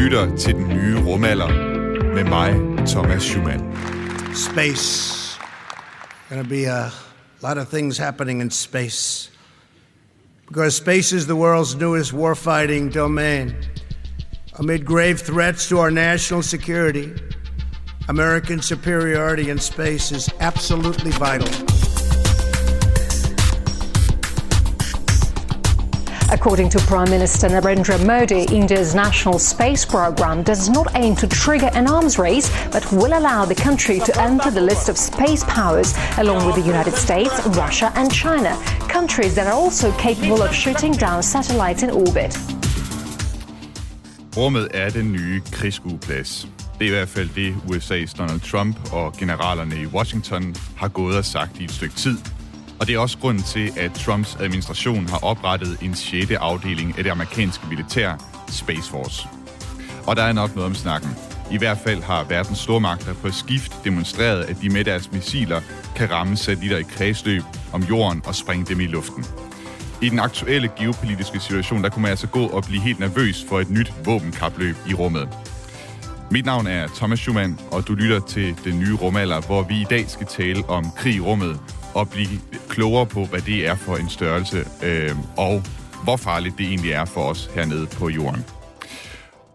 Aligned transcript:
lytter 0.00 0.36
til 0.36 0.54
den 0.54 0.68
nye 0.68 0.98
rumalder 1.06 1.48
med 2.14 2.24
mig, 2.24 2.54
Thomas 2.86 3.22
Schumann. 3.22 3.76
Space. 4.34 5.38
Gonna 6.30 6.48
be 6.48 6.64
a 6.66 6.90
lot 7.42 7.58
of 7.58 7.68
things 7.68 7.98
happening 7.98 8.40
in 8.40 8.50
space. 8.50 9.30
Because 10.48 10.76
space 10.76 11.12
is 11.12 11.26
the 11.26 11.34
world's 11.34 11.76
newest 11.76 12.12
warfighting 12.12 12.94
domain. 12.94 13.54
Amid 14.58 14.86
grave 14.86 15.18
threats 15.18 15.68
to 15.68 15.78
our 15.78 15.90
national 15.90 16.42
security, 16.42 17.08
American 18.08 18.62
superiority 18.62 19.50
in 19.50 19.58
space 19.58 20.12
is 20.12 20.30
absolutely 20.40 21.10
vital. 21.10 21.69
According 26.40 26.70
to 26.70 26.78
Prime 26.78 27.10
Minister 27.10 27.48
Narendra 27.48 27.98
Modi, 28.06 28.44
India's 28.44 28.94
national 28.94 29.38
space 29.38 29.84
program 29.84 30.42
does 30.42 30.70
not 30.70 30.86
aim 30.94 31.14
to 31.16 31.26
trigger 31.28 31.68
an 31.74 31.86
arms 31.86 32.18
race, 32.18 32.48
but 32.72 32.90
will 32.92 33.12
allow 33.12 33.44
the 33.44 33.54
country 33.54 34.00
to 34.00 34.22
enter 34.22 34.50
the 34.50 34.60
list 34.62 34.88
of 34.88 34.96
space 34.96 35.44
powers 35.44 35.94
along 36.16 36.46
with 36.46 36.54
the 36.54 36.62
United 36.62 36.94
States, 36.94 37.46
Russia, 37.48 37.92
and 37.94 38.10
China, 38.10 38.56
countries 38.88 39.34
that 39.34 39.46
are 39.48 39.52
also 39.52 39.92
capable 39.98 40.40
of 40.40 40.54
shooting 40.54 40.92
down 40.92 41.22
satellites 41.22 41.82
in 41.82 41.90
orbit. 41.90 42.34
Rummet 44.36 44.68
er 44.74 44.90
den 44.90 45.12
nye 45.12 45.40
krigsskueplads. 45.52 46.48
Det 46.78 46.84
er 46.84 46.86
i 46.86 46.94
hvert 46.94 47.08
fald 47.08 47.28
det, 47.34 47.54
USA's 47.66 48.16
Donald 48.18 48.40
Trump 48.40 48.92
og 48.92 49.12
generalerne 49.12 49.76
i 49.76 49.86
Washington 49.86 50.56
har 50.76 50.88
gået 50.88 51.16
og 51.16 51.24
sagt 51.24 51.60
i 51.60 51.64
et 51.64 51.72
stykke 51.72 51.94
tid, 51.94 52.18
og 52.80 52.86
det 52.86 52.94
er 52.94 52.98
også 52.98 53.18
grunden 53.18 53.42
til, 53.42 53.72
at 53.76 53.92
Trumps 53.92 54.36
administration 54.40 55.08
har 55.08 55.24
oprettet 55.24 55.78
en 55.82 55.94
6. 55.94 56.30
afdeling 56.30 56.98
af 56.98 57.04
det 57.04 57.10
amerikanske 57.10 57.66
militær, 57.68 58.12
Space 58.48 58.90
Force. 58.90 59.28
Og 60.06 60.16
der 60.16 60.22
er 60.22 60.32
nok 60.32 60.54
noget 60.54 60.66
om 60.66 60.74
snakken. 60.74 61.10
I 61.50 61.58
hvert 61.58 61.78
fald 61.78 62.02
har 62.02 62.24
verdens 62.24 62.58
stormagter 62.58 63.14
på 63.14 63.30
skift 63.30 63.72
demonstreret, 63.84 64.44
at 64.44 64.56
de 64.62 64.70
med 64.70 64.84
deres 64.84 65.12
missiler 65.12 65.60
kan 65.96 66.10
ramme 66.10 66.36
satellitter 66.36 66.78
i 66.78 66.82
kredsløb 66.82 67.42
om 67.72 67.82
jorden 67.82 68.22
og 68.26 68.34
springe 68.34 68.66
dem 68.66 68.80
i 68.80 68.86
luften. 68.86 69.24
I 70.02 70.08
den 70.08 70.18
aktuelle 70.18 70.70
geopolitiske 70.78 71.40
situation, 71.40 71.82
der 71.82 71.88
kunne 71.88 72.02
man 72.02 72.10
altså 72.10 72.26
gå 72.26 72.46
og 72.46 72.62
blive 72.62 72.82
helt 72.82 73.00
nervøs 73.00 73.44
for 73.48 73.60
et 73.60 73.70
nyt 73.70 73.92
våbenkapløb 74.04 74.76
i 74.88 74.94
rummet. 74.94 75.28
Mit 76.30 76.44
navn 76.44 76.66
er 76.66 76.86
Thomas 76.86 77.18
Schumann, 77.18 77.60
og 77.70 77.88
du 77.88 77.94
lytter 77.94 78.20
til 78.20 78.56
den 78.64 78.78
nye 78.78 78.94
rumalder, 78.94 79.40
hvor 79.40 79.62
vi 79.62 79.80
i 79.80 79.86
dag 79.90 80.10
skal 80.10 80.26
tale 80.26 80.68
om 80.68 80.90
krig 80.96 81.14
i 81.14 81.20
rummet 81.20 81.60
og 81.94 82.10
blive 82.10 82.36
klogere 82.68 83.06
på, 83.06 83.24
hvad 83.24 83.40
det 83.40 83.66
er 83.66 83.74
for 83.74 83.96
en 83.96 84.08
størrelse, 84.08 84.58
øh, 84.84 85.10
og 85.36 85.62
hvor 86.04 86.16
farligt 86.16 86.58
det 86.58 86.66
egentlig 86.66 86.92
er 86.92 87.04
for 87.04 87.20
os 87.20 87.50
hernede 87.54 87.86
på 87.86 88.08
jorden. 88.08 88.44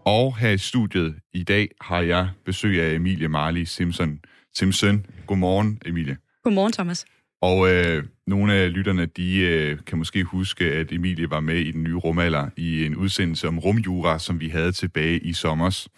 Og 0.04 0.36
her 0.38 0.50
i 0.50 0.58
studiet 0.58 1.14
i 1.34 1.42
dag 1.42 1.68
har 1.80 2.00
jeg 2.00 2.28
besøg 2.44 2.82
af 2.82 2.94
Emilie 2.94 3.28
Marley 3.28 3.64
Simpson. 3.64 4.20
Simpson. 4.54 5.06
Godmorgen, 5.26 5.80
Emilie. 5.86 6.16
Godmorgen, 6.44 6.72
Thomas. 6.72 7.06
Og 7.42 7.74
øh, 7.74 8.04
nogle 8.26 8.54
af 8.54 8.72
lytterne, 8.72 9.06
de 9.06 9.38
øh, 9.38 9.78
kan 9.86 9.98
måske 9.98 10.24
huske, 10.24 10.64
at 10.64 10.92
Emilie 10.92 11.30
var 11.30 11.40
med 11.40 11.56
i 11.56 11.70
den 11.70 11.82
nye 11.82 11.96
rumalder 11.96 12.48
i 12.56 12.86
en 12.86 12.96
udsendelse 12.96 13.48
om 13.48 13.58
rumjura, 13.58 14.18
som 14.18 14.40
vi 14.40 14.48
havde 14.48 14.72
tilbage 14.72 15.18
i 15.18 15.32
sommers. 15.32 15.88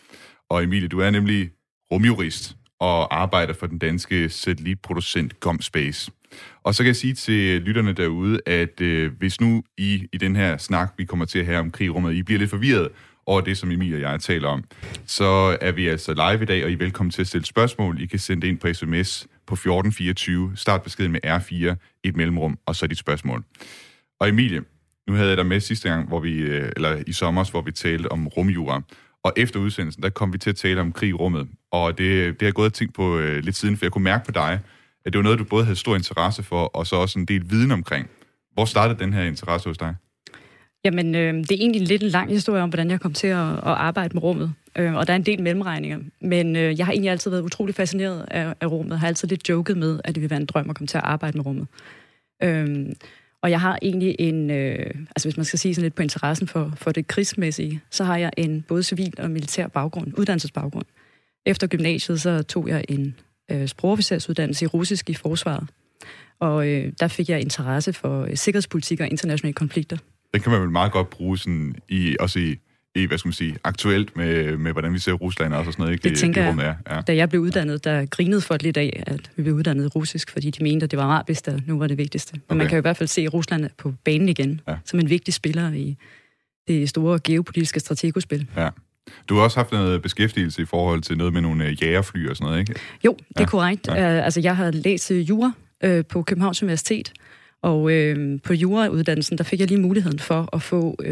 Og 0.50 0.64
Emilie, 0.64 0.88
du 0.88 1.00
er 1.00 1.10
nemlig 1.10 1.50
rumjurist 1.92 2.56
og 2.80 3.20
arbejder 3.20 3.54
for 3.54 3.66
den 3.66 3.78
danske 3.78 4.28
satellitproducent 4.28 5.40
GomSpace. 5.40 6.10
Og 6.62 6.74
så 6.74 6.82
kan 6.82 6.86
jeg 6.86 6.96
sige 6.96 7.14
til 7.14 7.62
lytterne 7.62 7.92
derude, 7.92 8.40
at 8.46 8.80
øh, 8.80 9.12
hvis 9.18 9.40
nu 9.40 9.62
I 9.78 10.06
i 10.12 10.16
den 10.16 10.36
her 10.36 10.56
snak, 10.56 10.92
vi 10.96 11.04
kommer 11.04 11.24
til 11.24 11.38
at 11.38 11.46
have 11.46 11.58
om 11.58 11.70
krigrummet, 11.70 12.14
I 12.14 12.22
bliver 12.22 12.38
lidt 12.38 12.50
forvirret 12.50 12.88
over 13.26 13.40
det, 13.40 13.58
som 13.58 13.70
Emil 13.70 13.94
og 13.94 14.00
jeg 14.00 14.20
taler 14.20 14.48
om, 14.48 14.64
så 15.06 15.58
er 15.60 15.72
vi 15.72 15.88
altså 15.88 16.12
live 16.12 16.42
i 16.42 16.46
dag, 16.46 16.64
og 16.64 16.70
I 16.70 16.72
er 16.72 16.78
velkommen 16.78 17.10
til 17.10 17.20
at 17.20 17.26
stille 17.26 17.46
spørgsmål. 17.46 18.00
I 18.00 18.06
kan 18.06 18.18
sende 18.18 18.42
det 18.42 18.48
ind 18.48 18.58
på 18.58 18.72
sms 18.72 19.26
på 19.46 19.54
1424. 19.54 20.52
Start 20.56 20.82
beskeden 20.82 21.12
med 21.12 21.20
R4, 21.26 21.74
et 22.04 22.16
mellemrum, 22.16 22.58
og 22.66 22.76
så 22.76 22.86
dit 22.86 22.98
spørgsmål. 22.98 23.44
Og 24.20 24.28
Emilie, 24.28 24.62
nu 25.08 25.14
havde 25.14 25.28
jeg 25.28 25.36
dig 25.36 25.46
med 25.46 25.60
sidste 25.60 25.88
gang, 25.88 26.08
hvor 26.08 26.20
vi, 26.20 26.38
øh, 26.38 26.72
eller 26.76 27.02
i 27.06 27.12
sommer, 27.12 27.50
hvor 27.50 27.60
vi 27.60 27.72
talte 27.72 28.12
om 28.12 28.28
rumjura. 28.28 28.82
Og 29.24 29.32
efter 29.36 29.60
udsendelsen, 29.60 30.02
der 30.02 30.08
kom 30.10 30.32
vi 30.32 30.38
til 30.38 30.50
at 30.50 30.56
tale 30.56 30.80
om 30.80 30.92
krig 30.92 31.08
i 31.08 31.12
rummet. 31.12 31.48
Og 31.72 31.98
det, 31.98 32.26
det 32.26 32.42
har 32.42 32.46
jeg 32.46 32.54
gået 32.54 32.66
og 32.66 32.72
tænkt 32.72 32.94
på 32.94 33.18
øh, 33.18 33.44
lidt 33.44 33.56
siden, 33.56 33.76
for 33.76 33.84
jeg 33.84 33.92
kunne 33.92 34.04
mærke 34.04 34.24
på 34.24 34.32
dig, 34.32 34.60
at 35.04 35.12
det 35.12 35.18
var 35.18 35.22
noget, 35.22 35.38
du 35.38 35.44
både 35.44 35.64
havde 35.64 35.76
stor 35.76 35.96
interesse 35.96 36.42
for, 36.42 36.64
og 36.64 36.86
så 36.86 36.96
også 36.96 37.18
en 37.18 37.24
del 37.24 37.50
viden 37.50 37.70
omkring. 37.70 38.10
Hvor 38.52 38.64
startede 38.64 38.98
den 38.98 39.12
her 39.12 39.22
interesse 39.22 39.68
hos 39.68 39.78
dig? 39.78 39.94
Jamen, 40.84 41.14
øh, 41.14 41.34
det 41.34 41.52
er 41.52 41.56
egentlig 41.60 41.88
lidt 41.88 42.02
en 42.02 42.08
lang 42.08 42.30
historie 42.30 42.62
om, 42.62 42.68
hvordan 42.68 42.90
jeg 42.90 43.00
kom 43.00 43.12
til 43.12 43.26
at, 43.26 43.52
at 43.52 43.58
arbejde 43.64 44.14
med 44.14 44.22
rummet. 44.22 44.54
Øh, 44.76 44.94
og 44.94 45.06
der 45.06 45.12
er 45.12 45.16
en 45.16 45.26
del 45.26 45.42
mellemregninger. 45.42 45.98
Men 46.20 46.56
øh, 46.56 46.78
jeg 46.78 46.86
har 46.86 46.92
egentlig 46.92 47.10
altid 47.10 47.30
været 47.30 47.42
utrolig 47.42 47.74
fascineret 47.74 48.26
af, 48.30 48.54
af 48.60 48.66
rummet. 48.66 48.90
Jeg 48.90 49.00
har 49.00 49.08
altid 49.08 49.28
lidt 49.28 49.48
joket 49.48 49.76
med, 49.76 50.00
at 50.04 50.14
det 50.14 50.20
ville 50.20 50.30
være 50.30 50.40
en 50.40 50.46
drøm 50.46 50.70
at 50.70 50.76
komme 50.76 50.86
til 50.86 50.98
at 50.98 51.04
arbejde 51.04 51.38
med 51.38 51.46
rummet. 51.46 51.66
Øh, 52.42 52.86
og 53.42 53.50
jeg 53.50 53.60
har 53.60 53.78
egentlig 53.82 54.16
en, 54.18 54.50
øh, 54.50 54.90
altså 55.16 55.28
hvis 55.28 55.36
man 55.36 55.44
skal 55.44 55.58
sige 55.58 55.74
sådan 55.74 55.82
lidt 55.84 55.94
på 55.94 56.02
interessen 56.02 56.48
for, 56.48 56.72
for 56.76 56.92
det 56.92 57.06
krigsmæssige, 57.06 57.80
så 57.90 58.04
har 58.04 58.16
jeg 58.16 58.30
en 58.36 58.62
både 58.68 58.82
civil 58.82 59.14
og 59.18 59.30
militær 59.30 59.66
baggrund, 59.68 60.12
uddannelsesbaggrund. 60.18 60.86
Efter 61.46 61.66
gymnasiet, 61.66 62.20
så 62.20 62.42
tog 62.42 62.68
jeg 62.68 62.84
en 62.88 63.14
øh, 63.50 63.66
sprogofficersuddannelse 63.66 64.64
i 64.64 64.68
russisk 64.68 65.10
i 65.10 65.14
forsvaret. 65.14 65.68
Og 66.40 66.68
øh, 66.68 66.92
der 67.00 67.08
fik 67.08 67.28
jeg 67.28 67.40
interesse 67.40 67.92
for 67.92 68.22
øh, 68.22 68.36
sikkerhedspolitik 68.36 69.00
og 69.00 69.08
internationale 69.08 69.54
konflikter. 69.54 69.96
Den 70.34 70.42
kan 70.42 70.52
man 70.52 70.60
vel 70.60 70.70
meget 70.70 70.92
godt 70.92 71.10
bruge 71.10 71.38
sådan 71.38 71.76
i, 71.88 72.16
også 72.20 72.38
i, 72.38 72.56
i, 72.94 73.06
hvad 73.06 73.18
skal 73.18 73.28
man 73.28 73.32
sige, 73.32 73.56
aktuelt 73.64 74.16
med, 74.16 74.56
med 74.56 74.72
hvordan 74.72 74.92
vi 74.92 74.98
ser 74.98 75.12
Rusland 75.12 75.54
og 75.54 75.64
sådan 75.64 75.74
noget. 75.78 75.92
Ikke? 75.92 76.02
Det, 76.02 76.10
det 76.10 76.18
tænker 76.18 76.42
jeg. 76.44 76.76
Ja. 76.90 77.00
Da 77.00 77.16
jeg 77.16 77.28
blev 77.28 77.40
uddannet, 77.40 77.84
der 77.84 78.06
grinede 78.06 78.40
folk 78.40 78.62
lidt 78.62 78.76
af, 78.76 79.02
at 79.06 79.30
vi 79.36 79.42
blev 79.42 79.54
uddannet 79.54 79.96
russisk, 79.96 80.30
fordi 80.30 80.50
de 80.50 80.62
mente, 80.62 80.84
at 80.84 80.90
det 80.90 80.96
var 80.98 81.04
arabisk, 81.04 81.46
der 81.46 81.58
nu 81.66 81.78
var 81.78 81.86
det 81.86 81.98
vigtigste. 81.98 82.32
Men 82.34 82.42
okay. 82.48 82.56
man 82.56 82.66
kan 82.66 82.76
jo 82.76 82.80
i 82.80 82.86
hvert 82.86 82.96
fald 82.96 83.08
se 83.08 83.26
Rusland 83.26 83.70
på 83.78 83.94
banen 84.04 84.28
igen, 84.28 84.60
ja. 84.68 84.76
som 84.84 84.98
en 84.98 85.10
vigtig 85.10 85.34
spiller 85.34 85.72
i 85.72 85.96
det 86.68 86.88
store 86.88 87.18
geopolitiske 87.24 87.80
strategospil. 87.80 88.46
Ja. 88.56 88.68
Du 89.28 89.34
har 89.34 89.42
også 89.42 89.56
haft 89.56 89.72
noget 89.72 90.02
beskæftigelse 90.02 90.62
i 90.62 90.64
forhold 90.64 91.02
til 91.02 91.18
noget 91.18 91.32
med 91.32 91.40
nogle 91.40 91.66
øh, 91.66 91.82
jægerfly 91.82 92.28
og 92.28 92.36
sådan 92.36 92.46
noget, 92.46 92.60
ikke? 92.60 92.74
Jo, 93.04 93.16
det 93.18 93.36
er 93.36 93.40
ja. 93.40 93.46
korrekt. 93.46 93.88
Ja. 93.88 94.18
Uh, 94.18 94.24
altså, 94.24 94.40
jeg 94.40 94.56
har 94.56 94.70
læst 94.70 95.10
jura 95.10 95.52
uh, 95.86 96.00
på 96.08 96.22
Københavns 96.22 96.62
Universitet, 96.62 97.12
og 97.62 97.82
uh, 97.82 98.14
på 98.44 98.54
jurauddannelsen, 98.54 99.38
der 99.38 99.44
fik 99.44 99.60
jeg 99.60 99.68
lige 99.68 99.80
muligheden 99.80 100.18
for 100.18 100.48
at 100.52 100.62
få 100.62 100.96
uh, 100.98 101.06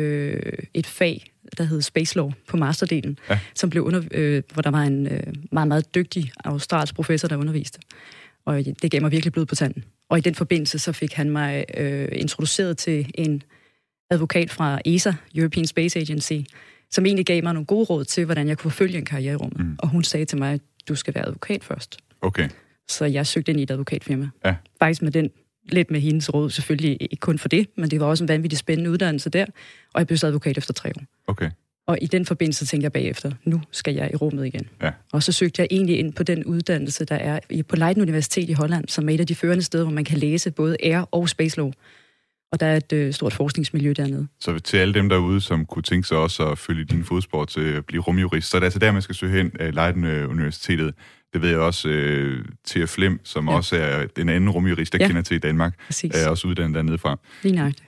et 0.75 0.87
fag, 0.87 1.25
der 1.59 1.65
hed 1.65 1.83
Space 1.83 2.17
Law 2.17 2.31
på 2.49 2.57
masterdelen, 2.57 3.19
ja. 3.31 3.39
som 3.55 3.71
blev 3.71 3.83
under, 3.83 3.99
uh, 4.01 4.43
hvor 4.53 4.63
der 4.63 4.71
var 4.71 4.83
en 4.83 5.07
uh, 5.07 5.33
meget, 5.53 5.69
meget 5.69 5.95
dygtig 5.95 6.33
australsk 6.45 6.95
professor, 6.95 7.29
der 7.29 7.37
underviste. 7.37 7.79
Og 8.45 8.65
det 8.83 8.91
gav 8.91 9.03
mig 9.03 9.11
virkelig 9.11 9.33
blod 9.33 9.47
på 9.47 9.55
tanden. 9.55 9.85
Og 10.11 10.19
i 10.19 10.21
den 10.21 10.35
forbindelse, 10.35 10.79
så 10.79 10.93
fik 10.93 11.13
han 11.13 11.31
mig 11.31 11.65
uh, 11.81 12.21
introduceret 12.21 12.79
til 12.79 13.11
en 13.15 13.43
advokat 14.11 14.51
fra 14.51 14.81
ESA, 14.85 15.13
European 15.35 15.67
Space 15.67 15.99
Agency, 15.99 16.41
som 16.91 17.07
egentlig 17.07 17.27
gav 17.27 17.43
mig 17.43 17.55
nogle 17.55 17.67
gode 17.67 17.85
råd 17.85 18.05
til, 18.05 18.25
hvordan 18.25 18.49
jeg 18.49 18.59
kunne 18.59 18.71
forfølge 18.71 18.99
en 18.99 19.05
karriere 19.05 19.33
i 19.33 19.37
rummet. 19.37 19.61
Mm. 19.61 19.77
Og 19.79 19.89
hun 19.89 20.05
sagde 20.05 20.25
til 20.25 20.39
mig, 20.39 20.61
du 20.89 20.95
skal 20.95 21.15
være 21.15 21.27
advokat 21.27 21.65
først. 21.65 21.97
Okay. 22.23 22.49
Så 22.89 23.05
jeg 23.05 23.27
søgte 23.27 23.51
ind 23.53 23.61
i 23.61 23.63
et 23.63 23.71
advokatfirma. 23.71 24.29
Ja. 24.45 24.55
Faktisk 24.79 25.03
med 25.03 25.11
den, 25.13 25.31
lidt 25.69 25.91
med 25.91 26.01
hendes 26.01 26.35
råd, 26.35 26.51
selvfølgelig 26.51 26.97
ikke 27.01 27.17
kun 27.17 27.39
for 27.39 27.49
det, 27.49 27.69
men 27.77 27.91
det 27.91 28.01
var 28.01 28.07
også 28.07 28.25
en 28.25 28.29
vanvittig 28.29 28.59
spændende 28.59 28.91
uddannelse 28.91 29.31
der, 29.31 29.47
og 29.95 30.01
jeg 30.01 30.07
blev 30.07 30.17
så 30.17 30.27
advokat 30.27 30.59
efter 30.59 30.73
tre 30.75 30.89
år. 30.89 31.03
Okay. 31.27 31.51
Og 31.87 31.99
i 32.03 32.07
den 32.07 32.27
forbindelse 32.27 32.67
tænkte 32.67 32.85
jeg 32.85 32.93
bagefter, 32.93 33.33
nu 33.45 33.61
skal 33.71 33.95
jeg 33.95 34.11
i 34.13 34.17
rummet 34.17 34.47
igen. 34.47 34.69
Ja. 34.83 34.91
Og 35.13 35.23
så 35.23 35.33
søgte 35.33 35.63
jeg 35.63 35.69
egentlig 35.71 35.99
ind 35.99 36.13
på 36.13 36.23
den 36.23 36.45
uddannelse, 36.45 37.05
der 37.05 37.15
er 37.15 37.41
på 37.69 37.77
Leiden 37.77 38.03
Universitet 38.03 38.51
i 38.51 38.53
Holland, 38.53 38.89
som 38.89 39.09
er 39.09 39.15
et 39.15 39.21
af 39.21 39.27
de 39.27 39.35
førende 39.35 39.63
steder, 39.63 39.85
hvor 39.85 39.93
man 39.93 40.05
kan 40.05 40.19
læse 40.19 40.51
både 40.51 40.77
Air 40.83 41.09
og 41.13 41.29
Space 41.29 41.57
Law 41.57 41.73
og 42.53 42.61
der 42.61 42.67
er 42.67 42.77
et 42.77 42.93
øh, 42.93 43.13
stort 43.13 43.33
forskningsmiljø 43.33 43.93
dernede. 43.97 44.27
Så 44.41 44.59
til 44.59 44.77
alle 44.77 44.95
dem 44.95 45.09
derude, 45.09 45.41
som 45.41 45.67
kunne 45.67 45.83
tænke 45.83 46.09
sig 46.09 46.19
også 46.19 46.49
at 46.51 46.59
følge 46.59 46.85
din 46.85 47.05
fodspor 47.05 47.45
til 47.45 47.61
at 47.61 47.87
blive 47.87 48.03
rumjurist, 48.03 48.51
så 48.51 48.57
er 48.57 48.61
det 48.61 48.67
altså 48.67 48.79
der, 48.79 48.93
man 48.93 49.03
skal 49.03 49.15
søge 49.15 49.33
hen, 49.33 49.53
uh, 49.61 49.75
Leiden 49.75 50.05
uh, 50.05 50.31
Universitetet. 50.31 50.95
Det 51.37 51.43
ved 51.43 51.51
jeg 51.51 51.59
også, 51.59 51.89
uh, 51.89 52.45
Thea 52.67 52.85
Flem, 52.85 53.21
som 53.25 53.49
ja. 53.49 53.57
også 53.57 53.77
er 53.77 54.07
den 54.07 54.29
anden 54.29 54.51
rumjurist, 54.51 54.93
der 54.93 54.99
ja. 55.01 55.07
kender 55.07 55.23
til 55.23 55.35
i 55.35 55.39
Danmark, 55.39 55.75
Præcis. 55.87 56.15
er 56.15 56.29
også 56.29 56.49
uddannet 56.49 56.75
dernede 56.75 56.99
fra. 56.99 57.19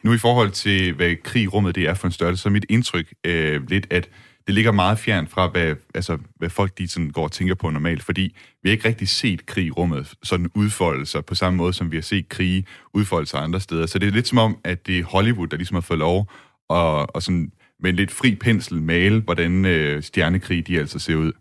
Nu 0.03 0.13
i 0.13 0.19
forhold 0.19 0.51
til, 0.51 0.93
hvad 0.93 1.15
krig 1.23 1.53
rummet 1.53 1.75
det 1.75 1.89
er 1.89 1.95
for 1.95 2.07
en 2.07 2.13
størrelse, 2.13 2.43
så 2.43 2.49
er 2.49 2.51
mit 2.51 2.67
indtryk 2.69 3.13
uh, 3.29 3.69
lidt, 3.69 3.87
at 3.91 4.09
det 4.47 4.55
ligger 4.55 4.73
meget 4.73 4.99
fjern 4.99 5.27
fra, 5.27 5.49
hvad, 5.49 5.75
altså, 5.95 6.19
hvad 6.37 6.51
folk 6.51 6.79
de 6.79 6.89
sådan 6.89 7.11
går 7.11 7.25
og 7.25 7.33
tænker 7.33 7.55
på 7.55 7.71
normalt, 7.71 8.03
fordi 8.03 8.37
vi 8.63 8.69
har 8.69 8.73
ikke 8.73 8.89
rigtig 8.89 9.09
set 9.09 9.47
krig 9.47 9.67
i 9.67 9.71
rummet 9.71 10.15
sådan 10.23 10.51
udfolde 10.55 11.07
sig 11.07 11.25
på 11.25 11.35
samme 11.35 11.57
måde, 11.57 11.73
som 11.73 11.91
vi 11.91 11.97
har 11.97 12.03
set 12.03 12.29
krige 12.29 12.65
udfolde 12.95 13.27
sig 13.27 13.43
andre 13.43 13.61
steder. 13.61 13.87
Så 13.87 13.99
det 13.99 14.09
er 14.09 14.13
lidt 14.13 14.29
som 14.29 14.39
om, 14.39 14.59
at 14.65 14.87
det 14.87 14.99
er 14.99 15.05
Hollywood, 15.05 15.47
der 15.47 15.57
ligesom 15.57 15.75
har 15.75 15.81
fået 15.81 15.99
lov 15.99 16.31
at, 16.71 16.77
og 17.15 17.23
sådan 17.23 17.53
med 17.81 17.91
en 17.91 17.97
lidt 17.97 18.11
fri 18.11 18.35
pensel 18.35 18.83
male, 18.83 19.21
hvordan 19.21 19.65
øh, 19.65 20.03
stjernekrig 20.03 20.67
de 20.67 20.79
altså 20.79 20.99
ser 20.99 21.17
ud. 21.17 21.33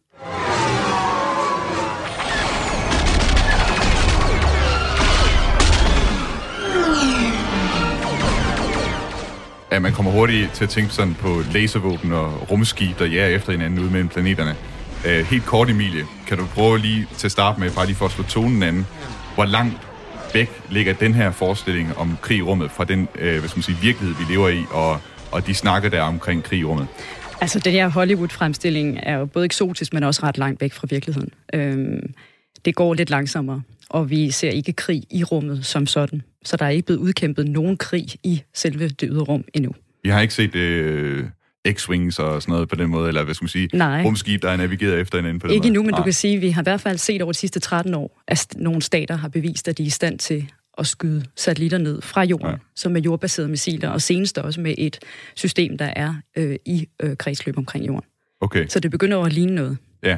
at 9.72 9.82
man 9.82 9.94
kommer 9.94 10.12
hurtigt 10.12 10.52
til 10.54 10.64
at 10.64 10.70
tænke 10.70 10.94
sådan 10.94 11.14
på 11.14 11.42
laservåben 11.54 12.14
og 12.14 12.52
rumskib, 12.52 13.00
der 13.00 13.06
jager 13.06 13.36
efter 13.36 13.52
hinanden 13.52 13.80
ude 13.80 13.92
mellem 13.92 14.10
planeterne. 14.10 14.56
Øh, 15.08 15.26
helt 15.26 15.46
kort, 15.46 15.70
Emilie, 15.70 16.06
kan 16.28 16.38
du 16.38 16.46
prøve 16.46 16.78
lige 16.78 17.08
til 17.18 17.28
at 17.28 17.32
starte 17.32 17.60
med, 17.60 17.72
bare 17.72 17.86
lige 17.86 17.96
for 17.96 18.06
at 18.06 18.12
slå 18.12 18.24
tonen 18.24 18.64
anden, 18.64 18.86
hvor 19.36 19.46
langt 19.46 19.78
væk 20.34 20.62
ligger 20.70 20.94
den 20.94 21.14
her 21.14 21.32
forestilling 21.32 21.98
om 21.98 22.18
krig 22.22 22.38
i 22.38 22.42
rummet 22.42 22.72
fra 22.72 22.84
den 22.84 23.08
øh, 23.16 23.40
hvad 23.40 23.50
skal 23.50 23.58
man 23.58 23.64
sige, 23.64 23.78
virkelighed, 23.82 24.16
vi 24.16 24.34
lever 24.34 24.50
i, 24.50 24.64
og, 24.72 25.00
og 25.32 25.48
de 25.48 25.54
snakker 25.54 25.90
der 25.90 26.02
omkring 26.02 26.44
krig 26.44 26.60
i 26.60 26.64
rummet? 26.64 26.88
Altså, 27.42 27.60
den 27.60 27.74
her 27.74 27.88
Hollywood-fremstilling 27.90 29.00
er 29.04 29.18
jo 29.18 29.26
både 29.26 29.46
eksotisk, 29.46 29.94
men 29.94 30.04
også 30.04 30.24
ret 30.24 30.38
langt 30.38 30.62
væk 30.62 30.74
fra 30.74 30.88
virkeligheden. 30.90 31.30
Øhm, 31.54 32.14
det 32.66 32.76
går 32.76 32.94
lidt 32.94 33.10
langsommere, 33.10 33.62
og 33.90 34.10
vi 34.10 34.32
ser 34.32 34.50
ikke 34.50 34.74
krig 34.74 35.04
i 35.12 35.24
rummet 35.24 35.66
som 35.66 35.88
sådan. 35.88 36.22
Så 36.46 36.58
der 36.58 36.66
er 36.66 36.70
ikke 36.70 36.86
blevet 36.86 37.00
udkæmpet 37.00 37.48
nogen 37.48 37.78
krig 37.78 38.06
i 38.24 38.42
selve 38.54 38.88
det 38.88 39.10
ydre 39.12 39.24
rum 39.24 39.44
endnu. 39.54 39.72
Vi 40.04 40.10
har 40.10 40.22
ikke 40.22 40.34
set 40.34 40.56
øh, 40.56 41.26
X-Wings 41.70 42.20
og 42.22 42.42
sådan 42.42 42.52
noget 42.52 42.70
på 42.70 42.76
den 42.76 42.90
måde, 42.90 43.08
eller 43.08 43.24
hvad 43.24 43.34
skal 43.36 43.44
man 43.44 43.50
sige, 43.50 43.70
Nej. 43.74 44.02
rumskib, 44.06 44.42
der 44.42 44.50
er 44.50 44.58
navigeret 44.58 45.00
efter 45.00 45.18
hinanden 45.18 45.40
på 45.40 45.48
den 45.48 45.54
Ikke 45.54 45.62
måde. 45.62 45.68
endnu, 45.68 45.84
men 45.84 45.92
Nej. 45.92 46.00
du 46.00 46.04
kan 46.04 46.14
sige, 46.14 46.36
at 46.36 46.42
vi 46.42 46.50
har 46.50 46.62
i 46.62 46.64
hvert 46.64 46.82
fald 46.82 46.98
set 46.98 47.22
over 47.22 47.32
de 47.32 47.38
sidste 47.38 47.60
13 47.60 47.94
år, 47.94 48.22
at 48.28 48.48
nogle 48.56 48.82
stater 48.82 49.16
har 49.16 49.28
bevist, 49.28 49.68
at 49.68 49.78
de 49.78 49.84
er 49.84 49.88
i 49.88 49.90
stand 49.90 50.20
til 50.20 50.50
at 50.78 50.88
skyde 50.88 51.26
satellitter 51.36 51.78
ned 51.78 52.02
fra 52.02 52.24
jorden, 52.24 52.48
Ja. 52.48 52.52
ja. 52.52 52.58
som 52.76 52.96
er 52.96 53.00
jordbaserede 53.00 53.50
missiler, 53.50 53.90
og 53.90 54.02
senest 54.02 54.38
også 54.38 54.62
med 54.62 54.76
et 54.78 55.00
system, 55.36 55.78
der 55.78 55.86
er 55.96 56.14
øh, 56.38 56.56
i 56.66 56.88
øh, 57.04 57.18
kredsløb 57.18 57.58
omkring 57.58 57.88
jorden. 57.88 58.04
Okay, 58.42 58.68
Så 58.68 58.80
det 58.80 58.92
begynder 58.92 59.18
at 59.22 59.34
ligne 59.34 59.56
noget. 59.56 59.78
ja. 60.04 60.18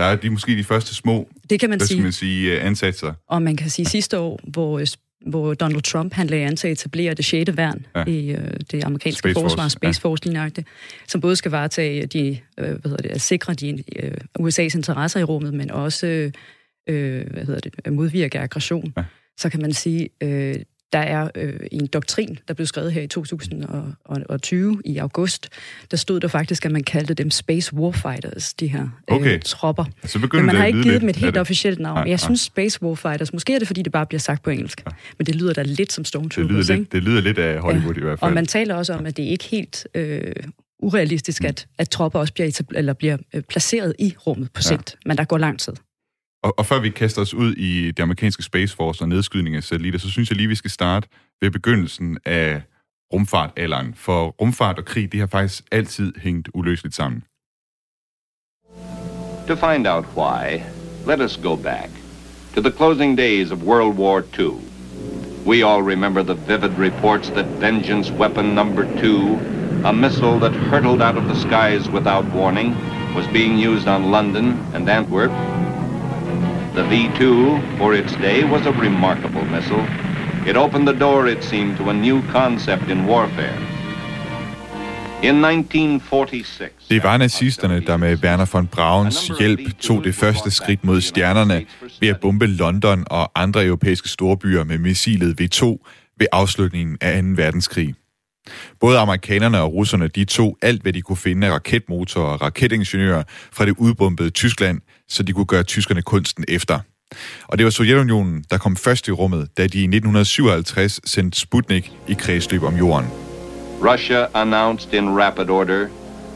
Der 0.00 0.06
er 0.06 0.16
de 0.16 0.30
måske 0.30 0.56
de 0.56 0.64
første 0.64 0.94
små, 0.94 1.28
Det 1.50 1.60
kan 1.60 1.70
man 1.70 1.78
hvad 1.78 1.86
skal 1.86 1.94
sige. 1.96 2.02
man 2.02 2.12
sige, 2.12 2.58
øh, 2.60 2.66
ansatser. 2.66 3.12
Og 3.28 3.42
man 3.42 3.56
kan 3.56 3.70
sige 3.70 3.86
sidste 3.86 4.18
år, 4.18 4.40
hvor, 4.48 4.78
øh, 4.78 4.86
hvor 5.26 5.54
Donald 5.54 5.82
Trump 5.82 6.12
han 6.14 6.26
lagde 6.26 6.46
an 6.46 6.56
til 6.56 6.68
at 6.68 6.72
etablere 6.72 7.14
det 7.14 7.24
6. 7.24 7.56
værn 7.56 7.86
Ja. 7.94 8.00
ja. 8.00 8.04
i 8.06 8.30
øh, 8.30 8.52
det 8.70 8.84
amerikanske 8.84 9.18
Space 9.18 9.18
Space 9.18 9.34
Force, 9.34 9.42
forsvar, 9.54 9.68
Space 9.68 10.00
Force 10.00 10.24
lignagtigt, 10.24 10.68
som 11.08 11.20
både 11.20 11.36
skal 11.36 11.50
varetage 11.50 12.06
de, 12.06 12.38
øh, 12.58 12.64
hvad 12.70 12.78
hedder 12.84 12.96
det, 13.02 13.10
at 13.10 13.20
sikre 13.20 13.54
de, 13.54 13.82
øh, 13.96 14.12
USA's 14.40 14.60
interesser 14.76 15.20
i 15.20 15.24
rummet, 15.24 15.54
men 15.54 15.70
også 15.70 16.06
øh, 16.88 17.26
hvad 17.30 17.44
hedder 17.44 17.60
det, 17.60 17.92
modvirke 17.92 18.38
aggression. 18.38 18.92
Ja. 18.96 19.00
Ja. 19.00 19.06
Så 19.38 19.50
kan 19.50 19.60
man 19.60 19.72
sige, 19.72 20.08
øh, 20.22 20.54
der 20.92 20.98
er 20.98 21.28
øh, 21.34 21.54
en 21.72 21.86
doktrin, 21.86 22.38
der 22.48 22.54
blev 22.54 22.66
skrevet 22.66 22.92
her 22.92 23.02
i 23.02 23.06
2020 23.06 24.82
i 24.84 24.96
august, 24.98 25.48
der 25.90 25.96
stod 25.96 26.20
der 26.20 26.28
faktisk, 26.28 26.64
at 26.66 26.72
man 26.72 26.82
kaldte 26.84 27.14
dem 27.14 27.30
Space 27.30 27.74
Warfighters, 27.74 28.54
de 28.54 28.66
her 28.66 28.82
øh, 29.10 29.16
Okay. 29.16 29.40
tropper. 29.40 29.84
Så 30.04 30.18
Men 30.18 30.28
man 30.32 30.48
det 30.48 30.56
har 30.56 30.64
ikke 30.66 30.82
givet 30.82 31.00
dem 31.00 31.08
et 31.08 31.16
helt 31.16 31.34
det. 31.34 31.40
officielt 31.40 31.78
navn. 31.80 31.94
Nej, 31.94 32.02
jeg 32.02 32.08
nej. 32.10 32.16
synes 32.16 32.40
Space 32.40 32.82
Warfighters, 32.82 33.32
måske 33.32 33.54
er 33.54 33.58
det, 33.58 33.66
fordi 33.66 33.82
det 33.82 33.92
bare 33.92 34.06
bliver 34.06 34.20
sagt 34.20 34.42
på 34.42 34.50
engelsk. 34.50 34.82
Men 35.18 35.26
det 35.26 35.34
lyder 35.34 35.52
da 35.52 35.62
lidt 35.62 35.92
som 35.92 36.04
Det 36.04 36.08
Stormtroopers, 36.08 36.50
lyder, 36.50 36.60
ikke? 36.60 36.74
lidt, 36.82 36.92
det 36.92 37.02
lyder 37.02 37.20
lidt 37.20 37.38
af 37.38 37.60
Hollywood 37.60 37.96
i 37.96 38.00
hvert 38.00 38.18
fald. 38.18 38.28
Og 38.28 38.34
man 38.34 38.46
taler 38.46 38.74
også 38.74 38.92
om, 38.94 39.06
at 39.06 39.16
det 39.16 39.24
er 39.24 39.28
ikke 39.28 39.44
helt 39.44 39.86
øh, 39.94 40.32
urealistisk, 40.82 41.44
at, 41.44 41.66
at 41.78 41.90
tropper 41.90 42.18
også 42.18 42.32
bliver, 42.32 42.48
etab- 42.48 42.72
eller 42.74 42.92
bliver 42.92 43.16
øh, 43.34 43.42
placeret 43.42 43.94
i 43.98 44.14
rummet 44.26 44.50
på 44.52 44.62
sigt. 44.62 44.96
Men 45.06 45.16
der 45.18 45.24
går 45.24 45.38
lang 45.38 45.58
tid. 45.58 45.72
Og, 46.42 46.54
og 46.58 46.66
før 46.66 46.80
vi 46.80 46.90
kaster 46.90 47.22
os 47.22 47.34
ud 47.34 47.54
i 47.54 47.90
det 47.90 48.02
amerikanske 48.02 48.42
Space 48.42 48.76
Force 48.76 49.04
og 49.04 49.08
nedskydning 49.08 49.56
af 49.56 49.62
satellitter, 49.62 50.00
så 50.00 50.10
synes 50.10 50.30
jeg 50.30 50.36
lige, 50.36 50.48
vi 50.48 50.54
skal 50.54 50.70
starte 50.70 51.08
ved 51.40 51.50
begyndelsen 51.50 52.18
af 52.24 52.62
rumfartalderen. 53.12 53.94
For 53.94 54.26
rumfart 54.26 54.78
og 54.78 54.84
krig, 54.84 55.12
det 55.12 55.20
har 55.20 55.26
faktisk 55.26 55.64
altid 55.72 56.12
hængt 56.16 56.48
uløseligt 56.54 56.94
sammen. 56.94 57.22
To 59.48 59.54
find 59.56 59.86
out 59.86 60.04
why, 60.16 60.62
let 61.06 61.20
us 61.20 61.36
go 61.42 61.56
back 61.56 61.90
to 62.54 62.60
the 62.60 62.70
closing 62.70 63.18
days 63.18 63.50
of 63.50 63.58
World 63.62 63.96
War 63.98 64.22
II. 64.38 64.52
We 65.46 65.64
all 65.64 65.82
remember 65.82 66.22
the 66.22 66.34
vivid 66.34 66.78
reports 66.78 67.28
that 67.30 67.46
Vengeance 67.60 68.12
Weapon 68.12 68.54
Number 68.54 68.84
Two, 69.00 69.38
a 69.84 69.92
missile 69.92 70.38
that 70.40 70.52
hurtled 70.52 71.02
out 71.02 71.16
of 71.16 71.24
the 71.24 71.34
skies 71.34 71.88
without 71.88 72.24
warning, 72.34 72.76
was 73.14 73.26
being 73.32 73.58
used 73.58 73.88
on 73.88 74.10
London 74.10 74.58
and 74.74 74.88
Antwerp. 74.88 75.32
The 76.74 76.82
V-2, 76.82 77.60
for 77.78 77.94
its 77.94 78.12
day, 78.12 78.44
was 78.44 78.66
a 78.66 78.70
remarkable 78.70 79.44
missile. 79.44 79.84
It 80.46 80.56
opened 80.56 80.86
the 80.86 80.98
door, 81.00 81.26
it 81.26 81.44
seemed, 81.44 81.76
to 81.76 81.90
a 81.90 81.92
new 81.92 82.22
concept 82.32 82.88
in 82.90 83.06
warfare. 83.06 83.58
In 85.22 85.44
1946... 85.44 86.70
Det 86.90 87.02
var 87.02 87.16
nazisterne, 87.16 87.80
der 87.80 87.96
med 87.96 88.16
Werner 88.24 88.46
von 88.52 88.66
Brauns 88.66 89.30
hjælp 89.38 89.78
tog 89.80 90.04
det 90.04 90.14
første 90.14 90.50
skridt 90.50 90.84
mod 90.84 91.00
stjernerne 91.00 91.64
ved 92.00 92.08
at 92.08 92.20
bombe 92.20 92.46
London 92.46 93.04
og 93.06 93.30
andre 93.34 93.64
europæiske 93.64 94.08
storbyer 94.08 94.64
med 94.64 94.78
missilet 94.78 95.40
V2 95.40 95.64
ved 96.18 96.26
afslutningen 96.32 96.98
af 97.00 97.22
2. 97.22 97.28
verdenskrig. 97.36 97.94
Både 98.80 98.98
amerikanerne 98.98 99.60
og 99.60 99.72
russerne 99.72 100.08
de 100.08 100.24
tog 100.24 100.58
alt, 100.62 100.82
hvad 100.82 100.92
de 100.92 101.02
kunne 101.02 101.16
finde 101.16 101.46
af 101.46 101.50
raketmotorer 101.52 102.26
og 102.26 102.42
raketingeniører 102.42 103.22
fra 103.52 103.66
det 103.66 103.74
udbombede 103.78 104.30
Tyskland, 104.30 104.80
så 105.10 105.22
de 105.22 105.32
kunne 105.32 105.46
gøre 105.46 105.62
tyskerne 105.62 106.02
kunsten 106.02 106.44
efter. 106.48 106.78
Og 107.48 107.58
det 107.58 107.64
var 107.64 107.70
Sovjetunionen, 107.70 108.44
der 108.50 108.58
kom 108.58 108.76
først 108.76 109.08
i 109.08 109.10
rummet, 109.10 109.48
da 109.58 109.62
de 109.62 109.78
i 109.78 109.82
1957 109.82 111.00
sendte 111.04 111.40
Sputnik 111.40 111.92
i 112.08 112.14
kredsløb 112.14 112.62
om 112.62 112.76
jorden. 112.76 113.08
Russia 113.82 114.26
announced 114.34 114.94
in 114.94 115.08
rapid 115.08 115.50
order 115.50 115.88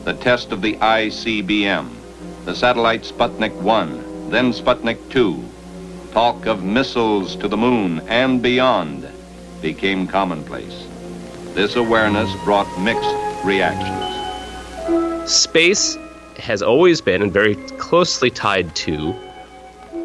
the 0.06 0.16
test 0.22 0.52
of 0.52 0.58
the 0.58 0.76
ICBM, 1.06 1.86
the 2.46 2.54
satellite 2.54 3.06
Sputnik 3.06 3.52
1, 3.52 3.88
then 4.30 4.52
Sputnik 4.52 4.96
2. 5.10 5.44
Talk 6.12 6.46
of 6.46 6.62
missiles 6.62 7.36
to 7.36 7.48
the 7.48 7.56
moon 7.56 8.00
and 8.08 8.42
beyond 8.42 9.04
became 9.62 10.06
commonplace. 10.06 10.86
This 11.56 11.76
awareness 11.76 12.30
brought 12.44 12.68
mixed 12.78 13.16
reactions. 13.44 14.04
Space 15.26 15.98
has 16.38 16.62
always 16.62 17.02
been 17.02 17.22
and 17.22 17.32
very 17.32 17.54
closely 17.78 18.30
tied 18.30 18.70
to 18.74 19.14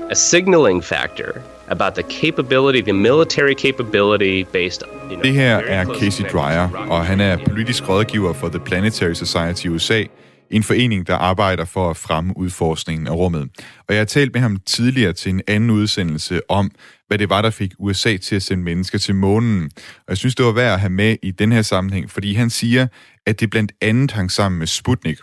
a 0.10 0.16
signaling 0.16 0.84
factor 0.84 1.42
about 1.68 1.94
the 1.94 2.04
capability, 2.04 2.82
the 2.82 2.94
military 2.94 3.54
capability 3.54 4.44
based 4.44 4.84
you 5.10 5.16
know, 5.16 5.22
Det 5.22 5.34
her 5.34 5.58
er 5.58 5.86
Casey 5.86 6.24
Dreyer, 6.24 6.70
og 6.90 7.06
han 7.06 7.20
er 7.20 7.38
politisk 7.48 7.90
rådgiver 7.90 8.34
for 8.34 8.50
The 8.50 8.60
Planetary 8.60 9.14
Society 9.14 9.66
i 9.66 9.70
USA, 9.70 10.04
en 10.50 10.64
forening, 10.64 11.08
der 11.08 11.16
arbejder 11.16 11.66
for 11.66 11.90
at 11.90 11.98
fremme 11.98 12.38
udforskningen 12.38 13.08
af 13.08 13.12
rummet. 13.12 13.50
Og 13.88 13.94
jeg 13.94 13.98
har 13.98 14.06
talt 14.06 14.34
med 14.34 14.42
ham 14.42 14.58
tidligere 14.66 15.14
til 15.14 15.30
en 15.30 15.42
anden 15.48 15.70
udsendelse 15.70 16.42
om, 16.50 16.72
hvad 17.08 17.18
det 17.18 17.30
var, 17.30 17.42
der 17.42 17.50
fik 17.50 17.72
USA 17.80 18.18
til 18.18 18.36
at 18.36 18.44
sende 18.44 18.64
mennesker 18.64 18.98
til 18.98 19.16
månen. 19.16 19.64
Og 19.98 20.10
jeg 20.10 20.18
synes, 20.18 20.36
det 20.36 20.46
var 20.46 20.52
værd 20.52 20.74
at 20.74 20.80
have 20.80 20.90
med 20.90 21.16
i 21.24 21.32
den 21.32 21.52
her 21.52 21.62
sammenhæng, 21.62 22.12
fordi 22.12 22.34
han 22.34 22.50
siger, 22.50 22.88
at 23.26 23.40
det 23.40 23.50
blandt 23.50 23.72
andet 23.82 24.12
hang 24.12 24.32
sammen 24.32 24.60
med 24.60 24.68
Sputnik. 24.68 25.18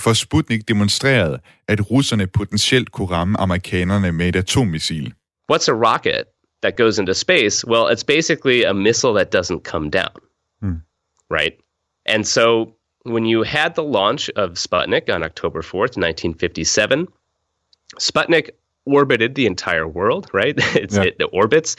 For 0.00 0.14
Sputnik 0.14 0.62
demonstrerede, 0.68 1.38
at 1.68 1.80
russerne 1.90 2.26
potentielt 2.26 2.92
kunne 2.92 3.08
ramme 3.10 3.40
amerikanerne 3.40 4.12
med 4.12 4.28
et 4.28 4.36
atommissil. 4.36 5.12
What's 5.50 5.68
a 5.68 5.74
rocket 5.74 6.24
that 6.62 6.76
goes 6.76 6.98
into 6.98 7.14
space? 7.14 7.64
Well, 7.66 7.86
it's 7.92 8.04
basically 8.04 8.64
a 8.64 8.72
missile 8.72 9.12
that 9.14 9.30
doesn't 9.32 9.60
come 9.72 9.90
down. 9.90 10.16
Hmm. 10.62 10.80
Right? 11.30 11.52
And 12.06 12.24
so 12.26 12.74
when 13.04 13.24
you 13.26 13.42
had 13.42 13.74
the 13.74 13.82
launch 13.82 14.30
of 14.36 14.50
Sputnik 14.58 15.14
on 15.14 15.22
October 15.22 15.60
4th, 15.62 15.96
1957, 15.96 17.06
Sputnik 17.98 18.50
orbited 18.86 19.34
the 19.34 19.46
entire 19.46 19.86
world, 19.86 20.30
right? 20.32 20.54
it's, 20.74 20.96
Yeah. 20.96 21.02
it, 21.04 21.16
it 21.20 21.28
orbits. 21.32 21.76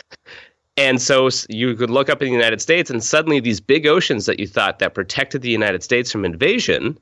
And 0.78 1.02
so 1.02 1.30
you 1.50 1.76
could 1.76 1.90
look 1.90 2.10
up 2.10 2.22
in 2.22 2.28
the 2.28 2.34
United 2.34 2.62
States, 2.62 2.90
and 2.92 3.04
suddenly 3.04 3.40
these 3.40 3.60
big 3.60 3.88
oceans 3.88 4.26
that 4.26 4.40
you 4.40 4.48
thought 4.48 4.80
that 4.80 4.94
protected 4.94 5.42
the 5.42 5.50
United 5.50 5.84
States 5.84 6.12
from 6.12 6.24
invasion 6.26 6.98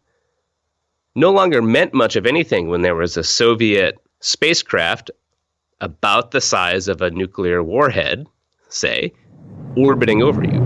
no 1.15 1.31
longer 1.31 1.61
meant 1.61 1.93
much 1.93 2.15
of 2.15 2.25
anything 2.25 2.69
when 2.69 2.81
there 2.81 2.95
was 2.95 3.17
a 3.17 3.23
Soviet 3.23 3.95
spacecraft 4.21 5.11
about 5.81 6.31
the 6.31 6.41
size 6.41 6.87
of 6.87 7.01
a 7.01 7.09
nuclear 7.09 7.63
warhead, 7.63 8.25
say, 8.69 9.11
orbiting 9.75 10.21
over 10.23 10.43
you. 10.43 10.61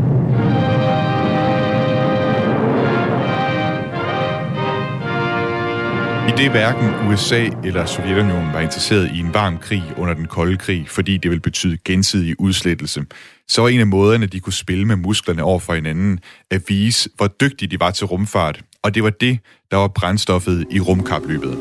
I 6.27 6.35
det 6.37 6.51
hverken 6.51 7.09
USA 7.11 7.49
eller 7.63 7.85
Sovjetunionen 7.85 8.53
var 8.53 8.59
interesseret 8.59 9.11
i 9.15 9.19
en 9.19 9.33
varm 9.33 9.57
krig 9.57 9.83
under 9.97 10.13
den 10.13 10.25
kolde 10.25 10.57
krig, 10.57 10.89
fordi 10.89 11.17
det 11.17 11.31
ville 11.31 11.41
betyde 11.41 11.77
gensidig 11.85 12.39
udslettelse, 12.39 13.05
så 13.47 13.61
var 13.61 13.69
en 13.69 13.79
af 13.79 13.87
måderne, 13.87 14.25
de 14.25 14.39
kunne 14.39 14.53
spille 14.53 14.85
med 14.85 14.95
musklerne 14.95 15.43
over 15.43 15.59
for 15.59 15.73
hinanden, 15.73 16.19
at 16.51 16.61
vise, 16.67 17.09
hvor 17.15 17.27
dygtige 17.27 17.69
de 17.69 17.79
var 17.79 17.91
til 17.91 18.07
rumfart. 18.07 18.63
Og 18.83 18.95
det 18.95 19.03
var 19.03 19.09
det, 19.09 19.39
der 19.71 19.77
var 19.77 19.87
brændstoffet 19.87 20.65
i 20.71 20.79
rumkapløbet. 20.79 21.57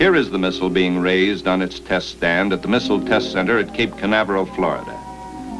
Here 0.00 0.20
is 0.20 0.26
the 0.26 0.38
missile 0.38 0.70
being 0.70 1.04
raised 1.04 1.46
on 1.46 1.62
its 1.62 1.80
test 1.80 2.08
stand 2.08 2.52
at 2.52 2.60
the 2.60 2.70
Missile 2.70 3.06
Test 3.10 3.32
Center 3.32 3.58
at 3.58 3.66
Cape 3.76 3.92
Canaveral, 4.00 4.46
Florida. 4.54 4.94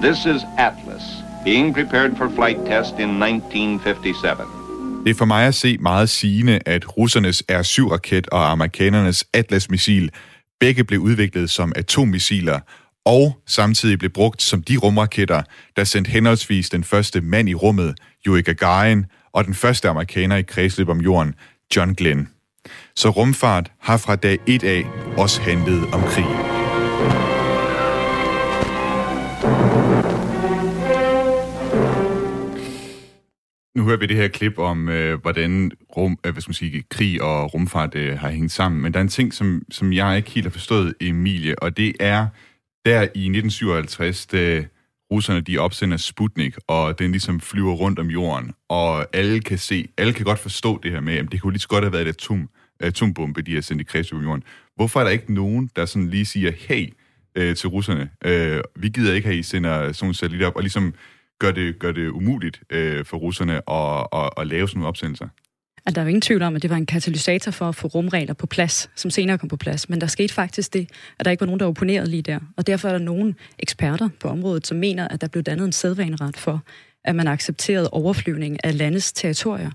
This 0.02 0.18
is 0.18 0.42
Atlas, 0.58 1.02
being 1.44 1.74
prepared 1.74 2.16
for 2.16 2.28
flight 2.28 2.58
test 2.66 2.92
in 2.98 3.22
1957. 3.22 4.46
Det 5.04 5.10
er 5.10 5.14
for 5.14 5.24
mig 5.24 5.46
at 5.46 5.54
se 5.54 5.78
meget 5.78 6.08
sigende, 6.08 6.58
at 6.66 6.98
russernes 6.98 7.42
R-7-raket 7.50 8.28
og 8.28 8.50
amerikanernes 8.50 9.24
Atlas-missil 9.34 10.10
begge 10.60 10.84
blev 10.84 11.00
udviklet 11.00 11.50
som 11.50 11.72
atommissiler, 11.76 12.60
og 13.04 13.38
samtidig 13.46 13.98
blev 13.98 14.10
brugt 14.10 14.42
som 14.42 14.62
de 14.62 14.76
rumraketter, 14.76 15.42
der 15.76 15.84
sendte 15.84 16.10
henholdsvis 16.10 16.70
den 16.70 16.84
første 16.84 17.20
mand 17.20 17.48
i 17.48 17.54
rummet, 17.54 17.94
Yuri 18.26 18.42
Gagarin, 18.42 19.04
og 19.32 19.44
den 19.44 19.54
første 19.54 19.88
amerikaner 19.88 20.36
i 20.36 20.42
kredsløb 20.42 20.88
om 20.88 21.00
jorden, 21.00 21.34
John 21.76 21.94
Glenn. 21.94 22.28
Så 22.96 23.10
rumfart 23.10 23.72
har 23.80 23.96
fra 23.96 24.16
dag 24.16 24.38
1 24.46 24.64
af 24.64 24.84
også 25.16 25.40
handlet 25.42 25.84
om 25.94 26.02
krig. 26.02 26.58
Nu 33.76 33.84
hører 33.84 33.98
vi 33.98 34.06
det 34.06 34.16
her 34.16 34.28
klip 34.28 34.58
om, 34.58 34.88
øh, 34.88 35.20
hvordan 35.20 35.70
rum, 35.96 36.18
øh, 36.26 36.32
hvad 36.32 36.42
skal 36.42 36.50
man 36.50 36.54
sige, 36.54 36.84
krig 36.90 37.22
og 37.22 37.54
rumfart 37.54 37.94
øh, 37.94 38.18
har 38.18 38.30
hængt 38.30 38.52
sammen. 38.52 38.82
Men 38.82 38.92
der 38.92 38.98
er 38.98 39.02
en 39.02 39.08
ting, 39.08 39.34
som, 39.34 39.62
som 39.70 39.92
jeg 39.92 40.16
ikke 40.16 40.30
helt 40.30 40.46
har 40.46 40.50
forstået, 40.50 40.94
Emilie, 41.00 41.62
og 41.62 41.76
det 41.76 41.92
er 42.00 42.26
der 42.84 43.00
i 43.00 43.28
1957, 43.28 44.26
da 44.26 44.64
russerne 45.10 45.40
de 45.40 45.58
opsender 45.58 45.96
Sputnik, 45.96 46.56
og 46.66 46.98
den 46.98 47.10
ligesom 47.10 47.40
flyver 47.40 47.72
rundt 47.72 47.98
om 47.98 48.06
jorden, 48.06 48.52
og 48.68 49.16
alle 49.16 49.40
kan 49.40 49.58
se, 49.58 49.88
alle 49.98 50.12
kan 50.12 50.24
godt 50.24 50.38
forstå 50.38 50.80
det 50.82 50.90
her 50.90 51.00
med, 51.00 51.14
at 51.16 51.32
det 51.32 51.40
kunne 51.40 51.52
lige 51.52 51.60
så 51.60 51.68
godt 51.68 51.84
have 51.84 51.92
været 51.92 52.08
et 52.08 52.08
atom, 52.08 52.48
atombombe, 52.80 53.42
de 53.42 53.54
har 53.54 53.60
sendt 53.60 53.80
i 53.80 53.84
kreds 53.84 54.12
om 54.12 54.22
jorden. 54.22 54.42
Hvorfor 54.76 55.00
er 55.00 55.04
der 55.04 55.10
ikke 55.10 55.34
nogen, 55.34 55.70
der 55.76 55.86
sådan 55.86 56.08
lige 56.08 56.26
siger, 56.26 56.52
hey, 56.68 56.92
øh, 57.34 57.56
til 57.56 57.68
russerne, 57.68 58.10
øh, 58.24 58.60
vi 58.76 58.88
gider 58.88 59.14
ikke 59.14 59.28
have, 59.28 59.38
I 59.38 59.42
sender 59.42 59.92
sådan 59.92 59.94
nogle 60.06 60.14
satellitter 60.14 60.46
op, 60.46 60.56
og 60.56 60.62
ligesom 60.62 60.94
gør 61.38 61.50
det, 61.50 61.78
gør 61.78 61.92
det 61.92 62.08
umuligt 62.08 62.62
øh, 62.70 63.04
for 63.04 63.16
russerne 63.16 63.70
at, 63.70 64.06
at, 64.12 64.30
at 64.36 64.46
lave 64.46 64.68
sådan 64.68 64.78
nogle 64.78 64.88
opsendelser? 64.88 65.28
At 65.88 65.94
der 65.94 66.00
er 66.00 66.04
jo 66.04 66.08
ingen 66.08 66.20
tvivl 66.20 66.42
om, 66.42 66.56
at 66.56 66.62
det 66.62 66.70
var 66.70 66.76
en 66.76 66.86
katalysator 66.86 67.50
for 67.50 67.68
at 67.68 67.74
få 67.74 67.86
rumregler 67.86 68.34
på 68.34 68.46
plads, 68.46 68.90
som 68.96 69.10
senere 69.10 69.38
kom 69.38 69.48
på 69.48 69.56
plads. 69.56 69.88
Men 69.88 70.00
der 70.00 70.06
skete 70.06 70.34
faktisk 70.34 70.74
det, 70.74 70.90
at 71.18 71.24
der 71.24 71.30
ikke 71.30 71.40
var 71.40 71.46
nogen, 71.46 71.60
der 71.60 71.66
opponerede 71.66 72.10
lige 72.10 72.22
der. 72.22 72.38
Og 72.56 72.66
derfor 72.66 72.88
er 72.88 72.92
der 72.92 72.98
nogle 72.98 73.34
eksperter 73.58 74.08
på 74.20 74.28
området, 74.28 74.66
som 74.66 74.76
mener, 74.76 75.08
at 75.08 75.20
der 75.20 75.28
blev 75.28 75.42
dannet 75.42 75.64
en 75.64 75.72
sædvaneret 75.72 76.36
for, 76.36 76.62
at 77.04 77.14
man 77.14 77.26
accepterede 77.26 77.90
overflyvning 77.90 78.64
af 78.64 78.78
landes 78.78 79.12
territorier, 79.12 79.70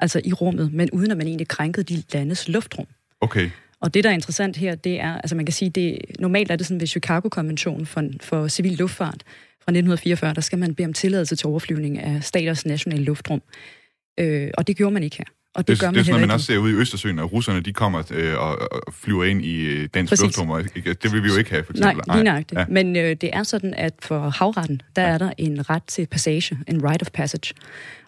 altså 0.00 0.20
i 0.24 0.32
rummet, 0.32 0.72
men 0.72 0.90
uden 0.90 1.10
at 1.10 1.16
man 1.16 1.26
egentlig 1.26 1.48
krænkede 1.48 1.94
de 1.94 2.02
landes 2.12 2.48
luftrum. 2.48 2.86
Okay. 3.20 3.50
Og 3.80 3.94
det, 3.94 4.04
der 4.04 4.10
er 4.10 4.14
interessant 4.14 4.56
her, 4.56 4.74
det 4.74 5.00
er, 5.00 5.14
altså 5.14 5.36
man 5.36 5.46
kan 5.46 5.52
sige, 5.52 5.70
det 5.70 5.98
normalt 6.18 6.50
er 6.50 6.56
det 6.56 6.66
sådan 6.66 6.80
ved 6.80 6.86
Chicago-konventionen 6.86 7.86
for, 7.86 8.02
for 8.20 8.48
civil 8.48 8.72
luftfart, 8.72 9.22
fra 9.64 9.70
1944, 9.72 10.34
der 10.34 10.40
skal 10.40 10.58
man 10.58 10.74
bede 10.74 10.86
om 10.86 10.92
tilladelse 10.92 11.36
til 11.36 11.46
overflyvning 11.46 11.98
af 11.98 12.24
staters 12.24 12.66
nationale 12.66 13.04
luftrum. 13.04 13.42
Øh, 14.20 14.50
og 14.58 14.66
det 14.66 14.76
gjorde 14.76 14.94
man 14.94 15.02
ikke 15.02 15.16
her. 15.16 15.37
Og 15.54 15.68
det, 15.68 15.68
det, 15.68 15.80
gør 15.80 15.86
man 15.86 15.94
det 15.94 16.00
er 16.00 16.04
sådan, 16.04 16.20
man 16.20 16.30
også 16.30 16.46
ser 16.46 16.58
ude 16.58 16.72
i 16.72 16.74
Østersøen, 16.74 17.18
at 17.18 17.32
russerne 17.32 17.60
de 17.60 17.72
kommer 17.72 18.02
øh, 18.10 18.38
og, 18.38 18.58
og 18.86 18.94
flyver 18.94 19.24
ind 19.24 19.44
i 19.44 19.60
øh, 19.60 19.88
dansk 19.94 20.22
luftrum. 20.22 20.50
Og, 20.50 20.64
det 20.74 21.12
vil 21.12 21.22
vi 21.22 21.28
jo 21.28 21.36
ikke 21.36 21.50
have, 21.50 21.64
for 21.64 21.72
eksempel. 21.72 22.02
Nej, 22.06 22.16
lige 22.16 22.24
nøjagtigt. 22.24 22.60
Ja. 22.60 22.64
Men 22.68 22.96
øh, 22.96 23.16
det 23.20 23.30
er 23.32 23.42
sådan, 23.42 23.74
at 23.74 23.94
for 24.02 24.28
havretten, 24.28 24.82
der 24.96 25.02
ja. 25.02 25.08
er 25.08 25.18
der 25.18 25.32
en 25.38 25.70
ret 25.70 25.82
til 25.84 26.06
passage, 26.06 26.58
en 26.68 26.84
right 26.84 27.02
of 27.02 27.10
passage. 27.10 27.54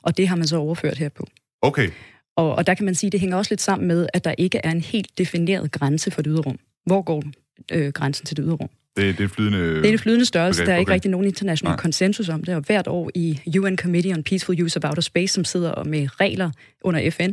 Og 0.03 0.17
det 0.17 0.29
har 0.29 0.37
man 0.37 0.47
så 0.47 0.57
overført 0.57 0.99
her 0.99 1.09
på. 1.09 1.27
Okay. 1.63 1.91
Og, 2.37 2.55
og 2.55 2.67
der 2.67 2.75
kan 2.75 2.85
man 2.85 2.95
sige, 2.95 3.09
at 3.09 3.13
det 3.13 3.21
hænger 3.21 3.37
også 3.37 3.53
lidt 3.53 3.61
sammen 3.61 3.89
med, 3.89 4.07
at 4.15 4.25
der 4.25 4.35
ikke 4.39 4.61
er 4.65 4.71
en 4.71 4.81
helt 4.81 5.19
defineret 5.19 5.73
grænse 5.73 6.11
for 6.11 6.23
det 6.23 6.31
ydre 6.31 6.43
rum. 6.43 6.59
Hvor 6.87 7.03
går 7.03 7.25
øh, 7.73 7.93
grænsen 7.93 8.27
til 8.27 8.37
det 8.37 8.45
ydre 8.47 8.55
rum? 8.55 8.69
Det, 9.01 9.19
det 9.19 9.25
er 9.25 9.29
flydende... 9.29 9.59
Det 9.59 9.87
er 9.87 9.91
det 9.91 10.01
flydende 10.01 10.25
størrelse. 10.25 10.63
Okay, 10.63 10.69
der 10.69 10.75
er 10.75 10.79
ikke 10.79 10.93
rigtig 10.93 11.11
nogen 11.11 11.27
international 11.27 11.71
Nej. 11.71 11.81
konsensus 11.81 12.29
om 12.29 12.45
det, 12.45 12.55
og 12.55 12.61
hvert 12.61 12.89
år 12.89 13.11
i 13.15 13.41
UN 13.59 13.77
Committee 13.77 14.15
on 14.15 14.23
Peaceful 14.23 14.63
Use 14.63 14.77
of 14.77 14.89
Outer 14.89 15.03
Space, 15.03 15.35
som 15.35 15.45
sidder 15.45 15.85
med 15.85 16.21
regler 16.21 16.51
under 16.85 17.11
FN, 17.11 17.31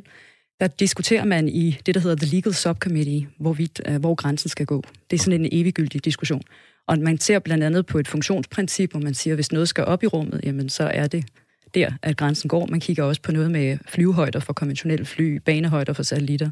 der 0.59 0.67
diskuterer 0.67 1.25
man 1.25 1.50
i 1.50 1.77
det, 1.86 1.95
der 1.95 2.01
hedder 2.01 2.15
The 2.15 2.36
Legal 2.36 2.53
Subcommittee, 2.53 3.27
hvor, 3.39 3.53
vi, 3.53 3.69
uh, 3.89 3.95
hvor 3.95 4.15
grænsen 4.15 4.50
skal 4.50 4.65
gå. 4.65 4.83
Det 5.12 5.19
er 5.19 5.24
sådan 5.24 5.41
en 5.41 5.50
eviggyldig 5.51 6.05
diskussion. 6.05 6.41
Og 6.88 7.00
man 7.00 7.17
ser 7.17 7.39
blandt 7.39 7.63
andet 7.63 7.86
på 7.86 7.97
et 8.00 8.07
funktionsprincip, 8.07 8.91
hvor 8.91 9.00
man 9.00 9.13
siger, 9.13 9.33
at 9.33 9.38
hvis 9.38 9.51
noget 9.51 9.69
skal 9.69 9.83
op 9.83 10.03
i 10.03 10.07
rummet, 10.07 10.41
jamen 10.43 10.69
så 10.69 10.83
er 10.83 11.07
det 11.07 11.25
der, 11.74 11.91
at 12.01 12.17
grænsen 12.17 12.50
går. 12.50 12.65
Man 12.65 12.79
kigger 12.79 13.03
også 13.03 13.21
på 13.21 13.31
noget 13.31 13.51
med 13.51 13.77
flyvehøjder 13.88 14.39
for 14.39 14.53
konventionelle 14.53 15.05
fly, 15.05 15.36
banehøjder 15.45 15.93
for 15.93 16.03
satellitter. 16.03 16.50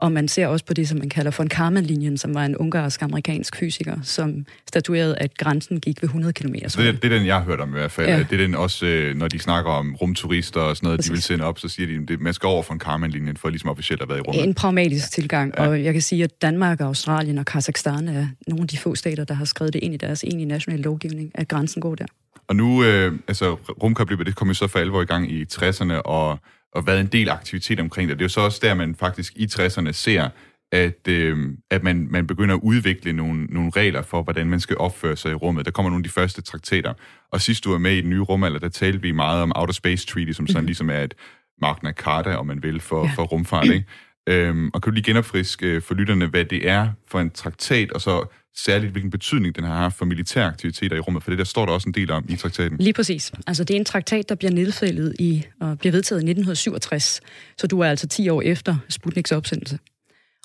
Og 0.00 0.12
man 0.12 0.28
ser 0.28 0.46
også 0.46 0.64
på 0.64 0.74
det, 0.74 0.88
som 0.88 0.98
man 0.98 1.08
kalder 1.08 1.30
von 1.38 1.48
Karman-linjen, 1.48 2.18
som 2.18 2.34
var 2.34 2.44
en 2.44 2.56
ungarsk-amerikansk 2.56 3.56
fysiker, 3.56 3.96
som 4.02 4.46
statuerede, 4.68 5.18
at 5.18 5.36
grænsen 5.38 5.80
gik 5.80 6.02
ved 6.02 6.08
100 6.08 6.32
km. 6.32 6.54
Det, 6.54 6.76
det 6.76 7.04
er 7.04 7.18
den, 7.18 7.26
jeg 7.26 7.36
har 7.36 7.44
hørt 7.44 7.60
om 7.60 7.68
i 7.68 7.72
hvert 7.72 7.90
fald. 7.90 8.08
Ja. 8.08 8.18
Det 8.18 8.32
er 8.32 8.36
den 8.36 8.54
også, 8.54 8.86
øh, 8.86 9.16
når 9.16 9.28
de 9.28 9.38
snakker 9.38 9.70
om 9.70 9.94
rumturister 9.94 10.60
og 10.60 10.76
sådan 10.76 10.86
noget, 10.86 10.98
Præcis. 10.98 11.08
de 11.08 11.12
vil 11.12 11.22
sende 11.22 11.44
op, 11.44 11.58
så 11.58 11.68
siger 11.68 11.86
de, 11.86 12.12
at 12.12 12.20
man 12.20 12.34
skal 12.34 12.46
over 12.46 12.62
von 12.68 12.78
Karman-linjen 12.78 13.36
for 13.36 13.48
ligesom 13.48 13.70
officielt 13.70 14.02
at 14.02 14.08
være 14.08 14.18
i 14.18 14.20
rummet. 14.20 14.44
En 14.44 14.54
pragmatisk 14.54 15.12
tilgang, 15.12 15.54
ja. 15.58 15.68
og 15.68 15.84
jeg 15.84 15.92
kan 15.92 16.02
sige, 16.02 16.24
at 16.24 16.42
Danmark, 16.42 16.80
Australien 16.80 17.38
og 17.38 17.46
Kazakhstan 17.46 18.08
er 18.08 18.26
nogle 18.46 18.62
af 18.62 18.68
de 18.68 18.78
få 18.78 18.94
stater, 18.94 19.24
der 19.24 19.34
har 19.34 19.44
skrevet 19.44 19.72
det 19.72 19.82
ind 19.82 19.94
i 19.94 19.96
deres 19.96 20.24
egentlige 20.24 20.48
nationale 20.48 20.82
lovgivning, 20.82 21.30
at 21.34 21.48
grænsen 21.48 21.82
går 21.82 21.94
der. 21.94 22.06
Og 22.48 22.56
nu, 22.56 22.84
øh, 22.84 23.12
altså 23.28 23.56
rumkapløbet, 23.82 24.26
det 24.26 24.36
kom 24.36 24.48
jo 24.48 24.54
så 24.54 24.66
for 24.66 24.78
alvor 24.78 25.02
i 25.02 25.04
gang 25.04 25.32
i 25.32 25.44
60'erne, 25.44 25.92
og 25.92 26.38
og 26.72 26.86
været 26.86 27.00
en 27.00 27.06
del 27.06 27.28
aktivitet 27.28 27.80
omkring 27.80 28.08
det. 28.08 28.18
Det 28.18 28.22
er 28.22 28.24
jo 28.24 28.28
så 28.28 28.40
også 28.40 28.58
der, 28.62 28.74
man 28.74 28.94
faktisk 28.94 29.32
i 29.36 29.44
60'erne 29.44 29.92
ser, 29.92 30.28
at, 30.72 31.08
øh, 31.08 31.38
at 31.70 31.82
man, 31.82 32.08
man 32.10 32.26
begynder 32.26 32.54
at 32.54 32.60
udvikle 32.62 33.12
nogle, 33.12 33.44
nogle 33.44 33.70
regler 33.76 34.02
for, 34.02 34.22
hvordan 34.22 34.46
man 34.46 34.60
skal 34.60 34.76
opføre 34.76 35.16
sig 35.16 35.30
i 35.30 35.34
rummet. 35.34 35.64
Der 35.64 35.70
kommer 35.70 35.90
nogle 35.90 36.00
af 36.00 36.04
de 36.04 36.10
første 36.10 36.42
traktater. 36.42 36.94
Og 37.32 37.40
sidst 37.40 37.64
du 37.64 37.70
var 37.70 37.78
med 37.78 37.92
i 37.92 38.00
den 38.00 38.10
nye 38.10 38.20
rumalder, 38.20 38.58
der 38.58 38.68
talte 38.68 39.02
vi 39.02 39.12
meget 39.12 39.42
om 39.42 39.52
Outer 39.56 39.74
Space 39.74 40.06
Treaty, 40.06 40.32
som 40.32 40.46
sådan 40.46 40.62
mm. 40.62 40.66
ligesom 40.66 40.90
er 40.90 41.00
et 41.00 41.14
Magna 41.60 41.92
Carta, 41.92 42.34
om 42.34 42.46
man 42.46 42.62
vil, 42.62 42.80
for, 42.80 43.04
ja. 43.04 43.12
for 43.14 43.22
rumfart. 43.22 43.66
Ikke? 43.66 43.86
Øhm, 44.28 44.70
og 44.74 44.82
kan 44.82 44.90
du 44.90 44.94
lige 44.94 45.04
genopfriske 45.04 45.66
øh, 45.66 45.82
for 45.82 45.94
lytterne, 45.94 46.26
hvad 46.26 46.44
det 46.44 46.68
er 46.68 46.88
for 47.06 47.20
en 47.20 47.30
traktat, 47.30 47.92
og 47.92 48.00
så 48.00 48.24
særligt, 48.56 48.92
hvilken 48.92 49.10
betydning 49.10 49.56
den 49.56 49.64
har 49.64 49.74
haft 49.74 49.96
for 49.96 50.04
militære 50.04 50.46
aktiviteter 50.46 50.96
i 50.96 51.00
rummet, 51.00 51.22
for 51.22 51.30
det 51.30 51.38
der 51.38 51.44
står 51.44 51.66
der 51.66 51.72
også 51.72 51.88
en 51.88 51.94
del 51.94 52.10
om 52.10 52.24
i 52.28 52.36
traktaten. 52.36 52.78
Lige 52.78 52.92
præcis. 52.92 53.32
Altså 53.46 53.64
det 53.64 53.74
er 53.74 53.78
en 53.78 53.84
traktat, 53.84 54.28
der 54.28 54.34
bliver 54.34 54.50
nedfældet 54.50 55.14
i, 55.18 55.44
og 55.60 55.78
bliver 55.78 55.92
vedtaget 55.92 56.20
i 56.20 56.24
1967, 56.30 57.20
så 57.58 57.66
du 57.66 57.80
er 57.80 57.88
altså 57.88 58.08
10 58.08 58.28
år 58.28 58.42
efter 58.42 58.76
Sputniks 58.88 59.32
opsendelse. 59.32 59.78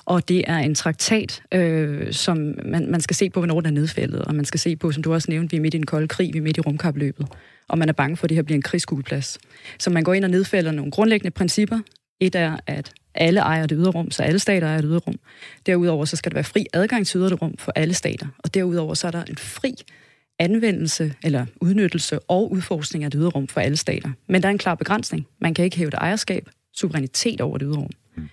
Og 0.06 0.28
det 0.28 0.44
er 0.46 0.58
en 0.58 0.74
traktat, 0.74 1.42
øh, 1.54 2.12
som 2.12 2.36
man, 2.64 2.90
man 2.90 3.00
skal 3.00 3.16
se 3.16 3.30
på, 3.30 3.40
hvornår 3.40 3.60
den 3.60 3.66
er 3.66 3.80
nedfældet, 3.80 4.22
og 4.22 4.34
man 4.34 4.44
skal 4.44 4.60
se 4.60 4.76
på, 4.76 4.92
som 4.92 5.02
du 5.02 5.14
også 5.14 5.30
nævnte, 5.30 5.50
vi 5.50 5.56
er 5.56 5.60
midt 5.60 5.74
i 5.74 5.76
en 5.76 5.86
kold 5.86 6.08
krig, 6.08 6.32
vi 6.32 6.38
er 6.38 6.42
midt 6.42 6.56
i 6.56 6.60
rumkapløbet, 6.60 7.26
og 7.68 7.78
man 7.78 7.88
er 7.88 7.92
bange 7.92 8.16
for, 8.16 8.24
at 8.24 8.28
det 8.28 8.36
her 8.36 8.42
bliver 8.42 8.56
en 8.56 8.62
krigsskueplads. 8.62 9.38
Så 9.78 9.90
man 9.90 10.02
går 10.02 10.14
ind 10.14 10.24
og 10.24 10.30
nedfælder 10.30 10.72
nogle 10.72 10.90
grundlæggende 10.90 11.30
principper. 11.30 11.80
Et 12.20 12.34
er, 12.34 12.56
at 12.66 12.92
alle 13.14 13.40
ejer 13.40 13.66
det 13.66 13.78
ydre 13.80 13.90
rum, 13.90 14.10
så 14.10 14.22
alle 14.22 14.38
stater 14.38 14.66
ejer 14.66 14.80
det 14.80 14.88
ydre 14.90 14.98
rum. 14.98 15.18
Derudover 15.66 16.04
så 16.04 16.16
skal 16.16 16.32
der 16.32 16.36
være 16.36 16.44
fri 16.44 16.66
adgang 16.72 17.06
til 17.06 17.20
ydre 17.20 17.34
rum 17.34 17.54
for 17.58 17.72
alle 17.74 17.94
stater. 17.94 18.26
Og 18.38 18.54
derudover 18.54 18.94
så 18.94 19.06
er 19.06 19.10
der 19.10 19.24
en 19.24 19.36
fri 19.36 19.74
anvendelse 20.38 21.14
eller 21.24 21.46
udnyttelse 21.60 22.18
og 22.18 22.52
udforskning 22.52 23.04
af 23.04 23.10
det 23.10 23.18
ydre 23.20 23.28
rum 23.28 23.48
for 23.48 23.60
alle 23.60 23.76
stater. 23.76 24.10
Men 24.26 24.42
der 24.42 24.48
er 24.48 24.52
en 24.52 24.58
klar 24.58 24.74
begrænsning. 24.74 25.26
Man 25.40 25.54
kan 25.54 25.64
ikke 25.64 25.76
hæve 25.76 25.90
det 25.90 25.98
ejerskab, 25.98 26.48
suverænitet 26.72 27.40
over 27.40 27.58
det 27.58 27.66
ydre 27.68 27.80
rum. 27.80 27.90
Mm. 28.16 28.28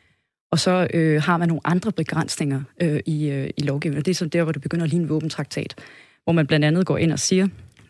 Og 0.52 0.60
så 0.60 0.88
øh, 0.94 1.22
har 1.22 1.38
man 1.38 1.48
nogle 1.48 1.62
andre 1.64 1.92
begrænsninger 1.92 2.62
øh, 2.82 3.00
i, 3.06 3.30
øh, 3.30 3.50
i 3.58 3.62
lovgivningen. 3.62 4.06
Det 4.06 4.12
er 4.12 4.16
så 4.16 4.26
der, 4.26 4.44
hvor 4.44 4.52
det 4.52 4.62
begynder 4.62 4.84
at 4.84 4.90
ligne 4.90 5.04
en 5.04 5.10
våbentraktat, 5.10 5.76
hvor 6.24 6.34
man 6.34 6.48
blandt 6.48 6.66
andet 6.66 6.86
går 6.86 6.98
ind 6.98 7.12
og 7.12 7.20
siger, 7.20 7.48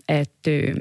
at, 0.07 0.47
øh, 0.47 0.75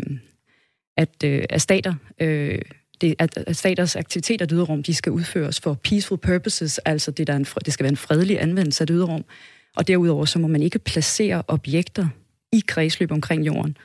at, 0.96 1.24
øh, 1.24 1.44
at 1.50 1.62
stater 1.62 1.94
øh, 2.20 2.58
det, 3.00 3.14
at 3.18 3.56
staters 3.56 3.96
aktiviteter 3.96 4.56
i 4.56 4.60
rum, 4.60 4.82
de 4.82 4.94
skal 4.94 5.12
udføres 5.12 5.60
for 5.60 5.74
peaceful 5.74 6.18
purposes, 6.18 6.78
altså 6.78 7.10
det, 7.10 7.26
der 7.26 7.36
en, 7.36 7.46
det 7.64 7.72
skal 7.72 7.84
være 7.84 7.90
en 7.90 7.96
fredelig 7.96 8.42
anvendelse 8.42 8.82
af 8.82 8.86
det 8.86 9.08
rum. 9.08 9.24
Og 9.76 9.88
derudover 9.88 10.24
så 10.24 10.38
må 10.38 10.46
man 10.46 10.62
ikke 10.62 10.78
placere 10.78 11.42
objekter 11.48 12.08
i 12.52 12.62
kredsløb 12.66 13.12
omkring 13.12 13.46
jorden, 13.46 13.76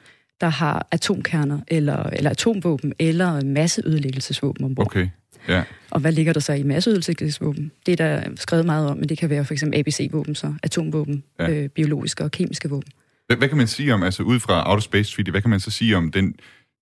der 0.42 0.48
har 0.48 0.88
atomkerner, 0.92 1.60
eller, 1.68 2.04
eller 2.04 2.30
atomvåben, 2.30 2.94
eller 3.00 3.44
masseødelæggelsesvåben 3.44 4.66
ombord. 4.66 4.86
Okay, 4.86 5.10
ja. 5.48 5.64
Og 5.92 6.00
hvad 6.00 6.12
ligger 6.12 6.34
der 6.34 6.40
så 6.40 6.54
i 6.54 6.64
masseødelæggelsesvåben? 6.64 7.72
Det 7.86 7.92
er 7.92 7.96
der 7.96 8.30
skrevet 8.36 8.66
meget 8.66 8.90
om, 8.90 8.98
men 8.98 9.10
det 9.10 9.18
kan 9.18 9.30
være 9.30 9.46
for 9.46 9.54
eksempel 9.54 9.80
ABC-våben, 9.80 10.36
så 10.36 10.54
atomvåben, 10.64 11.24
ja. 11.40 11.50
øh, 11.50 11.70
biologiske 11.70 12.24
og 12.24 12.32
kemiske 12.32 12.70
våben. 12.70 12.92
Hvad, 13.28 13.38
hvad 13.38 13.48
kan 13.48 13.58
man 13.58 13.68
sige 13.68 13.94
om, 13.94 14.04
altså 14.04 14.24
ud 14.24 14.40
fra 14.40 14.70
Outer 14.72 14.82
Space 14.82 15.16
Treaty, 15.16 15.32
hvad 15.32 15.42
kan 15.42 15.50
man 15.50 15.60
så 15.60 15.72
sige 15.72 15.98
om 15.98 16.12
den 16.12 16.36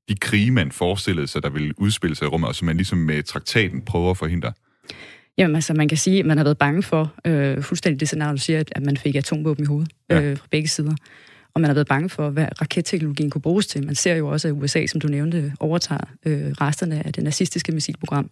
de 0.10 0.16
krige, 0.16 0.52
man 0.52 0.72
forestillede 0.72 1.28
sig, 1.28 1.44
der 1.44 1.50
ville 1.50 1.82
udspille 1.82 2.16
sig 2.16 2.26
i 2.26 2.28
rummet, 2.28 2.48
og 2.48 2.56
som 2.56 2.66
man 2.66 2.78
ligesom 2.78 2.98
med 2.98 3.24
traktaten 3.24 3.82
prøver 3.82 4.12
at 4.12 4.18
forhindre? 4.18 4.54
Jamen 5.38 5.56
altså, 5.56 5.74
man 5.74 5.88
kan 5.88 5.98
sige, 5.98 6.20
at 6.20 6.26
man 6.26 6.38
har 6.38 6.44
været 6.44 6.58
bange 6.58 6.84
for 6.84 7.14
øh, 7.26 7.62
fuldstændig 7.62 8.00
det 8.00 8.08
scenarie, 8.08 8.34
du 8.34 8.42
siger, 8.42 8.64
at 8.72 8.86
man 8.86 8.98
fik 8.98 9.16
atomvåben 9.16 9.64
i 9.64 9.68
hovedet 9.68 9.92
ja. 10.10 10.22
øh, 10.22 10.38
fra 10.38 10.48
begge 10.52 10.68
sider. 10.68 10.96
Og 11.56 11.62
man 11.62 11.70
har 11.70 11.74
været 11.74 11.88
bange 11.88 12.10
for, 12.10 12.30
hvad 12.30 12.48
raketteknologien 12.62 13.30
kunne 13.30 13.42
bruges 13.42 13.68
til. 13.68 13.86
Man 13.86 13.96
ser 13.96 14.16
jo 14.16 14.28
også, 14.28 14.48
at 14.48 14.52
USA, 14.52 14.86
som 14.86 15.02
du 15.02 15.08
nævnte, 15.08 15.54
overtager 15.60 16.10
øh, 16.26 16.52
resterne 16.52 17.08
af 17.08 17.14
det 17.14 17.24
nazistiske 17.24 17.72
missilprogram. 17.72 18.30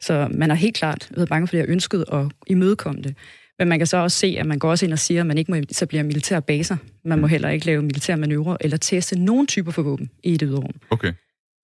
Så 0.00 0.28
man 0.30 0.50
har 0.50 0.56
helt 0.56 0.76
klart 0.76 1.08
været 1.16 1.28
bange 1.28 1.48
for 1.48 1.56
det, 1.56 1.64
og 1.64 1.68
ønsket 1.68 2.04
at 2.12 2.26
imødekomme 2.46 3.02
det. 3.02 3.16
Men 3.58 3.68
man 3.68 3.78
kan 3.78 3.86
så 3.86 3.96
også 3.96 4.18
se, 4.18 4.36
at 4.38 4.46
man 4.46 4.58
går 4.58 4.70
også 4.70 4.84
ind 4.86 4.92
og 4.92 4.98
siger, 4.98 5.20
at 5.20 5.26
man 5.26 5.38
ikke 5.38 5.50
må 5.50 5.56
etablere 5.56 6.02
militære 6.02 6.42
baser. 6.42 6.76
Man 7.04 7.18
må 7.18 7.26
mm. 7.26 7.30
heller 7.30 7.48
ikke 7.48 7.66
lave 7.66 7.82
militære 7.82 8.16
manøvrer 8.16 8.56
eller 8.60 8.76
teste 8.76 9.18
nogen 9.18 9.46
typer 9.46 9.72
for 9.72 9.82
våben 9.82 10.10
i 10.22 10.34
et 10.34 10.40
yderrum. 10.42 10.74
Okay. 10.90 11.12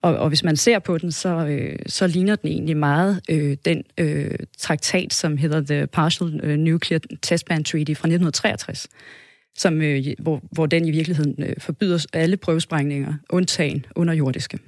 Og, 0.02 0.16
og 0.16 0.28
hvis 0.28 0.44
man 0.44 0.56
ser 0.56 0.78
på 0.78 0.98
den, 0.98 1.12
så, 1.12 1.46
øh, 1.46 1.78
så 1.86 2.06
ligner 2.06 2.36
den 2.36 2.50
egentlig 2.50 2.76
meget 2.76 3.20
øh, 3.30 3.56
den 3.64 3.82
øh, 3.98 4.30
traktat, 4.58 5.14
som 5.14 5.36
hedder 5.36 5.60
The 5.60 5.86
Partial 5.86 6.40
øh, 6.42 6.58
Nuclear 6.58 7.00
Test 7.22 7.46
Ban 7.46 7.64
Treaty 7.64 7.92
fra 7.94 8.08
1963, 8.08 8.88
som, 9.58 9.82
øh, 9.82 10.06
hvor, 10.18 10.42
hvor 10.52 10.66
den 10.66 10.84
i 10.84 10.90
virkeligheden 10.90 11.42
øh, 11.42 11.54
forbyder 11.58 12.06
alle 12.12 12.36
prøvesprængninger, 12.36 13.14
undtagen 13.30 13.86
underjordiske. 13.96 14.58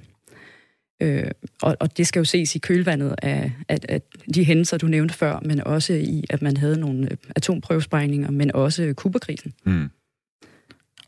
Øh, 1.01 1.23
og, 1.61 1.77
og 1.79 1.97
det 1.97 2.07
skal 2.07 2.19
jo 2.19 2.23
ses 2.25 2.55
i 2.55 2.59
kølvandet 2.59 3.15
af, 3.21 3.51
af, 3.69 3.77
af 3.89 4.01
de 4.35 4.43
hændelser, 4.43 4.77
du 4.77 4.87
nævnte 4.87 5.13
før, 5.13 5.39
men 5.45 5.61
også 5.67 5.93
i, 5.93 6.23
at 6.29 6.41
man 6.41 6.57
havde 6.57 6.79
nogle 6.79 7.11
øh, 7.11 7.17
atomprøvesprængninger, 7.35 8.31
men 8.31 8.55
også 8.55 8.93
Kubakrisen. 8.97 9.53
Mm. 9.65 9.89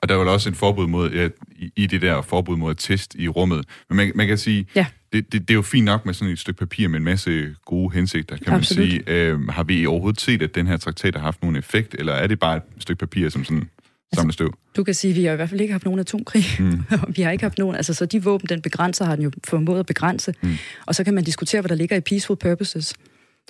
Og 0.01 0.10
der 0.10 0.15
er 0.15 0.19
vel 0.19 0.27
også 0.27 0.50
en 0.50 0.55
forbud 0.55 0.88
mod, 0.88 1.12
ja, 1.12 1.29
i, 1.51 1.72
i 1.75 1.88
det 1.88 2.01
der 2.01 2.22
forbud 2.22 2.58
mod 2.58 2.72
at 2.72 2.77
test 2.77 3.15
i 3.15 3.27
rummet. 3.27 3.65
Men 3.89 3.98
man, 3.98 4.12
man 4.15 4.27
kan 4.27 4.38
sige, 4.38 4.65
Ja. 4.75 4.86
det, 5.13 5.31
det, 5.34 5.41
det 5.41 5.50
er 5.50 5.55
jo 5.55 5.62
fint 5.62 5.86
nok 5.86 6.05
med 6.05 6.13
sådan 6.13 6.34
et 6.34 6.39
stykke 6.39 6.60
papir 6.60 6.88
med 6.88 6.98
en 6.98 7.03
masse 7.03 7.55
gode 7.65 7.93
hensigter, 7.93 8.38
kan 8.38 8.53
Absolut. 8.53 8.89
man 8.89 8.91
sige. 8.91 9.03
Øh, 9.08 9.48
har 9.48 9.63
vi 9.63 9.86
overhovedet 9.86 10.22
set, 10.22 10.41
at 10.41 10.55
den 10.55 10.67
her 10.67 10.77
traktat 10.77 11.15
har 11.15 11.22
haft 11.22 11.41
nogen 11.41 11.55
effekt, 11.55 11.96
eller 12.00 12.13
er 12.13 12.27
det 12.27 12.39
bare 12.39 12.58
et 12.58 12.63
stykke 12.79 13.00
papir, 13.00 13.29
som 13.29 13.43
sådan 13.43 13.69
samler 14.15 14.33
støv? 14.33 14.53
Du 14.75 14.83
kan 14.83 14.93
sige, 14.93 15.11
at 15.11 15.17
vi 15.17 15.25
har 15.25 15.33
i 15.33 15.35
hvert 15.35 15.49
fald 15.49 15.61
ikke 15.61 15.71
haft 15.71 15.85
nogen 15.85 15.99
atomkrig. 15.99 16.43
Mm. 16.59 16.83
vi 17.15 17.21
har 17.21 17.31
ikke 17.31 17.43
haft 17.43 17.57
nogen, 17.57 17.75
altså 17.75 17.93
så 17.93 18.05
de 18.05 18.23
våben, 18.23 18.49
den 18.49 18.61
begrænser, 18.61 19.05
har 19.05 19.15
den 19.15 19.23
jo 19.23 19.31
formået 19.43 19.79
at 19.79 19.85
begrænse. 19.85 20.33
Mm. 20.41 20.55
Og 20.85 20.95
så 20.95 21.03
kan 21.03 21.13
man 21.13 21.23
diskutere, 21.23 21.61
hvad 21.61 21.69
der 21.69 21.75
ligger 21.75 21.95
i 21.95 21.99
peaceful 21.99 22.37
purposes. 22.37 22.93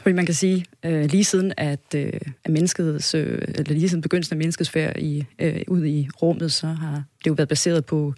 Fordi 0.01 0.13
man 0.15 0.25
kan 0.25 0.35
sige, 0.35 0.65
øh, 0.85 1.05
lige 1.05 1.23
siden 1.23 1.53
at, 1.57 1.95
øh, 1.95 2.13
at 2.45 2.51
menneskets, 2.51 3.15
øh, 3.15 3.41
eller 3.47 3.73
lige 3.73 3.89
siden 3.89 4.01
begyndelsen 4.01 4.33
af 4.33 4.37
menneskets 4.37 4.69
færd 4.69 4.97
i, 4.97 5.25
øh, 5.39 5.61
ud 5.67 5.85
i 5.85 6.09
rummet, 6.21 6.51
så 6.51 6.67
har 6.67 7.03
det 7.23 7.27
jo 7.27 7.33
været 7.33 7.49
baseret 7.49 7.85
på 7.85 8.13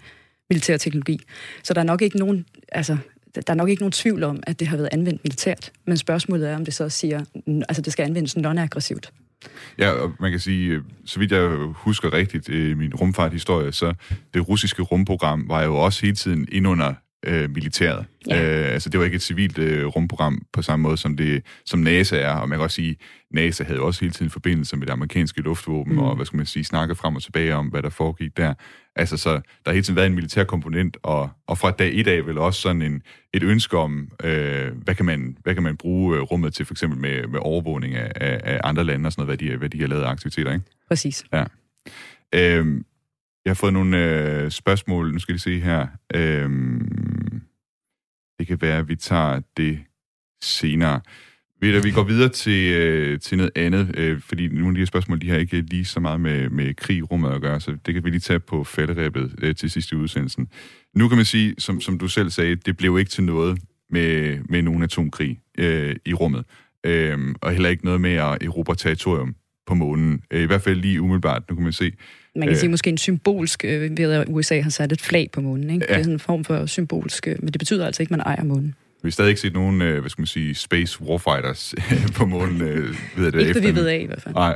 militær 0.49 0.77
teknologi. 0.77 1.19
Så 1.63 1.73
der 1.73 1.81
er 1.81 1.85
nok 1.85 2.01
ikke 2.01 2.17
nogen, 2.17 2.45
altså, 2.71 2.97
der 3.35 3.41
er 3.47 3.53
nok 3.53 3.69
ikke 3.69 3.81
nogen 3.81 3.91
tvivl 3.91 4.23
om, 4.23 4.43
at 4.43 4.59
det 4.59 4.67
har 4.67 4.77
været 4.77 4.89
anvendt 4.91 5.23
militært. 5.23 5.71
Men 5.85 5.97
spørgsmålet 5.97 6.49
er, 6.49 6.55
om 6.55 6.65
det 6.65 6.73
så 6.73 6.89
siger, 6.89 7.23
altså 7.69 7.81
det 7.81 7.93
skal 7.93 8.03
anvendes 8.03 8.37
non-aggressivt. 8.37 9.11
Ja, 9.77 9.91
og 9.91 10.11
man 10.19 10.31
kan 10.31 10.39
sige, 10.39 10.69
øh, 10.69 10.81
så 11.05 11.19
vidt 11.19 11.31
jeg 11.31 11.49
husker 11.73 12.13
rigtigt 12.13 12.49
øh, 12.49 12.71
i 12.71 12.73
min 12.73 12.95
rumfarthistorie, 12.95 13.71
så 13.71 13.93
det 14.33 14.49
russiske 14.49 14.81
rumprogram 14.81 15.49
var 15.49 15.63
jo 15.63 15.75
også 15.75 16.01
hele 16.01 16.15
tiden 16.15 16.47
ind 16.51 16.67
under 16.67 16.93
øh, 17.25 17.49
militæret. 17.49 18.05
Ja. 18.27 18.65
Øh, 18.65 18.73
altså 18.73 18.89
det 18.89 18.99
var 18.99 19.05
ikke 19.05 19.15
et 19.15 19.21
civilt 19.21 19.57
øh, 19.57 19.85
rumprogram 19.85 20.45
på 20.53 20.61
samme 20.61 20.83
måde, 20.83 20.97
som, 20.97 21.17
det, 21.17 21.43
som 21.65 21.79
NASA 21.79 22.17
er, 22.17 22.33
og 22.33 22.49
man 22.49 22.57
kan 22.57 22.63
også 22.63 22.75
sige, 22.75 22.95
NASA 23.31 23.63
havde 23.63 23.79
også 23.79 24.01
hele 24.01 24.13
tiden 24.13 24.29
forbindelse 24.29 24.77
med 24.77 24.87
det 24.87 24.93
amerikanske 24.93 25.41
luftvåben, 25.41 25.93
mm. 25.93 25.99
og 25.99 26.15
hvad 26.15 26.25
skal 26.25 26.37
man 26.37 26.45
sige, 26.45 26.63
snakket 26.63 26.97
frem 26.97 27.15
og 27.15 27.23
tilbage 27.23 27.55
om, 27.55 27.67
hvad 27.67 27.81
der 27.81 27.89
foregik 27.89 28.37
der. 28.37 28.53
Altså 28.95 29.17
så, 29.17 29.29
der 29.31 29.39
har 29.65 29.71
hele 29.71 29.83
tiden 29.83 29.95
været 29.95 30.07
en 30.07 30.15
militær 30.15 30.43
komponent, 30.43 30.97
og, 31.03 31.29
og 31.47 31.57
fra 31.57 31.71
dag 31.71 31.91
et 31.93 32.07
af 32.07 32.25
vel 32.25 32.37
også 32.37 32.61
sådan 32.61 32.81
en, 32.81 33.01
et 33.33 33.43
ønske 33.43 33.77
om, 33.77 34.11
øh, 34.23 34.71
hvad, 34.75 34.95
kan 34.95 35.05
man, 35.05 35.37
hvad 35.43 35.53
kan 35.53 35.63
man 35.63 35.77
bruge 35.77 36.17
øh, 36.17 36.21
rummet 36.21 36.53
til, 36.53 36.65
for 36.65 36.73
eksempel 36.73 36.99
med, 36.99 37.27
med 37.27 37.39
overvågning 37.43 37.95
af, 37.95 38.11
af, 38.15 38.41
af 38.43 38.61
andre 38.63 38.83
lande 38.83 39.07
og 39.07 39.11
sådan 39.11 39.25
noget, 39.25 39.39
hvad 39.39 39.49
de, 39.49 39.57
hvad 39.57 39.69
de 39.69 39.79
har 39.79 39.87
lavet 39.87 40.05
aktiviteter, 40.05 40.53
ikke? 40.53 40.65
Præcis. 40.87 41.25
Ja. 41.33 41.43
Øhm, 42.33 42.85
jeg 43.45 43.49
har 43.49 43.55
fået 43.55 43.73
nogle 43.73 43.97
øh, 43.97 44.51
spørgsmål. 44.51 45.13
Nu 45.13 45.19
skal 45.19 45.33
vi 45.33 45.39
se 45.39 45.59
her. 45.59 45.87
Øhm, 46.15 47.41
det 48.39 48.47
kan 48.47 48.61
være, 48.61 48.77
at 48.77 48.87
vi 48.87 48.95
tager 48.95 49.41
det 49.57 49.79
senere. 50.41 51.01
Ved 51.61 51.73
du, 51.73 51.81
vi 51.83 51.91
går 51.91 52.03
videre 52.03 52.29
til, 52.29 52.73
øh, 52.73 53.19
til 53.19 53.37
noget 53.37 53.51
andet, 53.55 53.95
øh, 53.97 54.21
fordi 54.21 54.47
nogle 54.47 54.67
af 54.67 54.73
de 54.73 54.79
her 54.79 54.85
spørgsmål, 54.85 55.21
de 55.21 55.29
har 55.29 55.37
ikke 55.37 55.61
lige 55.61 55.85
så 55.85 55.99
meget 55.99 56.21
med, 56.21 56.49
med 56.49 56.73
krig 56.73 56.97
i 56.97 57.01
rummet 57.01 57.31
at 57.31 57.41
gøre, 57.41 57.59
så 57.59 57.77
det 57.85 57.93
kan 57.93 58.03
vi 58.03 58.09
lige 58.09 58.19
tage 58.19 58.39
på 58.39 58.63
falderæbet 58.63 59.35
øh, 59.41 59.55
til 59.55 59.71
sidste 59.71 59.97
udsendelsen. 59.97 60.47
Nu 60.95 61.07
kan 61.07 61.17
man 61.17 61.25
sige, 61.25 61.55
som, 61.57 61.81
som 61.81 61.99
du 61.99 62.07
selv 62.07 62.29
sagde, 62.29 62.55
det 62.55 62.77
blev 62.77 62.99
ikke 62.99 63.11
til 63.11 63.23
noget 63.23 63.59
med, 63.89 64.39
med 64.49 64.61
nogen 64.61 64.83
atomkrig 64.83 65.39
øh, 65.57 65.95
i 66.05 66.13
rummet, 66.13 66.45
øh, 66.85 67.35
og 67.41 67.51
heller 67.51 67.69
ikke 67.69 67.85
noget 67.85 68.01
med 68.01 68.13
at 68.13 68.43
erobre 68.43 68.75
territorium 68.75 69.35
på 69.67 69.73
månen. 69.73 70.21
Øh, 70.31 70.41
I 70.41 70.45
hvert 70.45 70.61
fald 70.61 70.79
lige 70.79 71.01
umiddelbart, 71.01 71.43
nu 71.49 71.55
kan 71.55 71.63
man 71.63 71.73
se. 71.73 71.91
Man 72.35 72.47
kan 72.47 72.53
Øh. 72.55 72.59
sige 72.59 72.69
måske 72.69 72.89
en 72.89 72.97
symbolsk, 72.97 73.65
øh, 73.65 73.97
ved 73.97 74.11
at 74.11 74.25
USA 74.29 74.61
har 74.61 74.69
sat 74.69 74.91
et 74.91 75.01
flag 75.01 75.29
på 75.33 75.41
månen. 75.41 75.69
Ikke? 75.69 75.85
Ja. 75.89 75.93
Det 75.93 75.99
er 75.99 76.03
sådan 76.03 76.13
en 76.13 76.19
form 76.19 76.43
for 76.45 76.65
symbolsk, 76.65 77.27
øh, 77.27 77.35
men 77.39 77.47
det 77.53 77.59
betyder 77.59 77.85
altså 77.85 78.03
ikke, 78.03 78.13
at 78.13 78.17
man 78.17 78.25
ejer 78.25 78.43
månen. 78.43 78.75
Vi 79.03 79.07
har 79.07 79.11
stadig 79.11 79.29
ikke 79.29 79.41
set 79.41 79.53
nogen, 79.53 79.81
øh, 79.81 79.99
hvad 79.99 80.09
skal 80.09 80.21
man 80.21 80.27
sige, 80.27 80.55
space 80.55 81.01
warfighters 81.01 81.75
på 82.17 82.25
månen, 82.25 82.61
øh, 82.61 82.95
ved 83.17 83.31
det 83.31 83.39
Ikke 83.39 83.53
det, 83.53 83.63
vi 83.63 83.69
efter- 83.69 83.81
ved 83.81 83.87
af 83.87 83.99
i 83.99 84.05
hvert 84.05 84.21
fald. 84.21 84.35
Nej. 84.35 84.55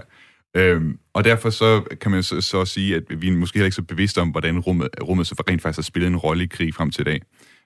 Øhm, 0.57 0.97
og 1.13 1.23
derfor 1.23 1.49
så 1.49 1.81
kan 2.01 2.11
man 2.11 2.23
så, 2.23 2.41
så 2.41 2.65
sige, 2.65 2.95
at 2.95 3.03
vi 3.21 3.27
er 3.27 3.31
måske 3.31 3.55
heller 3.57 3.65
ikke 3.65 3.75
så 3.75 3.81
bevidste 3.81 4.19
om, 4.21 4.29
hvordan 4.29 4.59
rummet, 4.59 4.89
rummet 5.03 5.27
så 5.27 5.43
rent 5.49 5.61
faktisk 5.61 5.77
har 5.77 5.83
spillet 5.83 6.07
en 6.07 6.17
rolle 6.17 6.43
i 6.43 6.47
krig 6.47 6.73
frem 6.73 6.91
til 6.91 7.01
i 7.01 7.03
dag. 7.03 7.21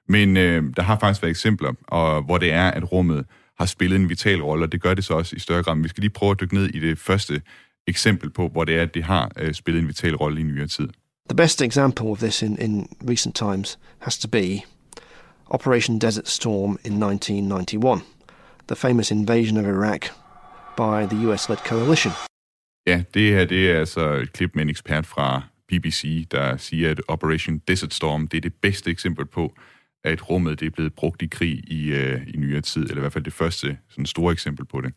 Men 0.08 0.38
øh, 0.38 0.64
der 0.76 0.82
har 0.84 1.00
faktisk 1.00 1.22
været 1.24 1.30
eksempler, 1.32 1.74
og, 1.88 2.22
hvor 2.24 2.38
det 2.38 2.52
er, 2.52 2.68
at 2.72 2.92
rummet 2.92 3.26
har 3.60 3.66
spillet 3.66 3.96
en 4.00 4.10
vital 4.10 4.42
rolle, 4.42 4.66
og 4.66 4.72
det 4.72 4.82
gør 4.82 4.94
det 4.94 5.04
så 5.04 5.14
også 5.14 5.36
i 5.36 5.40
større 5.40 5.64
grad. 5.64 5.76
Men 5.76 5.84
vi 5.84 5.90
skal 5.90 6.02
lige 6.02 6.12
prøve 6.12 6.32
at 6.32 6.40
dykke 6.42 6.54
ned 6.56 6.66
i 6.70 6.80
det 6.80 6.98
første 6.98 7.42
eksempel 7.88 8.30
på, 8.30 8.48
hvor 8.48 8.64
det 8.64 8.78
er, 8.78 8.82
at 8.82 8.94
det 8.94 9.04
har 9.04 9.32
øh, 9.38 9.54
spillet 9.54 9.82
en 9.82 9.88
vital 9.88 10.16
rolle 10.16 10.40
i 10.40 10.44
nyere 10.44 10.68
tid. 10.68 10.90
The 11.30 11.36
best 11.36 11.62
example 11.62 12.06
of 12.06 12.20
this 12.20 12.42
in, 12.42 12.58
in 12.58 12.88
recent 13.10 13.36
times 13.36 13.80
has 14.00 14.18
to 14.18 14.28
be 14.28 14.62
Operation 15.46 16.00
Desert 16.00 16.28
Storm 16.28 16.80
in 16.86 17.04
1991, 17.04 18.02
the 18.68 18.76
famous 18.76 19.12
invasion 19.12 19.58
of 19.58 19.66
Iraq 19.66 20.02
by 20.78 21.16
the 21.16 21.28
US 21.28 21.50
led 21.50 21.58
coalition. 21.58 22.12
Ja, 22.88 23.04
det 23.14 23.32
her 23.34 23.46
det 23.46 23.72
er 23.72 23.80
altså 23.80 24.14
et 24.14 24.34
klip 24.34 24.56
med 24.56 24.64
en 24.64 24.70
ekspert 24.70 25.06
fra 25.06 25.42
BBC, 25.68 26.28
der 26.32 26.58
siger, 26.58 26.92
at 26.92 27.02
Operation 27.08 27.62
Desert 27.68 27.94
Storm 27.94 28.28
det 28.28 28.38
er 28.38 28.42
det 28.42 28.54
bedste 28.54 28.92
eksempel 28.92 29.26
på, 29.26 29.54
at 30.04 30.30
rummet 30.30 30.60
det 30.60 30.66
er 30.66 30.70
blevet 30.70 30.94
brugt 30.94 31.22
i 31.22 31.28
krig 31.28 31.72
i, 31.72 31.90
øh, 31.90 32.22
i 32.28 32.38
nyere 32.38 32.62
tid, 32.62 32.82
eller 32.82 32.98
i 32.98 33.00
hvert 33.00 33.14
fald 33.14 33.24
det 33.24 33.34
første 33.34 33.78
sådan 33.90 34.06
store 34.06 34.34
eksempel 34.34 34.66
på 34.66 34.82
det. 34.82 34.94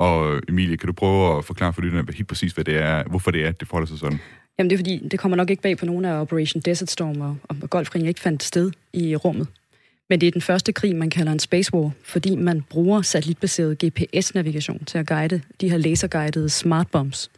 Og 0.00 0.40
Emilie, 0.48 0.76
kan 0.76 0.86
du 0.86 0.92
prøve 0.92 1.38
at 1.38 1.44
forklare 1.44 1.72
for 1.72 1.82
lytterne 1.82 2.12
helt 2.14 2.28
præcis, 2.28 2.52
hvad 2.52 2.64
det 2.64 2.76
er, 2.76 3.04
hvorfor 3.04 3.30
det 3.30 3.44
er, 3.44 3.48
at 3.48 3.60
det 3.60 3.68
forholder 3.68 3.88
sig 3.88 3.98
sådan? 3.98 4.18
Jamen 4.58 4.70
det 4.70 4.76
er 4.76 4.78
fordi, 4.78 5.08
det 5.10 5.18
kommer 5.18 5.36
nok 5.36 5.50
ikke 5.50 5.62
bag 5.62 5.78
på 5.78 5.86
nogen 5.86 6.04
af 6.04 6.20
Operation 6.20 6.60
Desert 6.60 6.90
Storm 6.90 7.20
og, 7.20 7.36
og 7.48 7.70
Golfkrigen 7.70 8.08
ikke 8.08 8.20
fandt 8.20 8.42
sted 8.42 8.70
i 8.92 9.16
rummet. 9.16 9.46
Men 10.08 10.20
det 10.20 10.26
er 10.26 10.30
den 10.30 10.40
første 10.40 10.72
krig, 10.72 10.96
man 10.96 11.10
kalder 11.10 11.32
en 11.32 11.38
space 11.38 11.74
war, 11.74 11.90
fordi 12.04 12.36
man 12.36 12.62
bruger 12.62 13.02
satellitbaseret 13.02 13.84
GPS-navigation 13.84 14.84
til 14.84 14.98
at 14.98 15.06
guide 15.06 15.40
de 15.60 15.70
her 15.70 15.76
laserguidede 15.76 16.48
smart 16.48 16.88
bombs 16.88 17.30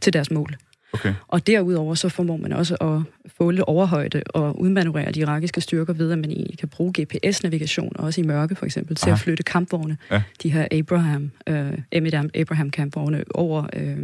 til 0.00 0.12
deres 0.12 0.30
mål. 0.30 0.56
Okay. 0.94 1.14
Og 1.28 1.46
derudover 1.46 1.94
så 1.94 2.08
formår 2.08 2.36
man 2.36 2.52
også 2.52 2.74
at 2.74 3.30
få 3.36 3.50
lidt 3.50 3.62
overhøjde 3.62 4.22
og 4.26 4.60
udmanøvrere 4.60 5.12
de 5.12 5.20
irakiske 5.20 5.60
styrker 5.60 5.92
ved, 5.92 6.12
at 6.12 6.18
man 6.18 6.30
egentlig 6.30 6.58
kan 6.58 6.68
bruge 6.68 6.92
GPS-navigation, 7.00 7.92
også 7.96 8.20
i 8.20 8.24
mørke 8.24 8.54
for 8.54 8.66
eksempel, 8.66 8.96
til 8.96 9.06
Aha. 9.06 9.12
at 9.12 9.18
flytte 9.20 9.42
kampvogne, 9.42 9.96
Ja. 10.10 10.22
de 10.42 10.52
her 10.52 10.66
Abraham, 10.72 11.30
øh, 11.46 11.72
Emmett 11.92 12.36
Abraham 12.36 12.70
kampvogne 12.70 13.24
over 13.34 13.66
øh, 13.72 13.96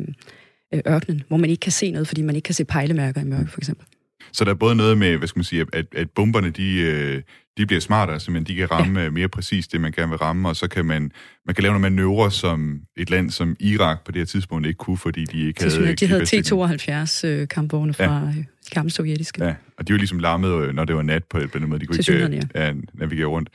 øh, 0.75 0.81
ørkenen, 0.89 1.23
hvor 1.29 1.37
man 1.37 1.51
ikke 1.51 1.61
kan 1.61 1.73
se 1.73 1.91
noget, 1.91 2.09
fordi 2.09 2.23
man 2.23 2.37
ikke 2.37 2.47
kan 2.47 2.55
se 2.55 2.65
pejlemærker 2.65 3.21
i 3.21 3.25
mørke 3.25 3.51
for 3.51 3.61
eksempel. 3.61 3.87
Så 4.33 4.45
der 4.45 4.51
er 4.51 4.55
både 4.55 4.75
noget 4.75 4.99
med, 4.99 5.17
hvad 5.17 5.29
skal 5.29 5.39
man 5.39 5.45
sige, 5.45 5.67
at, 5.73 5.85
at 5.97 6.11
bomberne, 6.11 6.51
de, 6.51 6.81
øh, 6.81 7.23
de 7.59 7.67
bliver 7.67 7.81
smartere, 7.81 8.21
så 8.21 8.43
de 8.47 8.55
kan 8.55 8.71
ramme 8.71 9.01
ja. 9.01 9.11
mere 9.11 9.29
præcis 9.29 9.69
det, 9.69 9.81
man 9.81 9.93
gerne 9.93 10.09
vil 10.09 10.19
ramme, 10.19 10.49
og 10.49 10.57
så 10.57 10.69
kan 10.69 10.85
man, 10.85 11.13
man 11.47 11.55
kan 11.55 11.63
lave 11.63 11.73
nogle 11.73 11.83
manøvrer, 11.83 12.29
som 12.29 12.81
et 12.97 13.11
land 13.11 13.31
som 13.31 13.57
Irak 13.61 14.05
på 14.05 14.13
det 14.13 14.21
her 14.21 14.27
tidspunkt 14.27 14.67
ikke 14.67 14.79
kunne, 14.79 14.99
fordi 14.99 15.25
de 15.25 15.47
ikke 15.47 15.63
havde... 15.63 15.77
Havde, 15.77 15.95
de 15.95 16.07
havde 16.07 16.23
GPS-teknologi. 16.23 16.75
T-72 16.75 17.27
øh, 17.27 17.49
kampvogne 17.49 17.95
fra 17.95 18.33
ja. 18.37 18.45
gamle 18.71 18.91
sovjetiske. 18.91 19.45
Ja, 19.45 19.55
og 19.79 19.89
de 19.89 19.93
var 19.93 19.99
ligesom 19.99 20.19
larmet, 20.19 20.53
øh, 20.53 20.75
når 20.75 20.85
det 20.85 20.97
var 20.97 21.03
nat 21.03 21.25
på, 21.25 21.41
på 21.53 21.59
den 21.59 21.69
måde. 21.69 21.81
De 21.81 21.87
kunne 21.87 21.99
ikke 21.99 22.37
øh, 22.37 22.43
ja, 22.55 22.73
navigere 22.95 23.27
rundt. 23.27 23.49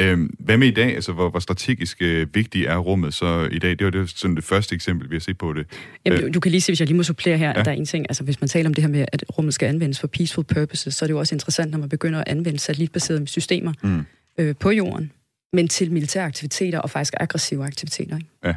Øhm, 0.00 0.34
hvad 0.38 0.56
med 0.56 0.68
i 0.68 0.70
dag? 0.70 0.94
Altså, 0.94 1.12
hvor, 1.12 1.30
hvor 1.30 1.40
strategisk 1.40 1.96
øh, 2.00 2.26
vigtigt 2.34 2.66
er 2.68 2.76
rummet 2.76 3.14
så 3.14 3.48
i 3.52 3.58
dag? 3.58 3.70
Det 3.70 3.84
var 3.84 3.90
det, 3.90 4.10
sådan 4.10 4.36
det 4.36 4.44
første 4.44 4.74
eksempel, 4.74 5.10
vi 5.10 5.14
har 5.14 5.20
set 5.20 5.38
på 5.38 5.52
det. 5.52 5.66
Jamen, 6.04 6.20
du, 6.20 6.28
du 6.34 6.40
kan 6.40 6.50
lige 6.50 6.60
se, 6.60 6.70
hvis 6.72 6.80
jeg 6.80 6.88
lige 6.88 6.96
må 6.96 7.02
supplere 7.02 7.38
her, 7.38 7.48
Ja. 7.48 7.58
at 7.58 7.64
der 7.64 7.70
er 7.70 7.74
en 7.76 7.84
ting, 7.86 8.06
altså 8.08 8.24
hvis 8.24 8.40
man 8.40 8.48
taler 8.48 8.68
om 8.70 8.74
det 8.74 8.84
her 8.84 8.88
med, 8.90 9.04
at 9.12 9.24
rummet 9.38 9.54
skal 9.54 9.66
anvendes 9.68 10.00
for 10.00 10.06
peaceful 10.06 10.44
purposes, 10.44 10.94
så 10.94 11.04
er 11.04 11.06
det 11.06 11.12
jo 11.14 11.18
også 11.18 11.34
interessant, 11.34 11.70
når 11.70 11.78
man 11.78 11.88
begynder 11.88 12.18
at 12.20 12.28
anvende 12.28 12.58
satellitbaserede 12.58 13.26
systemer 13.26 13.72
Mm. 13.82 14.04
øh, 14.38 14.54
på 14.60 14.70
jorden, 14.70 15.12
men 15.52 15.68
til 15.68 15.92
militære 15.92 16.24
aktiviteter 16.24 16.78
og 16.78 16.90
faktisk 16.90 17.14
aggressive 17.20 17.64
aktiviteter. 17.64 18.16
Ikke? 18.16 18.28
Ja. 18.44 18.54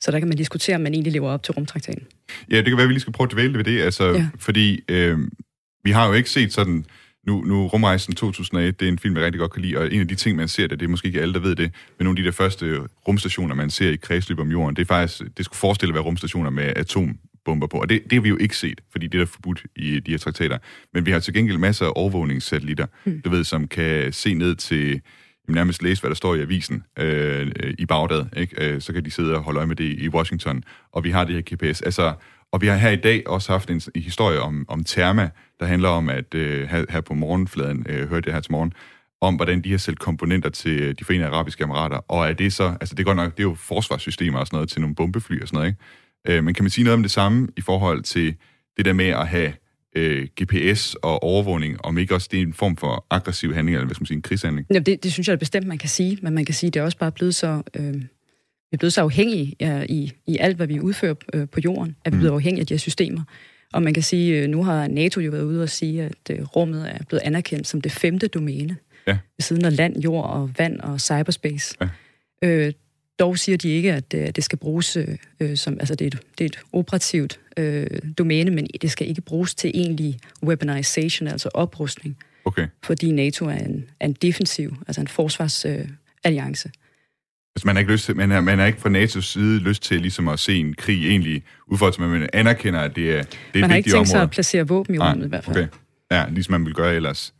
Så 0.00 0.10
der 0.10 0.18
kan 0.18 0.28
man 0.28 0.36
diskutere, 0.36 0.76
om 0.76 0.82
man 0.82 0.94
egentlig 0.94 1.12
lever 1.12 1.30
op 1.30 1.42
til 1.42 1.52
rumtraktaten. 1.54 2.02
Ja, 2.50 2.56
det 2.56 2.64
kan 2.64 2.76
være, 2.76 2.82
at 2.82 2.88
vi 2.88 2.92
lige 2.94 3.00
skal 3.00 3.12
prøve 3.12 3.28
at 3.28 3.32
dvæle 3.32 3.58
ved 3.58 3.64
det, 3.64 3.80
altså. 3.82 4.04
Ja. 4.12 4.28
fordi 4.38 4.80
øh, 4.88 5.18
vi 5.84 5.90
har 5.90 6.06
jo 6.06 6.12
ikke 6.12 6.30
set 6.30 6.52
sådan... 6.52 6.84
Nu, 7.26 7.42
nu 7.44 7.66
Rumrejsen 7.66 8.14
2001, 8.14 8.80
det 8.80 8.88
er 8.88 8.92
en 8.92 8.98
film, 8.98 9.16
jeg 9.16 9.24
rigtig 9.24 9.38
godt 9.38 9.52
kan 9.52 9.62
lide, 9.62 9.78
og 9.78 9.92
en 9.92 10.00
af 10.00 10.08
de 10.08 10.14
ting, 10.14 10.36
man 10.36 10.48
ser 10.48 10.66
der, 10.66 10.76
det 10.76 10.84
er 10.84 10.88
måske 10.88 11.06
ikke 11.06 11.20
alle, 11.20 11.34
der 11.34 11.40
ved 11.40 11.56
det, 11.56 11.72
men 11.98 12.04
nogle 12.04 12.18
af 12.18 12.22
de 12.22 12.26
der 12.26 12.32
første 12.32 12.80
rumstationer, 13.08 13.54
man 13.54 13.70
ser 13.70 13.90
i 13.90 13.96
kredsløb 13.96 14.38
om 14.38 14.50
jorden, 14.50 14.76
det 14.76 14.82
er 14.82 14.86
faktisk, 14.86 15.22
det 15.36 15.44
skulle 15.44 15.58
forestille 15.58 15.90
at 15.90 15.94
være 15.94 16.04
rumstationer 16.04 16.50
med 16.50 16.72
atombomber 16.76 17.66
på, 17.66 17.76
og 17.76 17.88
det, 17.88 18.02
det 18.04 18.12
har 18.12 18.20
vi 18.20 18.28
jo 18.28 18.36
ikke 18.36 18.56
set, 18.56 18.80
fordi 18.92 19.06
det 19.06 19.20
er 19.20 19.26
forbudt 19.26 19.62
i 19.76 20.00
de 20.00 20.10
her 20.10 20.18
traktater. 20.18 20.58
Men 20.94 21.06
vi 21.06 21.10
har 21.10 21.18
til 21.18 21.34
gengæld 21.34 21.58
masser 21.58 21.86
af 21.86 21.92
overvågningssatellitter, 21.96 22.86
mm. 23.04 23.22
du 23.22 23.30
ved, 23.30 23.44
som 23.44 23.68
kan 23.68 24.12
se 24.12 24.34
ned 24.34 24.54
til 24.54 25.00
nærmest 25.48 25.82
læse, 25.82 26.02
hvad 26.02 26.10
der 26.10 26.14
står 26.14 26.34
i 26.34 26.40
avisen 26.40 26.84
øh, 26.98 27.52
øh, 27.60 27.74
i 27.78 27.86
Bagdad, 27.86 28.24
ikke? 28.36 28.64
Øh, 28.64 28.80
så 28.80 28.92
kan 28.92 29.04
de 29.04 29.10
sidde 29.10 29.34
og 29.34 29.42
holde 29.42 29.58
øje 29.58 29.66
med 29.66 29.76
det 29.76 29.98
i 29.98 30.08
Washington, 30.08 30.64
og 30.92 31.04
vi 31.04 31.10
har 31.10 31.24
det 31.24 31.34
her 31.34 31.56
GPS. 31.56 31.82
Altså, 31.82 32.14
og 32.52 32.60
vi 32.60 32.66
har 32.66 32.76
her 32.76 32.90
i 32.90 32.96
dag 32.96 33.28
også 33.28 33.52
haft 33.52 33.70
en, 33.70 33.80
en 33.94 34.02
historie 34.02 34.40
om, 34.40 34.64
om 34.68 34.84
Therma, 34.84 35.30
der 35.64 35.68
handler 35.68 35.88
om, 35.88 36.08
at 36.08 36.34
øh, 36.34 36.68
her, 36.68 36.84
her 36.88 37.00
på 37.00 37.14
morgenfladen, 37.14 37.86
øh, 37.88 38.08
hørte 38.08 38.28
jeg 38.28 38.34
her 38.34 38.40
til 38.40 38.52
morgen, 38.52 38.72
om 39.20 39.34
hvordan 39.34 39.60
de 39.60 39.70
har 39.70 39.78
selv 39.78 39.96
komponenter 39.96 40.50
til 40.50 40.80
øh, 40.80 40.94
de 40.98 41.04
forenede 41.04 41.28
arabiske 41.28 41.64
emirater, 41.64 41.96
og 41.96 42.28
er 42.28 42.32
det 42.32 42.52
så, 42.52 42.76
altså 42.80 42.94
det 42.94 43.00
er 43.00 43.04
godt 43.04 43.16
nok, 43.16 43.32
det 43.32 43.38
er 43.38 43.48
jo 43.48 43.54
forsvarssystemer 43.54 44.38
og 44.38 44.46
sådan 44.46 44.56
noget 44.56 44.68
til 44.68 44.80
nogle 44.80 44.94
bombefly 44.94 45.42
og 45.42 45.48
sådan 45.48 45.56
noget, 45.56 45.68
ikke? 45.68 46.38
Øh, 46.38 46.44
men 46.44 46.54
kan 46.54 46.64
man 46.64 46.70
sige 46.70 46.84
noget 46.84 46.94
om 46.94 47.02
det 47.02 47.10
samme 47.10 47.48
i 47.56 47.60
forhold 47.60 48.02
til 48.02 48.34
det 48.76 48.84
der 48.84 48.92
med 48.92 49.06
at 49.06 49.28
have 49.28 49.52
øh, 49.96 50.28
GPS 50.42 50.94
og 50.94 51.22
overvågning, 51.22 51.84
om 51.84 51.98
ikke 51.98 52.14
også 52.14 52.28
det 52.30 52.38
er 52.38 52.42
en 52.42 52.54
form 52.54 52.76
for 52.76 53.06
aggressiv 53.10 53.54
handling, 53.54 53.76
eller 53.76 53.86
hvad 53.86 53.94
skal 53.94 54.02
man 54.02 54.06
sige, 54.06 54.16
en 54.16 54.22
krigshandling? 54.22 54.66
Ja, 54.74 54.78
det, 54.78 55.02
det 55.04 55.12
synes 55.12 55.28
jeg 55.28 55.38
bestemt, 55.38 55.66
man 55.66 55.78
kan 55.78 55.88
sige, 55.88 56.18
men 56.22 56.34
man 56.34 56.44
kan 56.44 56.54
sige, 56.54 56.70
det 56.70 56.80
er 56.80 56.84
også 56.84 56.98
bare 56.98 57.12
blevet 57.12 57.34
så... 57.34 57.62
Øh, 57.74 57.94
vi 58.70 58.76
er 58.76 58.78
blevet 58.78 58.92
så 58.92 59.00
afhængige 59.00 59.56
ja, 59.60 59.84
i, 59.88 60.12
i 60.26 60.38
alt, 60.38 60.56
hvad 60.56 60.66
vi 60.66 60.80
udfører 60.80 61.14
øh, 61.34 61.48
på 61.48 61.60
jorden, 61.64 61.96
at 62.04 62.12
vi 62.12 62.16
er 62.16 62.18
blevet 62.18 62.32
mm. 62.32 62.36
afhængige 62.36 62.60
af 62.60 62.66
de 62.66 62.74
her 62.74 62.78
systemer. 62.78 63.22
Og 63.74 63.82
man 63.82 63.94
kan 63.94 64.02
sige, 64.02 64.42
øh, 64.42 64.48
nu 64.48 64.64
har 64.64 64.88
NATO 64.88 65.20
jo 65.20 65.30
været 65.30 65.42
ude 65.42 65.62
og 65.62 65.68
sige, 65.68 66.02
at 66.02 66.30
øh, 66.30 66.42
rummet 66.42 66.90
er 66.90 67.04
blevet 67.08 67.22
anerkendt 67.22 67.66
som 67.66 67.80
det 67.80 67.92
femte 67.92 68.28
domæne. 68.28 68.76
Ja. 69.06 69.12
Ved 69.12 69.42
siden 69.42 69.64
af 69.64 69.76
land, 69.76 70.00
jord 70.00 70.24
og 70.30 70.50
vand 70.58 70.80
og 70.80 71.00
cyberspace. 71.00 71.76
Ja. 71.80 71.88
Øh, 72.42 72.72
dog 73.18 73.38
siger 73.38 73.58
de 73.58 73.68
ikke, 73.68 73.92
at 73.92 74.14
øh, 74.14 74.28
det 74.28 74.44
skal 74.44 74.58
bruges 74.58 74.96
øh, 75.40 75.56
som, 75.56 75.76
altså 75.80 75.94
det 75.94 76.04
er 76.04 76.06
et, 76.06 76.18
det 76.38 76.44
er 76.44 76.48
et 76.48 76.58
operativt 76.72 77.40
øh, 77.56 77.86
domæne, 78.18 78.50
men 78.50 78.66
det 78.82 78.90
skal 78.90 79.08
ikke 79.08 79.20
bruges 79.20 79.54
til 79.54 79.70
egentlig 79.74 80.18
weaponization, 80.42 81.28
altså 81.28 81.48
oprustning. 81.54 82.16
Okay. 82.44 82.66
Fordi 82.84 83.10
NATO 83.12 83.46
er 83.46 83.58
en, 83.58 83.84
er 84.00 84.06
en 84.06 84.12
defensiv, 84.12 84.76
altså 84.86 85.00
en 85.00 85.08
forsvarsalliance. 85.08 86.68
Øh, 86.68 86.83
Altså, 87.56 87.66
man 87.66 87.76
er 87.76 87.80
ikke 87.80 87.92
lyst 87.92 88.04
til, 88.04 88.16
man 88.16 88.32
er, 88.32 88.40
man 88.40 88.60
er 88.60 88.66
ikke 88.66 88.80
fra 88.80 88.88
NATO's 88.88 89.20
side 89.20 89.58
lyst 89.58 89.82
til 89.82 90.00
ligesom 90.00 90.28
at 90.28 90.38
se 90.38 90.56
en 90.56 90.74
krig 90.74 91.08
egentlig 91.08 91.42
udfordret, 91.66 92.00
men 92.00 92.20
man 92.20 92.28
anerkender, 92.32 92.80
at 92.80 92.96
det 92.96 93.10
er, 93.10 93.12
det 93.12 93.18
er 93.18 93.18
et 93.18 93.24
vigtigt 93.24 93.54
område. 93.54 93.60
Man 93.60 93.70
har 93.70 93.76
ikke 93.76 93.90
tænkt 93.90 94.08
sig 94.08 94.22
at 94.22 94.30
placere 94.30 94.68
våben 94.68 94.94
i 94.94 94.98
rummet 94.98 95.26
i 95.26 95.28
hvert 95.28 95.44
fald. 95.44 95.56
Okay. 95.56 95.68
Ja, 96.10 96.24
ligesom 96.30 96.52
man 96.52 96.66
vil 96.66 96.74
gøre 96.74 96.94
ellers. 96.94 97.34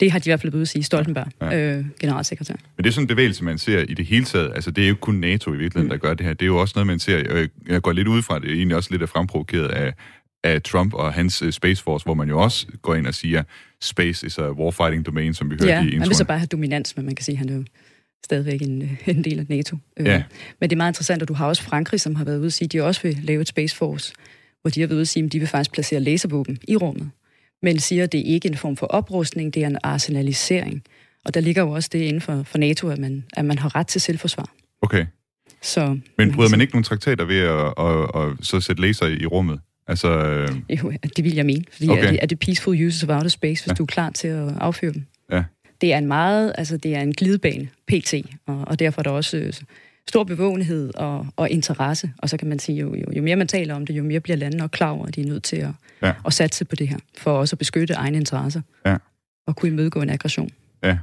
Det 0.00 0.12
har 0.12 0.18
de 0.18 0.28
i 0.28 0.30
hvert 0.30 0.40
fald 0.40 0.50
blevet 0.50 0.68
sige, 0.68 0.82
Stoltenberg, 0.82 1.26
ja. 1.40 1.76
øh, 1.76 1.84
generalsekretær. 2.00 2.54
Men 2.76 2.84
det 2.84 2.90
er 2.90 2.92
sådan 2.92 3.02
en 3.02 3.08
bevægelse, 3.08 3.44
man 3.44 3.58
ser 3.58 3.78
i 3.78 3.94
det 3.94 4.06
hele 4.06 4.24
taget. 4.24 4.52
Altså, 4.54 4.70
det 4.70 4.84
er 4.84 4.88
jo 4.88 4.94
kun 4.94 5.14
NATO 5.14 5.54
i 5.54 5.56
virkeligheden, 5.56 5.86
mm. 5.86 5.90
der 5.90 5.96
gør 5.96 6.14
det 6.14 6.26
her. 6.26 6.32
Det 6.32 6.42
er 6.42 6.46
jo 6.46 6.56
også 6.56 6.72
noget, 6.76 6.86
man 6.86 6.98
ser, 6.98 7.22
øh, 7.30 7.48
jeg 7.68 7.82
går 7.82 7.92
lidt 7.92 8.08
ud 8.08 8.22
fra 8.22 8.38
det, 8.38 8.50
er 8.50 8.54
egentlig 8.54 8.76
også 8.76 8.88
lidt 8.90 9.02
af 9.02 9.08
fremprovokeret 9.08 9.68
af, 9.68 9.92
af 10.44 10.62
Trump 10.62 10.94
og 10.94 11.12
hans 11.12 11.42
uh, 11.42 11.50
Space 11.50 11.82
Force, 11.82 12.04
hvor 12.04 12.14
man 12.14 12.28
jo 12.28 12.40
også 12.40 12.66
går 12.82 12.94
ind 12.94 13.06
og 13.06 13.14
siger, 13.14 13.42
space 13.80 14.26
is 14.26 14.38
a 14.38 14.50
warfighting 14.50 15.06
domain, 15.06 15.34
som 15.34 15.50
vi 15.50 15.54
hørte 15.54 15.66
ja, 15.66 15.78
i 15.78 15.82
introen. 15.82 15.98
man 15.98 16.08
vil 16.08 16.16
så 16.16 16.24
bare 16.24 16.38
have 16.38 16.46
dominans, 16.46 16.96
men 16.96 17.06
man 17.06 17.14
kan 17.14 17.24
sige, 17.24 17.36
han 17.36 17.48
er 17.48 17.54
jo 17.54 17.64
stadigvæk 18.24 18.62
en, 18.62 18.98
en 19.06 19.24
del 19.24 19.38
af 19.38 19.46
NATO. 19.48 19.76
Øh, 19.96 20.06
ja. 20.06 20.22
Men 20.60 20.70
det 20.70 20.76
er 20.76 20.76
meget 20.76 20.90
interessant, 20.90 21.22
at 21.22 21.28
du 21.28 21.34
har 21.34 21.46
også 21.46 21.62
Frankrig, 21.62 22.00
som 22.00 22.14
har 22.14 22.24
været 22.24 22.38
ude 22.38 22.46
at 22.46 22.52
sige, 22.52 22.66
at 22.66 22.72
de 22.72 22.82
også 22.82 23.02
vil 23.02 23.18
lave 23.22 23.40
et 23.40 23.48
Space 23.48 23.76
Force, 23.76 24.14
hvor 24.62 24.70
de 24.70 24.80
har 24.80 24.86
været 24.86 24.96
ude 24.96 25.00
at 25.00 25.08
sige, 25.08 25.24
at 25.24 25.32
de 25.32 25.38
vil 25.38 25.48
faktisk 25.48 25.72
placere 25.72 26.00
laservåben 26.00 26.58
i 26.68 26.76
rummet. 26.76 27.10
Men 27.62 27.78
siger, 27.78 28.04
at 28.04 28.12
det 28.12 28.18
ikke 28.18 28.48
er 28.48 28.52
en 28.52 28.58
form 28.58 28.76
for 28.76 28.86
oprustning, 28.86 29.54
det 29.54 29.62
er 29.62 29.66
en 29.66 29.78
arsenalisering. 29.82 30.82
Og 31.24 31.34
der 31.34 31.40
ligger 31.40 31.62
jo 31.62 31.70
også 31.70 31.90
det 31.92 31.98
inden 31.98 32.20
for, 32.20 32.42
for 32.42 32.58
NATO, 32.58 32.88
at 32.88 32.98
man, 32.98 33.24
at 33.32 33.44
man 33.44 33.58
har 33.58 33.74
ret 33.74 33.86
til 33.86 34.00
selvforsvar. 34.00 34.48
Okay. 34.82 35.06
Så, 35.62 35.98
Men 36.18 36.32
bryder 36.32 36.50
man 36.50 36.60
ikke 36.60 36.72
nogle 36.72 36.84
traktater 36.84 37.24
ved 37.24 37.38
at, 37.38 37.74
at, 37.78 38.22
at, 38.22 38.30
at 38.30 38.46
så 38.46 38.60
sætte 38.60 38.82
laser 38.82 39.06
i, 39.06 39.26
rummet? 39.26 39.60
Altså, 39.86 40.08
øh... 40.08 40.48
Jo, 40.82 40.92
det 41.16 41.24
vil 41.24 41.34
jeg 41.34 41.46
mene. 41.46 41.64
Fordi 41.72 41.88
okay. 41.88 42.06
er, 42.06 42.10
det, 42.10 42.18
er 42.22 42.26
det 42.26 42.38
peaceful 42.38 42.86
use 42.86 43.06
of 43.06 43.16
outer 43.16 43.28
space, 43.28 43.64
hvis 43.64 43.70
ja. 43.70 43.74
du 43.74 43.82
er 43.82 43.86
klar 43.86 44.10
til 44.10 44.28
at 44.28 44.52
afføre 44.60 44.92
dem? 44.92 45.06
Ja 45.30 45.44
det 45.84 45.92
er 45.92 45.98
en 45.98 46.06
meget, 46.06 46.52
altså 46.58 46.76
det 46.76 46.94
er 46.94 47.00
en 47.00 47.12
glidebane, 47.12 47.68
PT, 47.88 48.14
og, 48.46 48.64
og 48.66 48.78
derfor 48.78 49.00
er 49.00 49.02
der 49.02 49.10
også 49.10 49.36
øh, 49.36 49.52
stor 50.08 50.24
bevågenhed 50.24 50.94
og, 50.94 51.26
og 51.36 51.50
interesse. 51.50 52.12
Og 52.18 52.28
så 52.28 52.36
kan 52.36 52.48
man 52.48 52.58
sige, 52.58 52.78
jo, 52.78 52.94
jo, 52.94 53.04
jo 53.16 53.22
mere 53.22 53.36
man 53.36 53.48
taler 53.48 53.74
om 53.74 53.86
det, 53.86 53.94
jo 53.96 54.02
mere 54.02 54.20
bliver 54.20 54.36
landene 54.36 54.60
nok 54.60 54.70
klar 54.70 54.90
over, 54.90 55.06
at 55.06 55.14
de 55.14 55.20
er 55.20 55.26
nødt 55.26 55.42
til 55.42 55.56
at, 55.56 55.70
ja. 56.02 56.12
at 56.26 56.32
satse 56.32 56.64
på 56.64 56.76
det 56.76 56.88
her, 56.88 56.98
for 57.18 57.38
også 57.38 57.54
at 57.54 57.58
beskytte 57.58 57.94
egne 57.94 58.16
interesser 58.16 58.60
ja. 58.86 58.96
og 59.46 59.56
kunne 59.56 59.68
imødegå 59.68 60.02
en 60.02 60.10
aggression. 60.10 60.50
Ja. 60.82 60.98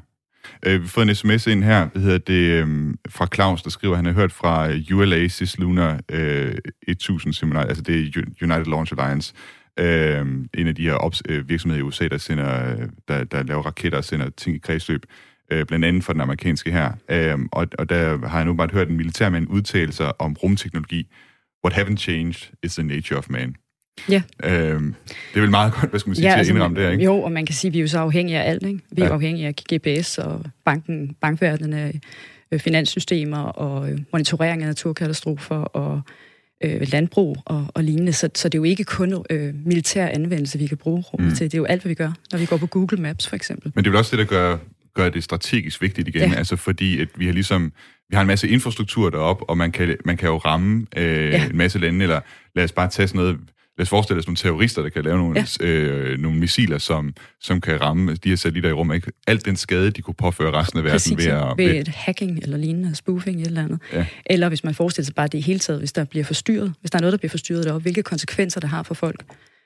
Øh, 0.65 0.74
vi 0.74 0.86
har 0.86 0.88
fået 0.88 1.10
en 1.10 1.15
sms 1.15 1.48
ind 1.48 1.63
her, 1.63 1.89
det 1.89 2.02
hedder 2.02 2.17
det, 2.17 2.34
øh, 2.34 2.94
fra 3.10 3.28
Claus, 3.36 3.63
der 3.63 3.70
skriver, 3.70 3.94
at 3.94 3.98
han 3.98 4.06
har 4.06 4.13
hørt 4.13 4.32
fra 4.32 4.70
ULA 4.94 5.28
Cislunar 5.28 6.00
øh, 6.10 6.56
1000 6.88 7.34
seminar, 7.34 7.63
altså 7.63 7.84
det 7.84 7.96
er 7.96 8.22
United 8.41 8.65
Launch 8.65 8.94
Alliance, 8.94 9.34
Øh, 9.82 10.26
en 10.54 10.67
af 10.67 10.76
de 10.76 10.84
her 10.84 10.94
ops, 10.94 11.24
øh, 11.30 11.50
virksomheder 11.50 11.80
i 11.80 11.84
USA, 11.84 12.08
der, 12.08 12.17
sender, 12.17 12.76
der, 13.08 13.24
der 13.24 13.44
laver 13.44 13.62
raketter 13.62 13.98
og 13.98 14.04
sender 14.04 14.30
ting 14.30 14.56
i 14.56 14.60
kredsløb, 14.60 15.06
øh, 15.52 15.65
blandt 15.65 15.86
andet 15.86 16.04
for 16.04 16.13
den 16.13 16.22
amerikanske 16.22 16.72
her. 16.72 16.91
Øh, 17.10 17.39
og, 17.52 17.67
og 17.78 17.89
der 17.89 18.28
har 18.28 18.38
jeg 18.38 18.46
nu 18.46 18.54
bare 18.54 18.70
hørt 18.74 18.89
en 18.89 18.98
militærmand 18.98 19.48
udtale 19.50 19.91
sig 19.91 20.22
om 20.22 20.34
rumteknologi. 20.34 21.08
What 21.65 21.80
haven't 21.80 21.98
changed 21.98 22.52
is 22.63 22.76
the 22.76 22.84
nature 22.84 23.17
of 23.17 23.30
man. 23.30 23.56
Ja. 24.10 24.22
Øhm, 24.44 24.96
det 25.08 25.38
er 25.38 25.41
vel 25.41 25.50
meget 25.50 25.74
godt, 25.74 25.89
hvad 25.89 26.00
skal 26.00 26.10
man 26.10 26.15
sige, 26.15 26.28
ja, 26.28 26.34
til 26.34 26.38
altså, 26.38 26.54
at 26.54 26.56
indrømme 26.56 26.84
det, 26.84 26.91
ikke? 26.91 27.04
Jo, 27.04 27.22
og 27.22 27.32
man 27.32 27.46
kan 27.46 27.56
sige, 27.56 27.70
at 27.70 27.74
vi 27.74 27.80
er 27.80 27.82
jo 27.82 27.88
så 27.88 28.00
afhængige 28.00 28.39
af 28.39 28.50
alt, 28.50 28.65
ikke? 28.65 28.80
Vi 28.91 29.02
er 29.02 29.06
ja. 29.06 29.13
afhængige 29.13 29.48
af 29.48 29.54
GPS 29.56 30.17
og 30.17 30.46
banken, 30.65 31.15
bankverdenen, 31.22 31.94
øh, 32.52 32.60
finanssystemer 32.60 33.44
og 33.44 33.91
øh, 33.91 34.00
monitorering 34.13 34.62
af 34.62 34.67
naturkatastrofer 34.67 35.56
og 35.56 36.02
øh, 36.63 36.88
landbrug 36.91 37.38
og, 37.45 37.67
og 37.74 37.84
lignende. 37.84 38.13
Så, 38.13 38.30
så 38.36 38.50
det 38.50 38.58
er 38.58 38.60
jo 38.60 38.63
ikke 38.63 38.84
kun 38.84 39.26
øh, 39.30 39.54
militær 39.65 40.08
anvendelse, 40.08 40.60
vi 40.60 40.67
kan 40.67 40.78
bruge 40.78 41.02
rummet 41.02 41.30
mm. 41.30 41.36
til. 41.36 41.45
Det 41.45 41.54
er 41.54 41.58
jo 41.58 41.65
alt, 41.65 41.82
hvad 41.82 41.89
vi 41.89 41.95
gør, 41.95 42.12
når 42.32 42.39
vi 42.39 42.45
går 42.45 42.58
på 42.58 42.67
Google 42.67 42.97
Maps 43.02 43.28
for 43.28 43.36
eksempel. 43.36 43.71
Men 43.76 43.84
det 43.84 43.89
er 43.89 43.91
vel 43.91 44.00
også 44.00 44.17
det, 44.17 44.19
der 44.19 44.36
gør, 44.36 44.58
gør 44.95 45.10
det 45.10 45.24
strategisk 45.24 45.82
vigtigt 45.82 46.08
igen. 46.08 46.32
Ja. 46.32 46.38
Altså 46.38 46.56
fordi, 46.56 47.00
at 47.00 47.08
vi 47.17 47.26
har 47.26 47.34
ligesom 47.34 47.74
vi 48.10 48.15
har 48.15 48.21
en 48.21 48.28
masse 48.28 48.47
infrastruktur 48.47 49.10
derop, 49.10 49.41
og 49.47 49.58
man 49.58 49.71
kan, 49.71 49.97
man 50.06 50.17
kan 50.17 50.30
jo 50.30 50.38
ramme 50.38 50.86
øh, 50.97 51.30
ja. 51.30 51.45
en 51.45 51.58
masse 51.58 51.80
lande, 51.80 52.04
eller 52.04 52.19
lad 52.56 52.63
os 52.63 52.71
bare 52.71 52.89
tage 52.89 53.08
sådan 53.08 53.21
noget 53.21 53.39
lad 53.82 53.86
os 53.86 53.89
forestille 53.89 54.20
os 54.20 54.28
nogle 54.28 54.36
terrorister, 54.36 54.82
der 54.82 54.89
kan 54.89 55.04
lave 55.04 55.17
nogle, 55.17 55.46
ja. 55.60 55.65
øh, 55.65 56.20
nogle 56.20 56.39
missiler, 56.39 56.78
som, 56.78 57.13
som 57.41 57.62
kan 57.62 57.82
ramme 57.82 58.15
de 58.15 58.30
her 58.30 58.36
satellitter 58.36 58.70
i 58.70 58.74
rummet. 58.74 58.96
Ikke? 58.96 59.12
Alt 59.28 59.46
den 59.46 59.56
skade, 59.56 59.91
de 59.91 60.02
kunne 60.02 60.13
påføre 60.13 60.52
resten 60.52 60.80
af 60.80 60.84
verden 60.84 60.94
Præcis, 60.94 61.17
ved 61.17 61.26
at... 61.26 61.54
ved 61.58 61.76
et 61.76 61.88
hacking 61.88 62.39
eller 62.44 62.58
lignende, 62.58 62.96
spoofing 62.96 63.41
eller 63.41 63.63
andet. 63.63 63.80
Ja. 63.94 64.06
Eller 64.26 64.50
hvis 64.50 64.63
man 64.63 64.74
forestiller 64.74 65.06
sig 65.06 65.15
bare 65.15 65.28
det 65.28 65.38
i 65.38 65.41
hele 65.41 65.60
taget, 65.60 65.82
hvis 65.82 65.91
der 65.91 66.04
bliver 66.04 66.24
forstyrret, 66.24 66.74
hvis 66.80 66.91
der 66.91 66.98
er 66.98 67.02
noget, 67.02 67.12
der 67.12 67.17
bliver 67.17 67.30
forstyrret 67.30 67.63
deroppe, 67.63 67.82
hvilke 67.82 68.04
konsekvenser 68.04 68.60
det 68.60 68.70
har 68.70 68.84
for 68.84 68.94
folk. 68.94 69.24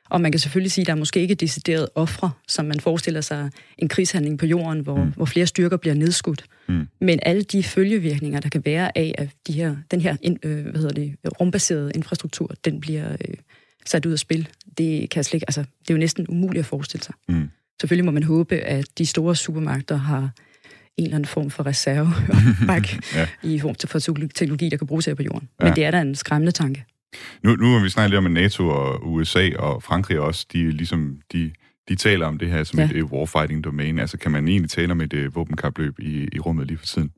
Og 0.09 0.21
man 0.21 0.31
kan 0.31 0.39
selvfølgelig 0.39 0.71
sige, 0.71 0.83
at 0.83 0.87
der 0.87 0.93
er 0.93 0.97
måske 0.97 1.19
ikke 1.19 1.35
decideret 1.35 1.87
ofre, 1.95 2.31
som 2.47 2.65
man 2.65 2.79
forestiller 2.79 3.21
sig 3.21 3.49
en 3.77 3.87
krigshandling 3.87 4.39
på 4.39 4.45
jorden, 4.45 4.79
hvor, 4.79 5.03
mm. 5.03 5.11
hvor 5.15 5.25
flere 5.25 5.47
styrker 5.47 5.77
bliver 5.77 5.93
nedskudt. 5.93 6.45
Mm. 6.67 6.87
Men 7.01 7.19
alle 7.21 7.41
de 7.41 7.63
følgevirkninger, 7.63 8.39
der 8.39 8.49
kan 8.49 8.61
være 8.65 8.97
af, 8.97 9.15
at 9.17 9.29
de 9.47 9.53
her, 9.53 9.75
den 9.91 10.01
her 10.01 10.15
øh, 10.43 10.63
hvad 10.63 10.81
hedder 10.81 10.93
det, 10.93 11.15
rumbaserede 11.41 11.91
infrastruktur, 11.95 12.51
den 12.65 12.79
bliver 12.79 13.11
øh, 13.11 13.35
sat 13.85 14.05
ud 14.05 14.11
af 14.11 14.19
spil. 14.19 14.47
Det, 14.77 15.09
kan 15.09 15.23
slet 15.23 15.33
ikke, 15.33 15.45
altså, 15.49 15.61
det 15.61 15.89
er 15.89 15.93
jo 15.93 15.97
næsten 15.97 16.25
umuligt 16.29 16.59
at 16.59 16.65
forestille 16.65 17.03
sig. 17.03 17.15
Mm. 17.27 17.49
Selvfølgelig 17.81 18.05
må 18.05 18.11
man 18.11 18.23
håbe, 18.23 18.55
at 18.55 18.85
de 18.97 19.05
store 19.05 19.35
supermagter 19.35 19.95
har 19.95 20.29
en 20.97 21.03
eller 21.03 21.15
anden 21.15 21.27
form 21.27 21.49
for 21.49 21.65
reserve 21.65 22.09
ja. 23.15 23.27
i 23.43 23.59
form 23.59 23.75
for 23.87 23.99
teknologi, 24.35 24.69
der 24.69 24.77
kan 24.77 24.87
bruges 24.87 25.05
her 25.05 25.13
på 25.13 25.23
jorden. 25.23 25.49
Ja. 25.59 25.65
Men 25.65 25.75
det 25.75 25.85
er 25.85 25.91
da 25.91 26.01
en 26.01 26.15
skræmmende 26.15 26.51
tanke. 26.51 26.85
Nu, 27.43 27.55
nu 27.55 27.73
har 27.73 27.83
vi 27.83 27.89
snakket 27.89 28.09
lidt 28.09 28.17
om, 28.17 28.25
at 28.25 28.31
NATO 28.31 28.67
og 28.67 29.11
USA 29.11 29.49
og 29.59 29.83
Frankrig 29.83 30.19
også, 30.19 30.45
de, 30.53 30.71
ligesom, 30.71 31.17
de, 31.31 31.51
de 31.89 31.95
taler 31.95 32.25
om 32.25 32.37
det 32.37 32.49
her 32.49 32.63
som 32.63 32.79
ja. 32.79 32.85
et, 32.85 32.97
et 32.97 33.03
warfighting 33.03 33.63
domain. 33.63 33.99
Altså 33.99 34.17
kan 34.17 34.31
man 34.31 34.47
egentlig 34.47 34.71
tale 34.71 34.91
om 34.91 35.01
et 35.01 35.13
uh, 35.13 35.35
våbenkapløb 35.35 35.99
i, 35.99 36.27
i 36.33 36.39
rummet 36.39 36.67
lige 36.67 36.77
for 36.77 36.85
tiden? 36.85 37.11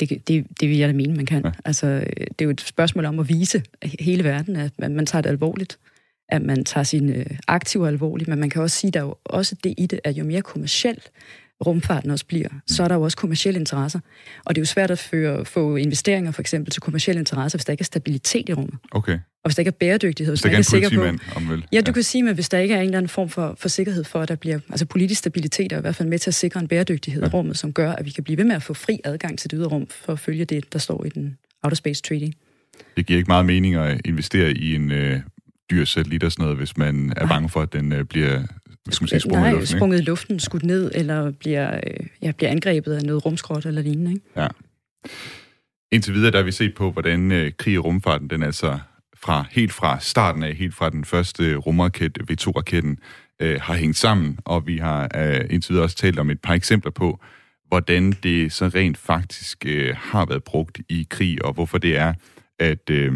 Det, 0.00 0.28
det, 0.28 0.46
det 0.60 0.68
vil 0.68 0.78
jeg 0.78 0.88
da 0.88 0.92
mene, 0.92 1.14
man 1.14 1.26
kan. 1.26 1.42
Ja. 1.44 1.50
Altså, 1.64 1.86
det 2.18 2.40
er 2.40 2.44
jo 2.44 2.50
et 2.50 2.60
spørgsmål 2.60 3.04
om 3.04 3.18
at 3.18 3.28
vise 3.28 3.62
hele 4.00 4.24
verden, 4.24 4.56
at 4.56 4.72
man, 4.78 4.94
man 4.94 5.06
tager 5.06 5.22
det 5.22 5.30
alvorligt. 5.30 5.78
At 6.28 6.42
man 6.42 6.64
tager 6.64 6.84
sine 6.84 7.14
øh, 7.14 7.26
aktiver 7.48 7.86
alvorligt, 7.86 8.28
men 8.28 8.38
man 8.38 8.50
kan 8.50 8.62
også 8.62 8.76
sige, 8.76 8.88
at 8.88 8.94
der 8.94 9.00
er 9.00 9.04
jo 9.04 9.14
også 9.24 9.56
det 9.64 9.74
i 9.78 9.86
det, 9.86 10.00
at 10.04 10.14
jo 10.16 10.24
mere 10.24 10.42
kommercielt 10.42 11.10
rumfarten 11.66 12.10
også 12.10 12.26
bliver, 12.26 12.48
så 12.66 12.82
er 12.82 12.88
der 12.88 12.94
jo 12.94 13.02
også 13.02 13.16
kommersielle 13.16 13.60
interesser. 13.60 14.00
Og 14.44 14.54
det 14.54 14.60
er 14.60 14.62
jo 14.62 14.66
svært 14.66 14.90
at 14.90 14.98
føre, 14.98 15.44
få 15.44 15.76
investeringer 15.76 16.30
for 16.30 16.40
eksempel 16.40 16.70
til 16.70 16.82
kommersielle 16.82 17.18
interesser, 17.18 17.58
hvis 17.58 17.64
der 17.64 17.72
ikke 17.72 17.82
er 17.82 17.84
stabilitet 17.84 18.48
i 18.48 18.52
rummet. 18.52 18.74
Okay. 18.90 19.12
Og 19.12 19.48
hvis 19.48 19.54
der 19.56 19.60
ikke 19.60 19.68
er 19.68 19.72
bæredygtighed, 19.80 20.32
hvis, 20.32 20.40
hvis 20.40 20.42
der 20.42 20.76
ikke 20.76 20.86
er, 20.86 20.90
sikker 20.90 21.18
på... 21.18 21.36
Om 21.36 21.48
vel. 21.48 21.66
Ja, 21.72 21.80
du 21.80 21.84
ja. 21.86 21.92
kan 21.92 22.02
sige, 22.02 22.28
at 22.28 22.34
hvis 22.34 22.48
der 22.48 22.58
ikke 22.58 22.74
er 22.74 22.78
en 22.78 22.84
eller 22.84 22.98
anden 22.98 23.08
form 23.08 23.28
for, 23.28 23.54
for 23.58 23.68
sikkerhed 23.68 24.04
for, 24.04 24.20
at 24.20 24.28
der 24.28 24.34
bliver... 24.34 24.58
Altså 24.68 24.86
politisk 24.86 25.18
stabilitet 25.18 25.72
er 25.72 25.78
i 25.78 25.80
hvert 25.80 25.94
fald 25.94 26.08
med 26.08 26.18
til 26.18 26.30
at 26.30 26.34
sikre 26.34 26.60
en 26.60 26.68
bæredygtighed 26.68 27.22
ja. 27.22 27.28
i 27.28 27.30
rummet, 27.30 27.58
som 27.58 27.72
gør, 27.72 27.92
at 27.92 28.04
vi 28.04 28.10
kan 28.10 28.24
blive 28.24 28.36
ved 28.36 28.44
med 28.44 28.56
at 28.56 28.62
få 28.62 28.74
fri 28.74 29.00
adgang 29.04 29.38
til 29.38 29.50
det 29.50 29.58
ydre 29.58 29.68
rum, 29.68 29.86
for 30.04 30.12
at 30.12 30.18
følge 30.18 30.44
det, 30.44 30.72
der 30.72 30.78
står 30.78 31.04
i 31.04 31.08
den 31.08 31.38
Outer 31.62 31.76
Space 31.76 32.02
Treaty. 32.02 32.26
Det 32.96 33.06
giver 33.06 33.18
ikke 33.18 33.28
meget 33.28 33.46
mening 33.46 33.74
at 33.74 34.00
investere 34.04 34.50
i 34.50 34.74
en 34.74 34.90
øh, 34.90 35.20
dyr 35.70 35.84
satellit 35.84 36.24
og 36.24 36.32
sådan 36.32 36.42
noget, 36.42 36.58
hvis 36.58 36.76
man 36.76 37.12
er 37.16 37.26
bange 37.26 37.48
for, 37.48 37.62
at 37.62 37.72
den 37.72 37.92
øh, 37.92 38.04
bliver 38.04 38.42
skal 38.90 39.04
man 39.04 39.08
sige, 39.08 39.20
sprunget 39.20 39.40
Nej, 39.40 39.50
i 39.50 39.54
luften, 39.54 39.78
sprunget 39.78 40.00
i 40.00 40.02
luften, 40.02 40.40
skudt 40.40 40.64
ned, 40.64 40.90
eller 40.94 41.30
bliver, 41.30 41.76
øh, 41.76 42.06
ja, 42.22 42.32
bliver 42.32 42.50
angrebet 42.50 42.94
af 42.94 43.02
noget 43.02 43.26
rumskrot 43.26 43.66
eller 43.66 43.82
lignende. 43.82 44.10
Ikke? 44.12 44.24
Ja. 44.36 44.46
Indtil 45.92 46.14
videre, 46.14 46.30
der 46.30 46.38
har 46.38 46.44
vi 46.44 46.52
set 46.52 46.74
på, 46.74 46.90
hvordan 46.90 47.32
øh, 47.32 47.52
krig 47.58 47.74
i 47.74 47.78
rumfarten, 47.78 48.30
den 48.30 48.42
altså 48.42 48.78
fra 49.16 49.44
helt 49.50 49.72
fra 49.72 50.00
starten 50.00 50.42
af, 50.42 50.54
helt 50.54 50.74
fra 50.74 50.90
den 50.90 51.04
første 51.04 51.56
rumraket, 51.56 52.18
V2-raketten, 52.30 52.98
øh, 53.42 53.60
har 53.60 53.74
hængt 53.74 53.96
sammen, 53.96 54.38
og 54.44 54.66
vi 54.66 54.78
har 54.78 55.08
øh, 55.16 55.40
indtil 55.50 55.72
videre 55.72 55.84
også 55.84 55.96
talt 55.96 56.18
om 56.18 56.30
et 56.30 56.40
par 56.40 56.54
eksempler 56.54 56.90
på, 56.90 57.20
hvordan 57.68 58.12
det 58.12 58.52
så 58.52 58.66
rent 58.66 58.98
faktisk 58.98 59.66
øh, 59.66 59.96
har 59.98 60.26
været 60.26 60.44
brugt 60.44 60.80
i 60.88 61.06
krig, 61.10 61.44
og 61.44 61.52
hvorfor 61.52 61.78
det 61.78 61.96
er, 61.96 62.14
at 62.58 62.90
øh, 62.90 63.12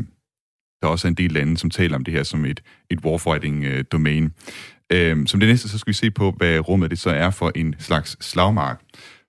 der 0.82 0.88
også 0.88 1.08
er 1.08 1.10
en 1.10 1.14
del 1.14 1.32
lande, 1.32 1.58
som 1.58 1.70
taler 1.70 1.96
om 1.96 2.04
det 2.04 2.14
her 2.14 2.22
som 2.22 2.44
et, 2.44 2.62
et 2.90 2.98
warfighting-domæne. 3.04 4.30
Øh, 4.92 5.00
Øhm, 5.10 5.26
som 5.26 5.40
det 5.40 5.48
næste, 5.48 5.68
så 5.68 5.78
skal 5.78 5.90
vi 5.90 5.96
se 5.96 6.10
på, 6.10 6.34
hvad 6.36 6.68
rummet 6.68 6.90
det 6.90 6.98
så 6.98 7.10
er 7.10 7.30
for 7.30 7.52
en 7.54 7.74
slags 7.78 8.16
slagmark. 8.20 8.80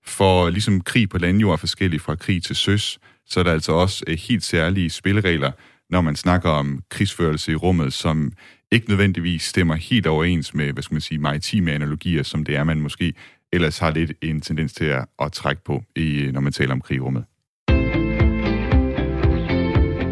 For 0.04 0.50
ligesom 0.50 0.80
krig 0.80 1.08
på 1.08 1.18
landjord 1.18 1.52
er 1.52 1.56
forskellig 1.56 2.00
fra 2.00 2.14
krig 2.14 2.42
til 2.42 2.56
søs, 2.56 2.98
så 3.26 3.40
er 3.40 3.44
der 3.44 3.52
altså 3.52 3.72
også 3.72 4.04
øh, 4.06 4.18
helt 4.18 4.44
særlige 4.44 4.90
spilleregler, 4.90 5.52
når 5.90 6.00
man 6.00 6.16
snakker 6.16 6.50
om 6.50 6.82
krigsførelse 6.90 7.52
i 7.52 7.54
rummet, 7.54 7.92
som 7.92 8.32
ikke 8.72 8.88
nødvendigvis 8.88 9.42
stemmer 9.42 9.74
helt 9.74 10.06
overens 10.06 10.54
med, 10.54 10.72
hvad 10.72 10.82
skal 10.82 10.94
man 10.94 11.00
sige, 11.00 11.18
maritime 11.18 11.72
analogier, 11.72 12.22
som 12.22 12.44
det 12.44 12.56
er, 12.56 12.64
man 12.64 12.80
måske 12.80 13.14
ellers 13.52 13.78
har 13.78 13.90
lidt 13.90 14.12
en 14.22 14.40
tendens 14.40 14.72
til 14.72 14.84
at, 14.84 15.04
at 15.22 15.32
trække 15.32 15.64
på, 15.64 15.82
i, 15.96 16.30
når 16.32 16.40
man 16.40 16.52
taler 16.52 16.72
om 16.72 16.80
krigrummet. 16.80 17.24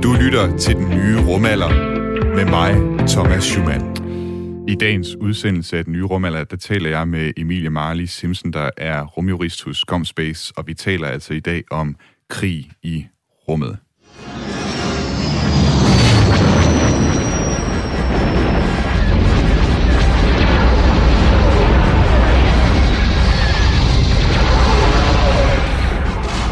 Du 0.02 0.12
lytter 0.12 0.56
til 0.58 0.74
den 0.74 0.88
nye 0.90 1.20
rumalder 1.28 1.68
med 2.34 2.44
mig, 2.44 2.74
Thomas 3.08 3.44
Schumann. 3.44 3.99
I 4.68 4.75
dagens 4.75 5.16
udsendelse 5.16 5.79
af 5.79 5.85
den 5.85 5.92
nye 5.92 6.05
rumalder, 6.05 6.44
der 6.44 6.57
taler 6.57 6.90
jeg 6.90 7.09
med 7.09 7.33
Emilie 7.37 7.70
Marley 7.70 8.05
Simpson, 8.05 8.53
der 8.53 8.70
er 8.77 9.05
rumjurist 9.05 9.64
hos 9.64 9.79
Comspace, 9.79 10.53
og 10.57 10.66
vi 10.66 10.75
taler 10.75 11.09
altså 11.09 11.35
i 11.35 11.40
dag 11.40 11.62
om 11.70 11.96
krig 12.29 12.70
i 12.83 13.07
rummet. 13.49 13.79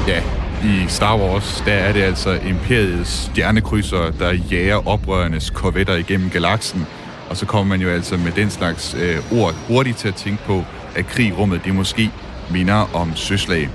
Ja, 0.09 0.23
i 0.65 0.89
Star 0.89 1.19
Wars, 1.19 1.63
der 1.67 1.73
er 1.73 1.93
det 1.93 2.03
altså 2.03 2.31
Imperiets 2.31 3.11
stjernekrydser, 3.11 4.11
der 4.11 4.33
jager 4.51 4.89
oprørernes 4.89 5.51
korvetter 5.51 5.95
igennem 5.95 6.31
galaksen. 6.31 6.87
Og 7.31 7.37
så 7.37 7.47
kommer 7.47 7.77
man 7.77 7.81
jo 7.81 7.89
altså 7.89 8.17
med 8.17 8.33
den 8.33 8.51
slags 8.51 8.95
øh, 8.95 9.33
ord 9.33 9.55
hurtigt 9.55 9.97
til 9.97 10.09
at 10.09 10.15
tænke 10.15 10.43
på, 10.45 10.65
at 10.97 11.07
krig 11.07 11.27
i 11.27 11.33
rummet, 11.33 11.65
det 11.65 11.75
måske 11.75 12.11
minder 12.51 12.95
om 12.95 13.17
søslag. 13.17 13.69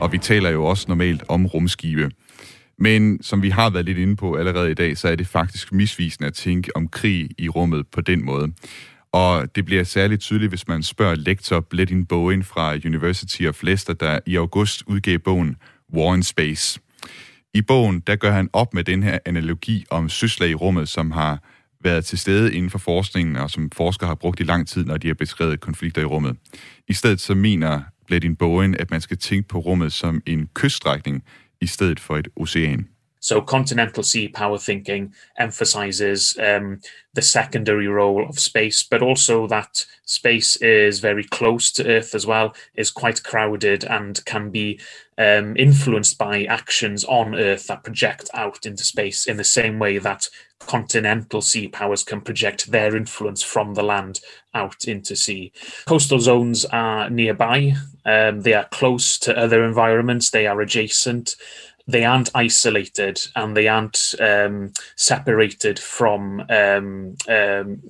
Og 0.00 0.12
vi 0.12 0.18
taler 0.18 0.50
jo 0.50 0.64
også 0.64 0.84
normalt 0.88 1.22
om 1.28 1.46
rumskibe. 1.46 2.10
Men 2.78 3.22
som 3.22 3.42
vi 3.42 3.50
har 3.50 3.70
været 3.70 3.84
lidt 3.84 3.98
inde 3.98 4.16
på 4.16 4.34
allerede 4.34 4.70
i 4.70 4.74
dag, 4.74 4.98
så 4.98 5.08
er 5.08 5.16
det 5.16 5.26
faktisk 5.26 5.72
misvisende 5.72 6.26
at 6.26 6.34
tænke 6.34 6.76
om 6.76 6.88
krig 6.88 7.30
i 7.38 7.48
rummet 7.48 7.86
på 7.92 8.00
den 8.00 8.24
måde. 8.24 8.52
Og 9.12 9.56
det 9.56 9.64
bliver 9.64 9.84
særligt 9.84 10.20
tydeligt, 10.20 10.50
hvis 10.50 10.68
man 10.68 10.82
spørger 10.82 11.14
lektor 11.14 11.60
Bledin 11.60 12.06
Bowen 12.06 12.44
fra 12.44 12.74
University 12.74 13.42
of 13.42 13.62
Leicester, 13.62 13.92
der 13.92 14.18
i 14.26 14.36
august 14.36 14.82
udgav 14.86 15.18
bogen 15.18 15.56
War 15.94 16.14
in 16.14 16.22
Space. 16.22 16.80
I 17.54 17.62
bogen, 17.62 18.00
der 18.00 18.16
gør 18.16 18.30
han 18.30 18.50
op 18.52 18.74
med 18.74 18.84
den 18.84 19.02
her 19.02 19.18
analogi 19.26 19.84
om 19.90 20.08
søslag 20.08 20.50
i 20.50 20.54
rummet, 20.54 20.88
som 20.88 21.10
har 21.10 21.38
været 21.80 22.04
til 22.04 22.18
stede 22.18 22.54
inden 22.54 22.70
for 22.70 22.78
forskningen, 22.78 23.36
og 23.36 23.50
som 23.50 23.70
forskere 23.70 24.08
har 24.08 24.14
brugt 24.14 24.40
i 24.40 24.44
lang 24.44 24.68
tid, 24.68 24.84
når 24.84 24.96
de 24.96 25.06
har 25.06 25.14
beskrevet 25.14 25.60
konflikter 25.60 26.02
i 26.02 26.04
rummet. 26.04 26.36
I 26.88 26.94
stedet 26.94 27.20
så 27.20 27.34
mener 27.34 27.82
Bledin 28.06 28.36
Bowen, 28.36 28.74
at 28.74 28.90
man 28.90 29.00
skal 29.00 29.18
tænke 29.18 29.48
på 29.48 29.58
rummet 29.58 29.92
som 29.92 30.22
en 30.26 30.48
kyststrækning, 30.54 31.24
i 31.60 31.66
stedet 31.66 32.00
for 32.00 32.16
et 32.16 32.28
ocean. 32.36 32.88
So 33.22 33.40
continental 33.40 34.04
sea 34.04 34.28
power 34.34 34.58
thinking 34.58 35.14
emphasizes 35.40 36.38
um, 36.38 36.80
the 37.14 37.22
secondary 37.22 37.86
role 37.86 38.26
of 38.28 38.38
space, 38.38 38.82
but 38.90 39.02
also 39.02 39.46
that 39.48 39.86
space 40.06 40.56
is 40.62 41.02
very 41.02 41.22
close 41.22 41.72
to 41.72 41.82
Earth 41.82 42.14
as 42.14 42.26
well, 42.26 42.48
is 42.78 42.90
quite 42.90 43.22
crowded 43.22 43.84
and 43.84 44.24
can 44.24 44.50
be 44.50 44.78
um, 45.20 45.54
influenced 45.58 46.16
by 46.16 46.44
actions 46.44 47.04
on 47.04 47.34
Earth 47.34 47.66
that 47.66 47.84
project 47.84 48.30
out 48.32 48.64
into 48.64 48.82
space 48.82 49.26
in 49.26 49.36
the 49.36 49.44
same 49.44 49.78
way 49.78 49.98
that 49.98 50.28
continental 50.58 51.42
sea 51.42 51.68
powers 51.68 52.02
can 52.02 52.22
project 52.22 52.70
their 52.70 52.96
influence 52.96 53.42
from 53.42 53.74
the 53.74 53.82
land 53.82 54.20
out 54.54 54.88
into 54.88 55.14
sea. 55.14 55.52
Coastal 55.86 56.20
zones 56.20 56.64
are 56.64 57.10
nearby, 57.10 57.74
um, 58.06 58.40
they 58.40 58.54
are 58.54 58.66
close 58.70 59.18
to 59.18 59.36
other 59.36 59.62
environments, 59.62 60.30
they 60.30 60.46
are 60.46 60.60
adjacent. 60.60 61.36
They 61.86 62.04
aren't 62.04 62.30
isolated 62.36 63.20
and 63.34 63.56
they 63.56 63.66
aren't 63.66 64.14
um, 64.20 64.72
separated 64.94 65.76
from 65.76 66.44
um, 66.48 67.16
um, 67.28 67.82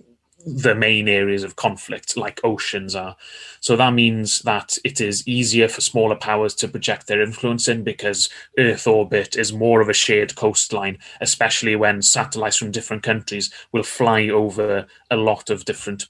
the 0.46 0.74
main 0.74 1.08
areas 1.08 1.44
of 1.44 1.56
conflict 1.56 2.16
like 2.16 2.40
oceans 2.44 2.94
are. 2.94 3.16
So 3.60 3.76
that 3.76 3.92
means 3.92 4.40
that 4.40 4.78
it 4.84 5.00
is 5.00 5.26
easier 5.26 5.68
for 5.68 5.80
smaller 5.80 6.16
powers 6.16 6.54
to 6.56 6.68
project 6.68 7.06
their 7.06 7.22
influence 7.22 7.68
in 7.68 7.84
because 7.84 8.28
Earth 8.58 8.86
orbit 8.86 9.36
is 9.36 9.52
more 9.52 9.80
of 9.80 9.88
a 9.88 9.94
shared 9.94 10.36
coastline, 10.36 10.98
especially 11.20 11.76
when 11.76 12.02
satellites 12.02 12.56
from 12.56 12.70
different 12.70 13.02
countries 13.02 13.52
will 13.72 13.82
fly 13.82 14.28
over 14.28 14.86
a 15.10 15.16
lot 15.16 15.50
of 15.50 15.64
different, 15.64 16.06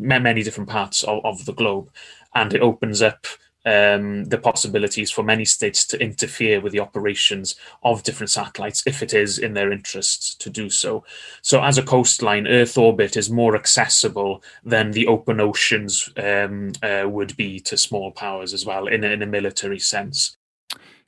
many 0.00 0.42
different 0.42 0.70
parts 0.70 1.02
of, 1.04 1.24
of 1.24 1.44
the 1.44 1.54
globe. 1.54 1.90
And 2.34 2.52
it 2.52 2.62
opens 2.62 3.02
up 3.02 3.26
um, 3.64 4.24
the 4.24 4.38
possibilities 4.38 5.10
for 5.10 5.22
many 5.22 5.44
states 5.44 5.86
to 5.86 5.98
interfere 5.98 6.60
with 6.60 6.72
the 6.72 6.80
operations 6.80 7.56
of 7.82 8.02
different 8.02 8.30
satellites 8.30 8.82
if 8.86 9.02
it 9.02 9.14
is 9.14 9.38
in 9.38 9.54
their 9.54 9.72
interests 9.72 10.34
to 10.36 10.50
do 10.50 10.70
so. 10.70 11.04
So, 11.42 11.62
as 11.62 11.78
a 11.78 11.82
coastline, 11.82 12.46
Earth 12.46 12.78
orbit 12.78 13.16
is 13.16 13.30
more 13.30 13.56
accessible 13.56 14.42
than 14.70 14.92
the 14.92 15.06
open 15.06 15.40
oceans 15.40 16.10
um, 16.16 16.72
uh, 16.82 17.08
would 17.08 17.36
be 17.36 17.60
to 17.60 17.76
small 17.76 18.12
powers 18.12 18.54
as 18.54 18.66
well, 18.66 18.86
in 18.86 19.04
a, 19.04 19.08
in 19.08 19.22
a 19.22 19.26
military 19.26 19.80
sense. 19.80 20.36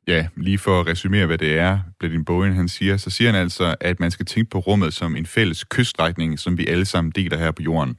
Ja, 0.09 0.27
lige 0.37 0.59
for 0.59 0.81
at 0.81 0.87
resumere, 0.87 1.27
hvad 1.27 1.39
det 1.39 1.59
er, 1.59 1.79
Bledin 1.99 2.25
Bowen 2.25 2.53
han 2.53 2.69
siger, 2.69 2.97
så 2.97 3.11
siger 3.11 3.33
han 3.33 3.41
altså, 3.41 3.75
at 3.81 4.01
man 4.01 4.11
skal 4.11 4.27
tænke 4.27 4.51
på 4.51 4.59
rummet 4.59 4.95
som 4.95 5.17
en 5.17 5.27
fælles 5.27 5.65
kyststrækning, 5.65 6.39
som 6.39 6.59
vi 6.59 6.67
alle 6.67 6.85
sammen 6.85 7.13
deler 7.17 7.39
her 7.39 7.51
på 7.51 7.63
jorden. 7.63 7.97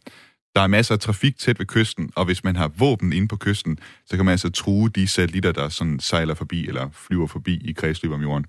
Der 0.57 0.63
er 0.63 0.67
masser 0.67 0.93
af 0.93 0.99
trafik 0.99 1.37
tæt 1.37 1.59
ved 1.59 1.65
kysten, 1.65 2.09
og 2.15 2.25
hvis 2.25 2.43
man 2.43 2.55
har 2.55 2.71
våben 2.77 3.13
inde 3.13 3.27
på 3.27 3.37
kysten, 3.37 3.79
så 4.05 4.15
kan 4.15 4.25
man 4.25 4.31
altså 4.31 4.49
true 4.49 4.89
de 4.89 5.07
satellitter, 5.07 5.51
der 5.51 5.69
sådan 5.69 5.99
sejler 5.99 6.33
forbi 6.33 6.67
eller 6.67 6.89
flyver 6.93 7.27
forbi 7.27 7.61
i 7.65 7.71
kredsløb 7.71 8.11
om 8.11 8.21
jorden. 8.21 8.45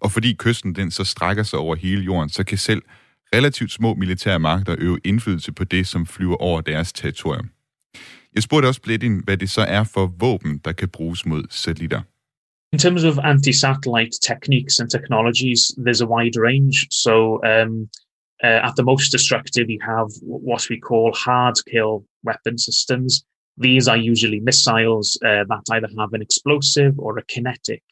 Og 0.00 0.12
fordi 0.12 0.34
kysten 0.38 0.74
den 0.74 0.90
så 0.90 1.04
strækker 1.04 1.42
sig 1.42 1.58
over 1.58 1.74
hele 1.76 2.02
jorden, 2.02 2.28
så 2.28 2.44
kan 2.44 2.58
selv 2.58 2.82
relativt 3.34 3.72
små 3.72 3.94
militære 3.94 4.38
magter 4.38 4.74
øve 4.78 4.98
indflydelse 5.04 5.52
på 5.52 5.64
det, 5.64 5.86
som 5.86 6.06
flyver 6.06 6.36
over 6.36 6.60
deres 6.60 6.92
territorium. 6.92 7.48
Jeg 8.34 8.42
spurgte 8.42 8.66
også 8.66 8.80
lidt 8.86 9.02
ind, 9.02 9.24
hvad 9.24 9.36
det 9.36 9.50
så 9.50 9.60
er 9.60 9.84
for 9.84 10.06
våben, 10.18 10.60
der 10.64 10.72
kan 10.72 10.88
bruges 10.88 11.26
mod 11.26 11.44
satellitter. 11.50 12.00
In 12.72 12.78
terms 12.78 13.04
of 13.04 13.18
anti-satellite 13.18 14.18
techniques 14.30 14.80
and 14.80 14.90
technologies, 14.90 15.60
there's 15.84 16.02
a 16.02 16.08
wide 16.14 16.36
range. 16.46 16.74
So 16.90 17.14
um, 17.50 17.88
Uh, 18.42 18.60
at 18.62 18.74
the 18.76 18.82
most 18.82 19.10
destructive, 19.10 19.70
you 19.70 19.78
have 19.80 20.08
what 20.22 20.68
we 20.68 20.78
call 20.78 21.12
hard 21.12 21.54
kill 21.70 22.04
weapon 22.24 22.58
systems. 22.58 23.24
These 23.56 23.86
are 23.86 23.96
usually 23.96 24.40
missiles 24.40 25.16
uh, 25.24 25.44
that 25.48 25.62
either 25.70 25.88
have 25.98 26.12
an 26.12 26.22
explosive 26.22 26.98
or 26.98 27.16
a 27.18 27.24
kinetic 27.24 27.82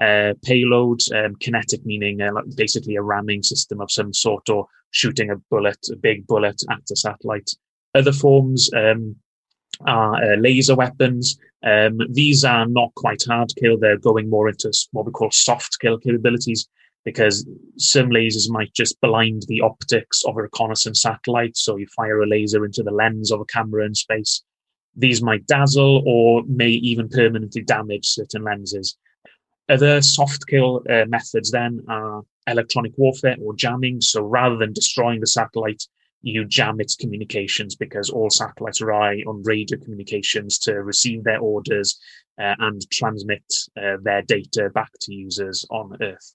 uh, 0.00 0.34
payload. 0.44 1.00
Um, 1.14 1.34
kinetic 1.36 1.84
meaning 1.86 2.20
uh, 2.20 2.30
basically 2.54 2.96
a 2.96 3.02
ramming 3.02 3.42
system 3.42 3.80
of 3.80 3.90
some 3.90 4.12
sort 4.12 4.48
or 4.50 4.66
shooting 4.90 5.30
a 5.30 5.36
bullet, 5.50 5.78
a 5.90 5.96
big 5.96 6.26
bullet 6.26 6.62
at 6.70 6.90
a 6.90 6.96
satellite. 6.96 7.50
Other 7.94 8.12
forms 8.12 8.70
um, 8.74 9.16
are 9.86 10.14
uh, 10.22 10.36
laser 10.36 10.76
weapons. 10.76 11.38
Um, 11.64 11.98
these 12.10 12.44
are 12.44 12.66
not 12.66 12.94
quite 12.94 13.22
hard 13.26 13.52
kill. 13.58 13.78
They're 13.78 13.98
going 13.98 14.28
more 14.28 14.48
into 14.48 14.72
what 14.92 15.06
we 15.06 15.12
call 15.12 15.30
soft 15.30 15.78
kill 15.80 15.98
capabilities 15.98 16.68
because 17.04 17.48
some 17.76 18.10
lasers 18.10 18.50
might 18.50 18.72
just 18.74 19.00
blind 19.00 19.42
the 19.48 19.60
optics 19.60 20.22
of 20.24 20.36
a 20.36 20.42
reconnaissance 20.42 21.02
satellite. 21.02 21.56
So 21.56 21.76
you 21.76 21.86
fire 21.96 22.20
a 22.20 22.26
laser 22.26 22.64
into 22.64 22.82
the 22.82 22.90
lens 22.90 23.30
of 23.32 23.40
a 23.40 23.44
camera 23.46 23.86
in 23.86 23.94
space. 23.94 24.42
These 24.96 25.22
might 25.22 25.46
dazzle 25.46 26.02
or 26.06 26.42
may 26.46 26.70
even 26.70 27.08
permanently 27.08 27.62
damage 27.62 28.06
certain 28.06 28.42
lenses. 28.42 28.96
Other 29.68 30.00
soft 30.00 30.46
kill 30.48 30.82
uh, 30.90 31.04
methods 31.08 31.50
then 31.50 31.84
are 31.88 32.22
electronic 32.46 32.92
warfare 32.96 33.36
or 33.42 33.54
jamming. 33.54 34.00
So 34.00 34.22
rather 34.22 34.56
than 34.56 34.72
destroying 34.72 35.20
the 35.20 35.26
satellite, 35.26 35.82
you 36.22 36.44
jam 36.44 36.80
its 36.80 36.96
communications 36.96 37.76
because 37.76 38.10
all 38.10 38.30
satellites 38.30 38.80
rely 38.80 39.22
on 39.26 39.42
radio 39.44 39.78
communications 39.78 40.58
to 40.58 40.82
receive 40.82 41.22
their 41.22 41.38
orders 41.38 41.98
uh, 42.40 42.54
and 42.58 42.82
transmit 42.90 43.44
uh, 43.76 43.98
their 44.02 44.22
data 44.22 44.70
back 44.74 44.90
to 45.02 45.14
users 45.14 45.64
on 45.70 45.96
Earth. 46.02 46.34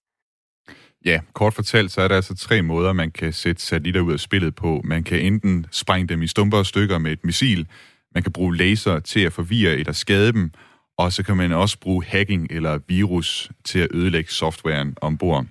Ja, 1.05 1.19
kort 1.33 1.53
fortalt, 1.53 1.91
så 1.91 2.01
er 2.01 2.07
der 2.07 2.15
altså 2.15 2.35
tre 2.35 2.61
måder, 2.61 2.93
man 2.93 3.11
kan 3.11 3.33
sætte 3.33 3.61
satellitter 3.61 4.01
ud 4.01 4.13
af 4.13 4.19
spillet 4.19 4.55
på. 4.55 4.81
Man 4.83 5.03
kan 5.03 5.19
enten 5.19 5.65
sprænge 5.71 6.07
dem 6.07 6.21
i 6.21 6.27
stumper 6.27 6.57
og 6.57 6.65
stykker 6.65 6.97
med 6.97 7.11
et 7.11 7.23
missil, 7.23 7.67
man 8.13 8.23
kan 8.23 8.31
bruge 8.31 8.57
laser 8.57 8.99
til 8.99 9.19
at 9.19 9.33
forvirre 9.33 9.73
eller 9.73 9.91
skade 9.91 10.33
dem, 10.33 10.51
og 10.97 11.13
så 11.13 11.23
kan 11.23 11.37
man 11.37 11.51
også 11.51 11.79
bruge 11.79 12.03
hacking 12.05 12.47
eller 12.51 12.79
virus 12.87 13.51
til 13.63 13.79
at 13.79 13.87
ødelægge 13.91 14.31
softwaren 14.31 14.97
ombord. 15.01 15.45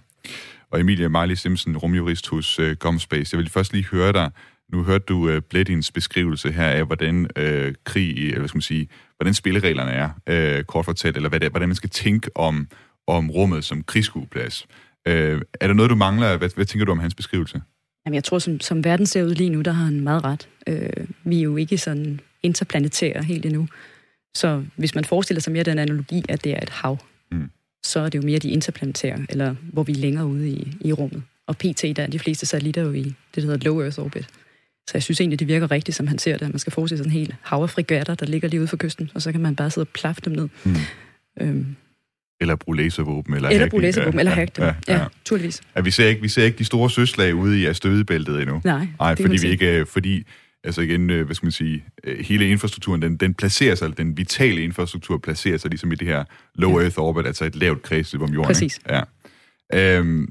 Og 0.71 0.81
Emilie 0.81 1.09
Marley 1.09 1.35
Simpson, 1.35 1.77
rumjurist 1.77 2.29
hos 2.29 2.59
øh, 2.59 2.71
uh, 2.71 2.77
Gomspace, 2.77 3.35
jeg 3.35 3.39
vil 3.39 3.51
først 3.51 3.73
lige 3.73 3.85
høre 3.85 4.13
dig. 4.13 4.31
Nu 4.73 4.83
hørte 4.83 5.05
du 5.05 5.29
øh, 5.29 5.37
uh, 5.37 5.43
Bledins 5.51 5.93
beskrivelse 5.93 6.53
her 6.53 6.67
af, 6.67 6.85
hvordan 6.85 7.21
uh, 7.21 7.73
krig, 7.85 8.17
eller 8.19 8.39
hvad 8.39 8.49
skal 8.49 8.57
man 8.57 8.63
sige, 8.63 8.89
hvordan 9.17 9.35
spillereglerne 9.35 9.91
er, 9.91 10.59
uh, 10.59 10.65
kort 10.65 10.85
fortalt, 10.85 11.17
eller 11.17 11.29
hvad 11.29 11.41
det 11.41 11.47
er, 11.47 11.51
hvordan 11.51 11.69
man 11.69 11.77
skal 11.77 11.91
tænke 11.91 12.37
om, 12.37 12.69
om 13.07 13.31
rummet 13.31 13.65
som 13.65 13.83
krigsskueplads. 13.83 14.67
Øh, 15.07 15.43
er 15.61 15.67
der 15.67 15.75
noget, 15.75 15.91
du 15.91 15.97
mangler? 15.97 16.37
Hvad, 16.37 16.51
hvad 16.55 16.65
tænker 16.65 16.85
du 16.85 16.93
om 16.93 16.99
hans 16.99 17.15
beskrivelse? 17.15 17.63
Jamen, 18.07 18.15
jeg 18.15 18.25
tror, 18.25 18.39
som, 18.39 18.61
som 18.61 18.85
verden 18.85 19.07
ser 19.07 19.25
ud 19.25 19.35
lige 19.35 19.51
nu, 19.51 19.61
der 19.61 19.73
har 19.73 19.85
han 19.85 20.01
meget 20.01 20.25
ret. 20.25 20.49
Øh, 20.67 21.07
vi 21.25 21.39
er 21.39 21.43
jo 21.43 21.57
ikke 21.57 21.79
sådan 21.79 22.21
interplanetære 22.43 23.23
helt 23.23 23.47
endnu. 23.47 23.69
Så 24.35 24.65
hvis 24.77 24.95
man 24.95 25.05
forestiller 25.05 25.41
sig 25.41 25.53
mere 25.53 25.63
den 25.63 25.79
analogi, 25.79 26.25
at 26.29 26.45
det 26.45 26.53
er 26.53 26.61
et 26.63 26.71
hav, 26.71 26.99
mm. 27.33 27.51
så 27.85 28.01
er 28.01 28.09
det 28.09 28.19
jo 28.19 28.25
mere 28.25 28.39
de 28.39 28.51
interplanetære, 28.51 29.27
eller 29.29 29.55
hvor 29.73 29.83
vi 29.83 29.93
er 29.93 29.97
længere 29.97 30.27
ude 30.27 30.49
i, 30.51 30.77
i 30.81 30.93
rummet. 30.93 31.23
Og 31.47 31.57
PT, 31.57 31.83
der 31.83 32.03
er 32.03 32.07
de 32.07 32.19
fleste 32.19 32.47
satellitter 32.47 32.83
jo 32.83 32.93
i 32.93 33.03
det, 33.03 33.15
der 33.35 33.43
hedder 33.43 33.65
low 33.65 33.81
Earth 33.81 33.99
orbit. 33.99 34.29
Så 34.87 34.91
jeg 34.95 35.03
synes 35.03 35.21
egentlig, 35.21 35.39
det 35.39 35.49
virker 35.49 35.71
rigtigt, 35.71 35.97
som 35.97 36.07
han 36.07 36.19
ser 36.19 36.39
det, 36.39 36.49
man 36.49 36.59
skal 36.59 36.73
forestille 36.73 36.99
sådan 36.99 37.13
en 37.13 37.19
hel 37.19 37.35
hav 37.43 37.63
af 37.63 37.71
frigatter, 37.71 38.15
der 38.15 38.27
ligger 38.27 38.49
lige 38.49 38.61
ude 38.61 38.69
for 38.69 38.77
kysten, 38.77 39.11
og 39.15 39.23
så 39.23 39.33
kan 39.33 39.41
man 39.41 39.57
bare 39.57 39.71
sidde 39.71 39.85
og 39.85 39.89
plaffe 39.89 40.21
dem 40.25 40.33
ned. 40.33 40.49
Mm. 40.65 40.77
Øhm, 41.41 41.77
eller 42.43 42.57
bruge 42.57 42.77
laservåben. 42.77 43.35
Eller, 43.35 43.49
eller 43.49 43.69
bruge 43.69 43.83
laservåben, 43.83 44.15
ja, 44.15 44.21
eller 44.21 44.33
hack 44.33 44.57
dem. 44.57 44.65
Ja, 44.65 44.75
ja, 44.89 44.95
ja. 44.95 44.99
naturligvis. 44.99 45.61
Ja, 45.77 45.81
vi, 45.81 45.91
ser 45.91 46.09
ikke, 46.09 46.23
vi 46.23 46.29
ser 46.29 46.45
ikke 46.45 46.59
de 46.59 46.65
store 46.65 46.91
søslag 46.91 47.35
ude 47.35 47.61
i 47.61 47.67
Asteroidebæltet 47.67 48.41
endnu. 48.41 48.61
Nej, 48.65 48.87
Nej 49.01 49.17
fordi 49.17 49.37
vi 49.43 49.49
ikke, 49.49 49.87
fordi 49.87 50.25
altså 50.65 50.81
igen, 50.81 51.11
øh, 51.11 51.27
hvad 51.27 51.35
skal 51.35 51.47
man 51.47 51.53
sige, 51.53 51.85
øh, 52.05 52.25
hele 52.25 52.49
infrastrukturen, 52.49 53.03
den, 53.03 53.17
den 53.17 53.35
placerer 53.35 53.75
sig, 53.75 53.99
den 53.99 54.17
vitale 54.17 54.63
infrastruktur 54.63 55.19
placerer 55.19 55.59
sig 55.59 55.71
ligesom 55.71 55.93
i 55.93 55.95
det 55.95 56.07
her 56.07 56.25
low 56.55 56.81
Earth 56.81 56.99
orbit, 56.99 57.27
altså 57.27 57.45
et 57.45 57.57
lavt 57.57 57.83
kredsløb 57.83 58.23
om 58.23 58.33
jorden. 58.33 58.47
Præcis. 58.47 58.79
Ikke? 58.79 59.01
Ja. 59.73 59.99
Øhm, 59.99 60.29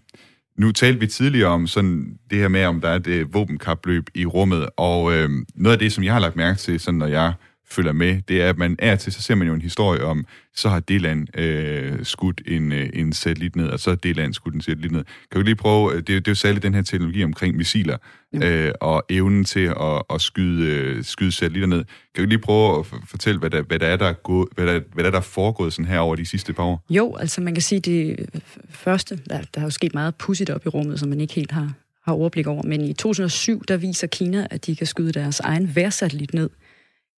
nu 0.58 0.72
talte 0.72 1.00
vi 1.00 1.08
tidligere 1.08 1.50
om 1.50 1.68
sådan 1.68 2.18
det 2.30 2.38
her 2.38 2.48
med, 2.48 2.66
om 2.66 2.82
der 2.82 2.90
er 2.90 3.00
et 3.06 3.34
våbenkapløb 3.34 4.10
i 4.16 4.26
rummet, 4.26 4.70
og 4.78 5.14
øhm, 5.14 5.46
noget 5.56 5.74
af 5.74 5.80
det, 5.80 5.92
som 5.92 6.04
jeg 6.04 6.14
har 6.14 6.20
lagt 6.20 6.36
mærke 6.36 6.60
til, 6.60 6.80
sådan 6.80 6.98
når 6.98 7.08
jeg 7.08 7.34
følger 7.72 7.92
med, 7.92 8.22
det 8.28 8.42
er, 8.42 8.50
at 8.50 8.58
man 8.58 8.76
er 8.80 8.96
til, 8.96 9.14
så 9.14 9.22
ser 9.22 9.36
man 9.36 9.48
jo 9.48 9.54
en 9.54 9.62
historie 9.62 10.04
om, 10.04 10.26
så 10.56 10.70
har 10.70 10.80
det 10.80 11.02
land 11.02 11.38
øh, 11.40 12.06
skudt 12.06 12.42
en, 12.48 12.72
øh, 12.72 12.90
en 12.94 13.14
satellit 13.14 13.56
ned, 13.56 13.68
og 13.68 13.80
så 13.80 13.90
har 13.90 13.96
det 13.96 14.16
land 14.16 14.34
skudt 14.34 14.56
en 14.56 14.62
satellit 14.62 14.92
ned. 14.92 15.04
Kan 15.32 15.42
du 15.42 15.46
lige 15.46 15.56
prøve, 15.56 15.96
det, 15.96 16.08
det 16.08 16.28
er 16.28 16.32
jo 16.32 16.36
særligt 16.36 16.64
den 16.64 16.74
her 16.74 16.82
teknologi 16.82 17.24
omkring 17.24 17.58
missiler, 17.58 17.98
øh, 18.34 18.72
og 18.82 19.04
evnen 19.10 19.46
til 19.46 19.66
at, 19.66 20.02
at 20.10 20.22
skyde, 20.22 20.66
øh, 20.66 21.04
skyde 21.04 21.32
satellitter 21.32 21.68
ned. 21.68 21.84
Kan 22.16 22.24
du 22.24 22.30
lige 22.30 22.40
prøve 22.40 22.80
at 22.80 22.86
fortælle, 22.86 23.40
hvad 23.40 23.50
der, 23.50 23.62
hvad 23.62 23.80
der 23.80 23.88
er, 23.88 23.98
der 23.98 24.06
er, 24.06 24.14
gået, 24.14 24.48
hvad 24.56 24.66
der, 24.66 24.80
hvad 24.94 25.04
der, 25.04 25.08
er, 25.08 25.12
der 25.12 25.18
er 25.18 25.22
foregået 25.22 25.74
sådan 25.74 25.86
her 25.86 26.00
over 26.00 26.16
de 26.16 26.26
sidste 26.26 26.54
par 26.54 26.64
år? 26.64 26.86
Jo, 26.90 27.16
altså 27.16 27.42
man 27.42 27.54
kan 27.54 27.62
sige, 27.62 27.80
det 27.80 28.30
første, 28.70 29.20
der, 29.30 29.42
der 29.54 29.60
har 29.60 29.68
jo 29.68 29.72
sket 29.72 29.94
meget 29.94 30.16
pudsigt 30.16 30.50
op 30.50 30.66
i 30.66 30.70
rummet, 30.70 31.00
som 31.00 31.10
man 31.10 31.22
ikke 31.22 31.34
helt 31.34 31.52
har, 31.52 31.74
har 32.06 32.14
overblik 32.14 32.48
over, 32.48 32.64
men 32.64 32.82
i 32.82 32.94
2007, 32.94 33.64
der 33.68 33.78
viser 33.78 34.08
Kina, 34.08 34.48
at 34.50 34.66
de 34.66 34.76
kan 34.76 34.88
skyde 34.88 35.12
deres 35.12 35.40
egen 35.40 35.76
værsatellit 35.76 36.34
ned 36.34 36.50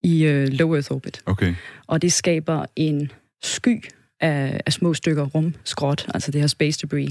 i 0.04 0.24
øh, 0.24 0.48
low 0.48 0.74
Earth 0.74 0.92
orbit. 0.92 1.22
Okay. 1.26 1.56
Og 1.88 2.02
det 2.02 2.14
skaber 2.14 2.66
en 2.76 3.12
sky 3.44 3.84
af, 4.22 4.62
af 4.66 4.74
små 4.74 4.94
stykker 4.94 5.24
rumskrot, 5.24 6.06
altså 6.14 6.32
det 6.32 6.42
her 6.42 6.48
space 6.48 6.80
debris. 6.82 7.10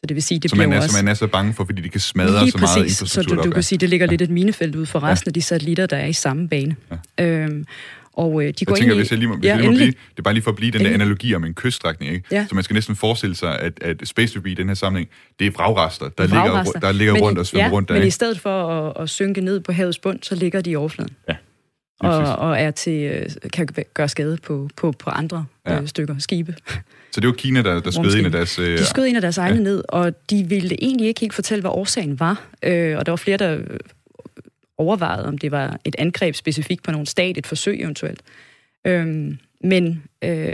Så 0.00 0.06
det 0.08 0.14
vil 0.14 0.22
sige, 0.22 0.38
det 0.38 0.50
så 0.50 0.56
bliver 0.56 0.68
man 0.68 0.78
er, 0.78 0.82
også... 0.82 0.96
Så 0.96 1.02
man 1.02 1.08
er 1.08 1.14
så 1.14 1.26
bange 1.26 1.54
for, 1.54 1.64
fordi 1.64 1.82
de 1.82 1.88
kan 1.88 2.00
smadre 2.00 2.40
Lige 2.40 2.50
så 2.50 2.58
meget 2.58 2.76
præcis, 2.76 3.00
infrastruktur 3.00 3.36
så 3.36 3.42
du, 3.42 3.48
du 3.48 3.54
kan 3.54 3.62
sige, 3.62 3.78
det 3.78 3.88
ligger 3.88 4.06
ja. 4.06 4.10
lidt 4.10 4.22
et 4.22 4.30
minefelt 4.30 4.76
ud 4.76 4.86
for 4.86 5.02
resten 5.02 5.28
ja. 5.28 5.30
af 5.30 5.34
de 5.34 5.42
satellitter, 5.42 5.86
der 5.86 5.96
er 5.96 6.06
i 6.06 6.12
samme 6.12 6.48
bane. 6.48 6.76
Ja. 7.18 7.24
Øhm, 7.24 7.66
og 8.12 8.42
øh, 8.42 8.52
de 8.58 8.64
går 8.64 8.74
jeg 8.74 8.78
tænker, 8.78 8.82
ind 8.82 8.92
i... 8.92 8.96
hvis 8.96 9.10
jeg 9.10 9.18
lige 9.18 9.28
må, 9.28 9.36
hvis 9.36 9.44
ja, 9.44 9.50
jeg 9.50 9.56
lige 9.56 9.66
må 9.66 9.72
endelig. 9.72 9.94
blive, 9.94 10.02
det 10.10 10.18
er 10.18 10.22
bare 10.22 10.34
lige 10.34 10.44
for 10.44 10.50
at 10.50 10.56
blive 10.56 10.72
den 10.72 10.84
der 10.84 10.94
analogi 10.94 11.34
om 11.34 11.44
en 11.44 11.54
kyststrækning, 11.54 12.12
ikke? 12.12 12.28
Ja. 12.30 12.46
Så 12.48 12.54
man 12.54 12.64
skal 12.64 12.74
næsten 12.74 12.96
forestille 12.96 13.36
sig, 13.36 13.58
at, 13.60 13.82
at 13.82 14.08
Space 14.08 14.34
Debris 14.34 14.52
i 14.52 14.54
den 14.54 14.68
her 14.68 14.74
sammenhæng, 14.74 15.08
det 15.38 15.46
er 15.46 15.50
vragrester, 15.50 16.08
der 16.08 16.26
Vragrester. 16.26 16.64
ligger, 16.64 16.80
der 16.80 16.92
ligger 16.92 17.12
men, 17.12 17.22
rundt 17.22 17.38
og 17.38 17.46
svømmer 17.46 17.66
ja, 17.66 17.72
rundt 17.72 17.88
der. 17.88 17.94
men 17.94 18.02
i 18.02 18.04
ikke? 18.04 18.14
stedet 18.14 18.40
for 18.40 18.88
at, 18.88 19.02
at 19.02 19.10
synke 19.10 19.40
ned 19.40 19.60
på 19.60 19.72
havets 19.72 19.98
bund, 19.98 20.18
så 20.22 20.34
ligger 20.34 20.60
de 20.60 20.70
i 20.70 20.76
overfladen. 20.76 21.12
Ja. 21.28 21.36
Og, 22.00 22.36
og 22.36 22.60
er 22.60 22.70
til, 22.70 23.02
øh, 23.02 23.50
kan 23.52 23.68
gøre 23.94 24.08
skade 24.08 24.36
på, 24.36 24.68
på, 24.76 24.92
på 24.92 25.10
andre 25.10 25.46
Ja. 25.66 25.80
øh, 25.80 25.88
stykker 25.88 26.18
skibe. 26.18 26.54
Så 27.12 27.20
det 27.20 27.26
var 27.26 27.32
Kina, 27.34 27.62
der, 27.62 27.80
der 27.80 27.90
skød 27.90 28.14
en 28.18 28.24
af 28.24 28.32
deres... 28.32 28.58
Øh, 28.58 28.78
De 28.78 28.84
skød 28.84 29.04
en 29.06 29.14
af 29.16 29.20
deres 29.22 29.38
egne 29.38 29.56
ja. 29.56 29.62
ned, 29.62 29.82
og 29.88 30.30
de 30.30 30.44
ville 30.44 30.82
egentlig 30.84 31.06
ikke 31.08 31.20
helt 31.20 31.34
fortælle, 31.34 31.60
hvad 31.60 31.70
årsagen 31.70 32.20
var. 32.20 32.46
Øh, 32.62 32.98
og 32.98 33.06
der 33.06 33.12
var 33.12 33.16
flere, 33.16 33.36
der 33.36 33.54
øh, 33.58 33.78
overvejede, 34.78 35.26
om 35.26 35.38
det 35.38 35.50
var 35.50 35.78
et 35.84 35.96
angreb 35.98 36.34
specifikt 36.34 36.82
på 36.82 36.90
nogle 36.90 37.06
stat, 37.06 37.38
et 37.38 37.46
forsøg 37.46 37.80
eventuelt. 37.80 38.20
Øhm, 38.84 39.38
men 39.60 40.02
øh, 40.24 40.52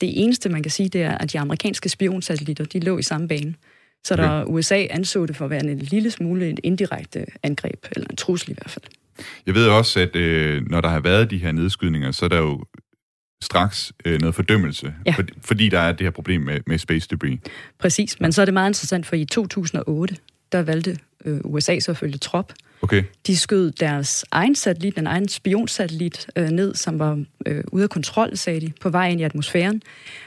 det 0.00 0.22
eneste, 0.22 0.48
man 0.48 0.62
kan 0.62 0.70
sige, 0.70 0.88
det 0.88 1.02
er, 1.02 1.18
at 1.18 1.32
de 1.32 1.38
amerikanske 1.40 1.88
spionsatellitter, 1.88 2.64
de 2.64 2.80
lå 2.80 2.98
i 2.98 3.02
samme 3.02 3.28
bane. 3.28 3.54
Så 4.04 4.16
der 4.16 4.30
Okay. 4.42 4.52
USA 4.52 4.86
anså 4.90 5.26
det 5.26 5.36
for 5.36 5.44
at 5.44 5.50
være 5.50 5.64
en 5.64 5.78
lille 5.78 6.10
smule 6.10 6.50
et 6.50 6.60
indirekte 6.62 7.26
angreb, 7.42 7.86
eller 7.96 8.06
en 8.10 8.16
trussel 8.16 8.50
i 8.50 8.54
hvert 8.54 8.70
fald. 8.70 8.84
Jeg 9.46 9.54
ved 9.54 9.68
også, 9.68 10.00
at 10.00 10.16
øh, 10.16 10.62
når 10.70 10.80
der 10.80 10.88
har 10.88 11.00
været 11.00 11.30
de 11.30 11.38
her 11.38 11.52
nedskydninger, 11.52 12.10
så 12.12 12.24
er 12.24 12.28
der 12.28 12.38
jo 12.38 12.64
straks 13.42 13.92
øh, 14.04 14.20
noget 14.20 14.34
fordømmelse, 14.34 14.94
Ja. 15.06 15.12
for, 15.12 15.22
fordi 15.42 15.68
der 15.68 15.78
er 15.80 15.92
det 15.92 16.00
her 16.00 16.10
problem 16.10 16.40
med, 16.40 16.60
med 16.66 16.78
space 16.78 17.08
debris. 17.10 17.40
Præcis, 17.78 18.20
men 18.20 18.32
så 18.32 18.40
er 18.40 18.44
det 18.44 18.54
meget 18.54 18.70
interessant, 18.70 19.06
for 19.06 19.16
i 19.16 19.24
2008, 19.24 20.16
der 20.52 20.62
valgte 20.62 20.98
øh, 21.24 21.40
USA 21.44 21.78
så 21.78 21.90
at 21.90 21.96
følge 21.96 22.18
trop. 22.18 22.52
Okay, 22.84 23.02
De 23.26 23.36
skød 23.36 23.70
deres 23.70 24.24
egen 24.30 24.54
satellit, 24.54 24.96
den 24.96 25.06
egen 25.06 25.28
spionsatellit, 25.28 26.26
øh, 26.36 26.48
ned, 26.48 26.74
som 26.74 26.98
var 26.98 27.24
øh, 27.46 27.64
ude 27.72 27.82
af 27.82 27.90
kontrol, 27.90 28.36
sagde 28.36 28.60
de, 28.60 28.72
på 28.80 28.88
vej 28.88 29.08
ind 29.08 29.20
i 29.20 29.24
atmosfæren. 29.24 29.82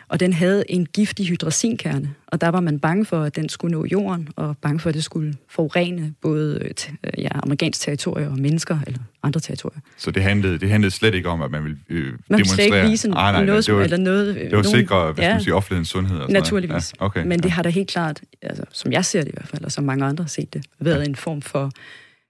Og 0.10 0.20
den 0.20 0.34
havde 0.34 0.72
en 0.72 0.86
giftig 0.86 1.28
hydrasinkerne, 1.28 2.10
og 2.28 2.42
der 2.42 2.48
var 2.48 2.60
man 2.60 2.80
bange 2.80 3.06
for, 3.06 3.22
at 3.22 3.36
den 3.36 3.50
skulle 3.50 3.72
nå 3.72 3.86
jorden, 3.92 4.28
og 4.36 4.58
bange 4.58 4.80
for, 4.80 4.90
at 4.90 4.96
det 4.96 5.04
skulle 5.04 5.34
forurene 5.50 6.14
både 6.22 6.60
øh, 6.62 6.70
øh, 7.04 7.24
ja, 7.24 7.28
amerikansk 7.34 7.82
territorium 7.82 8.32
og 8.32 8.40
mennesker, 8.40 8.80
eller 8.88 9.00
andre 9.24 9.40
territorier. 9.40 9.80
så 9.98 10.12
det 10.12 10.24
handlede, 10.24 10.60
det 10.60 10.70
handlede 10.70 10.92
slet 10.92 11.16
ikke 11.16 11.30
om, 11.30 11.42
at 11.42 11.52
man 11.52 11.64
ville 11.64 11.78
øh, 11.90 12.06
Man 12.06 12.12
demonstrere... 12.30 12.56
slet 12.56 12.66
ikke 12.66 12.90
vise 12.90 13.08
Ah, 13.08 13.34
nej, 13.34 13.46
noget, 13.46 13.68
det 13.68 13.76
var, 13.76 13.84
eller 13.84 13.98
noget... 13.98 14.36
det 14.36 14.58
var 14.58 14.64
sikre, 14.64 15.04
hvad 15.04 15.24
skal 15.24 15.32
man 15.32 15.42
sige, 15.42 15.56
offentlighedens 15.56 15.90
sundhed 15.90 16.20
og 16.20 16.32
Naturligvis. 16.32 16.94
Ja, 17.00 17.06
okay, 17.06 17.26
Men 17.26 17.40
det 17.40 17.46
ja. 17.46 17.50
har 17.50 17.64
da 17.64 17.70
helt 17.70 17.90
klart, 17.90 18.22
altså, 18.42 18.64
som 18.72 18.92
jeg 18.92 19.06
ser 19.06 19.20
det 19.20 19.28
i 19.28 19.34
hvert 19.34 19.48
fald, 19.48 19.64
og 19.64 19.72
som 19.72 19.84
mange 19.84 20.06
andre 20.06 20.24
har 20.24 20.30
set 20.30 20.54
det, 20.54 20.66
været 20.80 21.08
en 21.08 21.16
form 21.16 21.42
for 21.42 21.72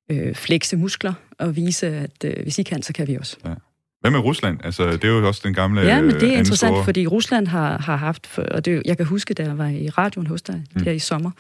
øh, 0.10 0.36
flekse 0.36 0.78
muskler 0.78 1.14
og 1.40 1.56
vise, 1.56 1.88
at 1.88 2.24
øh, 2.26 2.34
hvis 2.44 2.60
I 2.60 2.64
kan, 2.64 2.82
så 2.84 2.94
kan 2.94 3.08
vi 3.08 3.16
også. 3.16 3.38
Hvad 4.02 4.12
med 4.12 4.20
Rusland? 4.20 4.60
Altså, 4.64 4.92
det 4.92 5.04
er 5.04 5.08
jo 5.08 5.28
også 5.28 5.42
den 5.44 5.54
gamle... 5.54 5.82
Ja, 5.82 6.02
men 6.02 6.12
det 6.12 6.24
er 6.24 6.32
øh, 6.34 6.38
interessant, 6.38 6.72
store- 6.74 6.84
fordi 6.84 7.08
Rusland 7.08 7.48
har, 7.48 7.78
har 7.78 7.96
haft, 7.96 8.38
og 8.38 8.66
det, 8.66 8.82
jeg 8.86 8.98
kan 8.98 9.06
huske, 9.06 9.34
da 9.34 9.44
jeg 9.44 9.58
var 9.58 9.68
i 9.68 9.90
radioen 9.90 10.28
hos 10.28 10.42
dig 10.42 10.64
Mm. 10.76 10.84
her 10.84 10.92
i 10.92 11.00
sommer, 11.00 11.32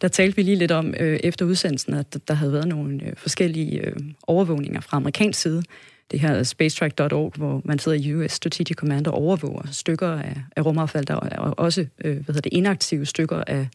der 0.00 0.08
talte 0.08 0.36
vi 0.36 0.42
lige 0.42 0.56
lidt 0.56 0.70
om 0.72 0.94
øh, 1.00 1.20
efter 1.24 1.44
udsendelsen, 1.46 1.94
at 1.94 2.16
der 2.28 2.34
havde 2.34 2.52
været 2.52 2.68
nogle 2.68 3.04
øh, 3.06 3.12
forskellige 3.16 3.86
øh, 3.86 3.96
overvågninger 4.26 4.80
fra 4.80 4.96
amerikansk 4.96 5.40
side. 5.40 5.62
Det 6.10 6.20
her 6.20 6.42
spacetrack.org, 6.42 7.32
hvor 7.36 7.62
man 7.64 7.78
sidder 7.78 7.98
i 7.98 8.14
US 8.14 8.32
Strategic 8.32 8.76
Command 8.76 9.06
og 9.06 9.14
overvåger 9.14 9.62
stykker 9.70 10.08
af, 10.08 10.36
af 10.56 10.66
rumaffald, 10.66 11.06
der 11.06 11.14
er 11.14 11.36
også 11.38 11.86
øh, 12.04 12.14
hvad 12.14 12.24
hedder 12.26 12.40
det, 12.40 12.52
inaktive 12.52 13.06
stykker 13.06 13.44
af 13.46 13.68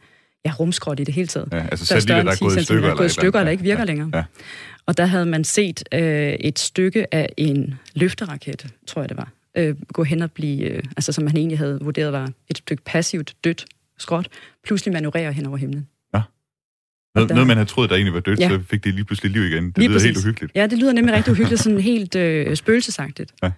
ja, 0.45 0.51
rumskrot 0.59 0.99
i 0.99 1.03
det 1.03 1.13
hele 1.13 1.27
taget. 1.27 1.47
Ja, 1.51 1.57
altså 1.57 1.69
Der 1.93 1.95
er 1.95 1.99
satellitter, 1.99 2.23
der 2.23 2.31
er 2.31 2.37
gået 2.39 2.53
10 2.53 2.59
i 2.59 2.63
stykker. 2.63 2.83
eller 2.83 2.97
gået 2.97 3.11
stykker, 3.11 3.39
eller 3.39 3.51
ikke 3.51 3.63
virker 3.63 3.79
ja. 3.81 3.85
længere. 3.85 4.09
Ja. 4.13 4.23
Og 4.85 4.97
der 4.97 5.05
havde 5.05 5.25
man 5.25 5.43
set 5.43 5.83
øh, 5.93 6.01
et 6.33 6.59
stykke 6.59 7.13
af 7.13 7.29
en 7.37 7.79
løfteraket, 7.95 8.67
tror 8.87 9.01
jeg 9.01 9.09
det 9.09 9.17
var, 9.17 9.31
øh, 9.57 9.75
gå 9.93 10.03
hen 10.03 10.21
og 10.21 10.31
blive, 10.31 10.63
øh, 10.63 10.83
altså 10.97 11.11
som 11.11 11.23
man 11.23 11.37
egentlig 11.37 11.57
havde 11.57 11.79
vurderet 11.81 12.13
var 12.13 12.31
et 12.49 12.57
stykke 12.57 12.83
passivt 12.83 13.33
dødt 13.43 13.65
skråt, 13.97 14.27
pludselig 14.65 14.93
manøvrere 14.93 15.33
hen 15.33 15.45
over 15.45 15.57
himlen. 15.57 15.87
Noget, 17.15 17.29
der- 17.29 17.35
noget, 17.35 17.47
man 17.47 17.57
havde 17.57 17.69
troet, 17.69 17.89
der 17.89 17.95
egentlig 17.95 18.13
var 18.13 18.19
dødt, 18.19 18.39
Ja. 18.39 18.49
så 18.49 18.59
fik 18.69 18.83
det 18.83 18.93
lige 18.93 19.05
pludselig 19.05 19.31
liv 19.31 19.43
igen. 19.43 19.65
Det 19.65 19.77
Lige 19.77 19.89
lyder 19.89 19.99
helt 19.99 20.13
præcis. 20.15 20.25
uhyggeligt. 20.25 20.55
Ja, 20.55 20.67
det 20.67 20.77
lyder 20.79 20.93
nemlig 20.93 21.15
rigtig 21.15 21.31
uhyggeligt, 21.31 21.61
sådan 21.61 21.79
helt 21.79 22.15
øh, 22.15 22.55
spøgelsesagtigt. 22.55 23.31
Ja. 23.43 23.51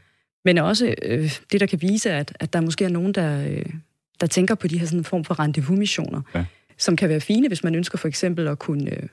Men 0.45 0.57
også 0.57 0.95
øh, 1.01 1.31
det, 1.51 1.59
der 1.59 1.65
kan 1.65 1.81
vise, 1.81 2.11
at, 2.11 2.37
at 2.39 2.53
der 2.53 2.61
måske 2.61 2.85
er 2.85 2.89
nogen, 2.89 3.13
der, 3.13 3.47
øh, 3.49 3.65
der 4.21 4.27
tænker 4.27 4.55
på 4.55 4.67
de 4.67 4.77
her 4.77 4.85
sådan 4.87 5.03
form 5.03 5.23
for 5.25 5.39
rendezvous-missioner, 5.39 6.21
Ja. 6.35 6.45
Som 6.79 6.95
kan 6.95 7.09
være 7.09 7.21
fine, 7.21 7.47
hvis 7.47 7.63
man 7.63 7.75
ønsker 7.75 7.97
for 7.97 8.07
eksempel 8.07 8.47
at 8.47 8.59
kunne 8.59 8.91
øh, 8.93 9.03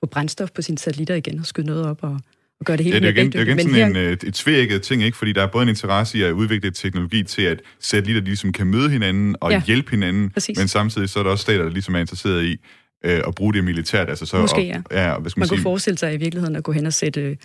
få 0.00 0.06
brændstof 0.06 0.50
på 0.50 0.62
sine 0.62 0.78
satellitter 0.78 1.14
igen 1.14 1.38
og 1.38 1.46
skyde 1.46 1.66
noget 1.66 1.86
op 1.86 1.98
og, 2.02 2.20
og 2.60 2.66
gøre 2.66 2.76
det 2.76 2.84
helt 2.84 2.94
Ja, 2.94 3.00
det 3.00 3.06
er 3.08 3.12
igen, 3.12 3.32
det 3.32 3.38
er 3.40 3.44
igen 3.44 3.58
sådan 3.58 3.72
Men 3.94 3.96
en, 3.96 3.96
øh, 3.96 4.12
et 4.12 4.34
tvækket 4.34 4.82
ting, 4.82 5.02
ikke? 5.02 5.16
Fordi 5.16 5.32
der 5.32 5.42
er 5.42 5.46
både 5.46 5.62
en 5.62 5.68
interesse 5.68 6.18
i 6.18 6.22
at 6.22 6.32
udvikle 6.32 6.70
teknologi 6.70 7.22
til, 7.22 7.42
at 7.42 7.60
satellitter 7.80 8.22
ligesom 8.22 8.52
kan 8.52 8.66
møde 8.66 8.90
hinanden 8.90 9.36
og 9.40 9.50
Ja. 9.50 9.62
hjælpe 9.66 9.90
hinanden, 9.90 10.30
Præcis. 10.30 10.58
men 10.58 10.68
samtidig 10.68 11.08
så 11.08 11.18
er 11.18 11.22
der 11.22 11.30
også 11.30 11.42
stater, 11.42 11.62
der 11.62 11.70
ligesom 11.70 11.94
er 11.94 11.98
interesseret 11.98 12.44
i 12.44 12.56
øh, 13.04 13.20
at 13.26 13.34
bruge 13.34 13.52
det 13.54 13.64
militært. 13.64 14.08
Altså 14.08 14.26
så 14.26 14.38
Måske, 14.40 14.56
op, 14.56 14.92
ja. 14.92 15.10
ja. 15.10 15.18
hvad 15.18 15.30
skal 15.30 15.40
man, 15.40 15.42
man 15.42 15.48
kunne 15.48 15.58
sige? 15.58 15.62
forestille 15.62 15.98
sig 15.98 16.14
i 16.14 16.16
virkeligheden 16.16 16.56
at 16.56 16.62
gå 16.64 16.72
hen 16.72 16.86
og 16.86 16.92
sætte 16.92 17.20
øh, 17.20 17.36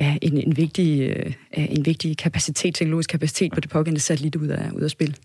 ja, 0.00 0.16
en, 0.22 0.38
en, 0.38 0.56
vigtig, 0.56 1.00
øh, 1.16 1.32
en 1.54 1.86
vigtig 1.86 2.16
kapacitet, 2.16 2.74
teknologisk 2.74 3.10
kapacitet 3.10 3.52
på 3.52 3.60
det 3.60 3.70
pågældende 3.70 4.00
satellit 4.00 4.36
ud 4.36 4.48
af, 4.48 4.70
ud 4.70 4.80
af 4.80 4.90
spil. 4.90 5.16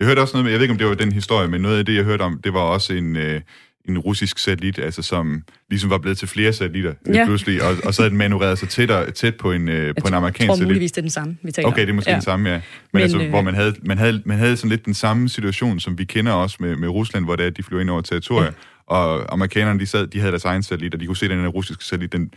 Jeg 0.00 0.06
hørte 0.08 0.20
også 0.20 0.34
noget 0.34 0.44
med, 0.44 0.52
jeg 0.52 0.58
ved 0.58 0.64
ikke, 0.64 0.72
om 0.72 0.78
det 0.78 0.86
var 0.86 0.94
den 0.94 1.12
historie, 1.12 1.48
men 1.48 1.60
noget 1.60 1.78
af 1.78 1.86
det, 1.86 1.94
jeg 1.94 2.04
hørte 2.04 2.22
om, 2.22 2.40
det 2.44 2.54
var 2.54 2.60
også 2.60 2.92
en, 2.92 3.16
øh, 3.16 3.40
en 3.88 3.98
russisk 3.98 4.38
satellit, 4.38 4.78
altså 4.78 5.02
som 5.02 5.42
ligesom 5.70 5.90
var 5.90 5.98
blevet 5.98 6.18
til 6.18 6.28
flere 6.28 6.52
satellitter 6.52 6.94
ja. 7.14 7.24
Pludselig, 7.24 7.62
og, 7.62 7.76
og 7.84 7.94
så 7.94 8.02
havde 8.02 8.10
den 8.10 8.18
manøvreret 8.18 8.58
sig 8.58 8.68
tættere, 8.68 9.10
tæt 9.10 9.36
på 9.36 9.52
en, 9.52 9.68
øh, 9.68 9.74
på 9.74 10.06
en 10.06 10.12
Jeg 10.12 10.14
amerikansk 10.16 10.46
tror 10.46 10.54
satellit. 10.54 10.68
muligvis, 10.68 10.92
det 10.92 10.98
er 10.98 11.02
den 11.02 11.10
samme, 11.10 11.36
vi 11.42 11.52
taler 11.52 11.68
Okay, 11.68 11.82
det 11.82 11.88
er 11.88 11.92
måske 11.92 12.10
ja. 12.10 12.14
den 12.14 12.22
samme, 12.22 12.48
ja. 12.48 12.54
Men, 12.54 12.62
Men 12.92 13.02
altså, 13.02 13.18
øh, 13.18 13.28
hvor 13.28 13.42
man 13.42 13.54
havde, 13.54 13.74
man, 13.82 13.98
havde, 13.98 14.22
man 14.24 14.38
havde 14.38 14.56
sådan 14.56 14.70
lidt 14.70 14.84
den 14.86 14.94
samme 14.94 15.28
situation, 15.28 15.80
som 15.80 15.98
vi 15.98 16.04
kender 16.04 16.32
også 16.32 16.56
med, 16.60 16.76
med 16.76 16.88
Rusland, 16.88 17.24
hvor 17.24 17.36
det 17.36 17.42
er, 17.42 17.46
at 17.46 17.56
de 17.56 17.62
flyver 17.62 17.80
ind 17.80 17.90
over 17.90 18.00
territoriet, 18.00 18.46
ja. 18.46 18.94
og 18.94 19.32
amerikanerne, 19.32 19.80
de, 19.80 19.86
sad, 19.86 20.06
de 20.06 20.18
havde 20.18 20.32
deres 20.32 20.44
egen 20.44 20.62
satellit, 20.62 20.94
og 20.94 21.00
de 21.00 21.06
kunne 21.06 21.16
se, 21.16 21.26
at 21.26 21.30
den 21.30 21.40
her 21.40 21.48
russiske 21.48 21.84
satellit, 21.84 22.12
den 22.12 22.30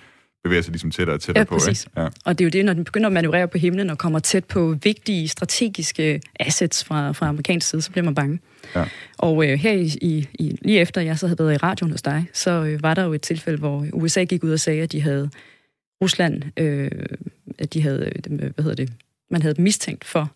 bevæger 0.45 0.61
sig 0.61 0.71
ligesom 0.71 0.91
tættere 0.91 1.15
og 1.15 1.21
tættere 1.21 1.39
Ja, 1.41 1.45
på. 1.45 1.55
præcis. 1.55 1.83
Ikke? 1.85 2.01
Ja. 2.01 2.07
Og 2.25 2.37
det 2.39 2.43
er 2.43 2.45
jo 2.45 2.49
det, 2.49 2.65
når 2.65 2.73
den 2.73 2.83
begynder 2.83 3.07
at 3.07 3.13
manøvrere 3.13 3.47
på 3.47 3.57
himlen 3.57 3.89
og 3.89 3.97
kommer 3.97 4.19
tæt 4.19 4.45
på 4.45 4.75
vigtige 4.83 5.27
strategiske 5.27 6.21
assets 6.39 6.83
fra, 6.83 7.11
fra 7.11 7.27
amerikansk 7.27 7.69
side, 7.69 7.81
så 7.81 7.91
bliver 7.91 8.05
man 8.05 8.15
bange. 8.15 8.39
Ja. 8.75 8.85
Og 9.17 9.45
øh, 9.47 9.59
her 9.59 9.71
i, 9.73 10.27
i, 10.33 10.57
lige 10.61 10.79
efter 10.79 11.01
jeg 11.01 11.19
så 11.19 11.27
havde 11.27 11.39
været 11.39 11.53
i 11.53 11.57
radioen 11.57 11.91
hos 11.91 12.01
dig, 12.01 12.25
så 12.33 12.51
øh, 12.51 12.83
var 12.83 12.93
der 12.93 13.03
jo 13.03 13.13
et 13.13 13.21
tilfælde, 13.21 13.57
hvor 13.59 13.85
USA 13.93 14.23
gik 14.23 14.43
ud 14.43 14.51
og 14.51 14.59
sagde, 14.59 14.81
at 14.81 14.91
de 14.91 15.01
havde 15.01 15.29
Rusland, 16.01 16.43
øh, 16.57 16.91
at 17.59 17.73
de 17.73 17.81
havde, 17.81 18.11
øh, 18.29 18.37
hvad 18.37 18.63
hedder 18.63 18.75
det, 18.75 18.93
man 19.31 19.41
havde 19.41 19.61
mistænkt 19.61 20.03
for 20.05 20.31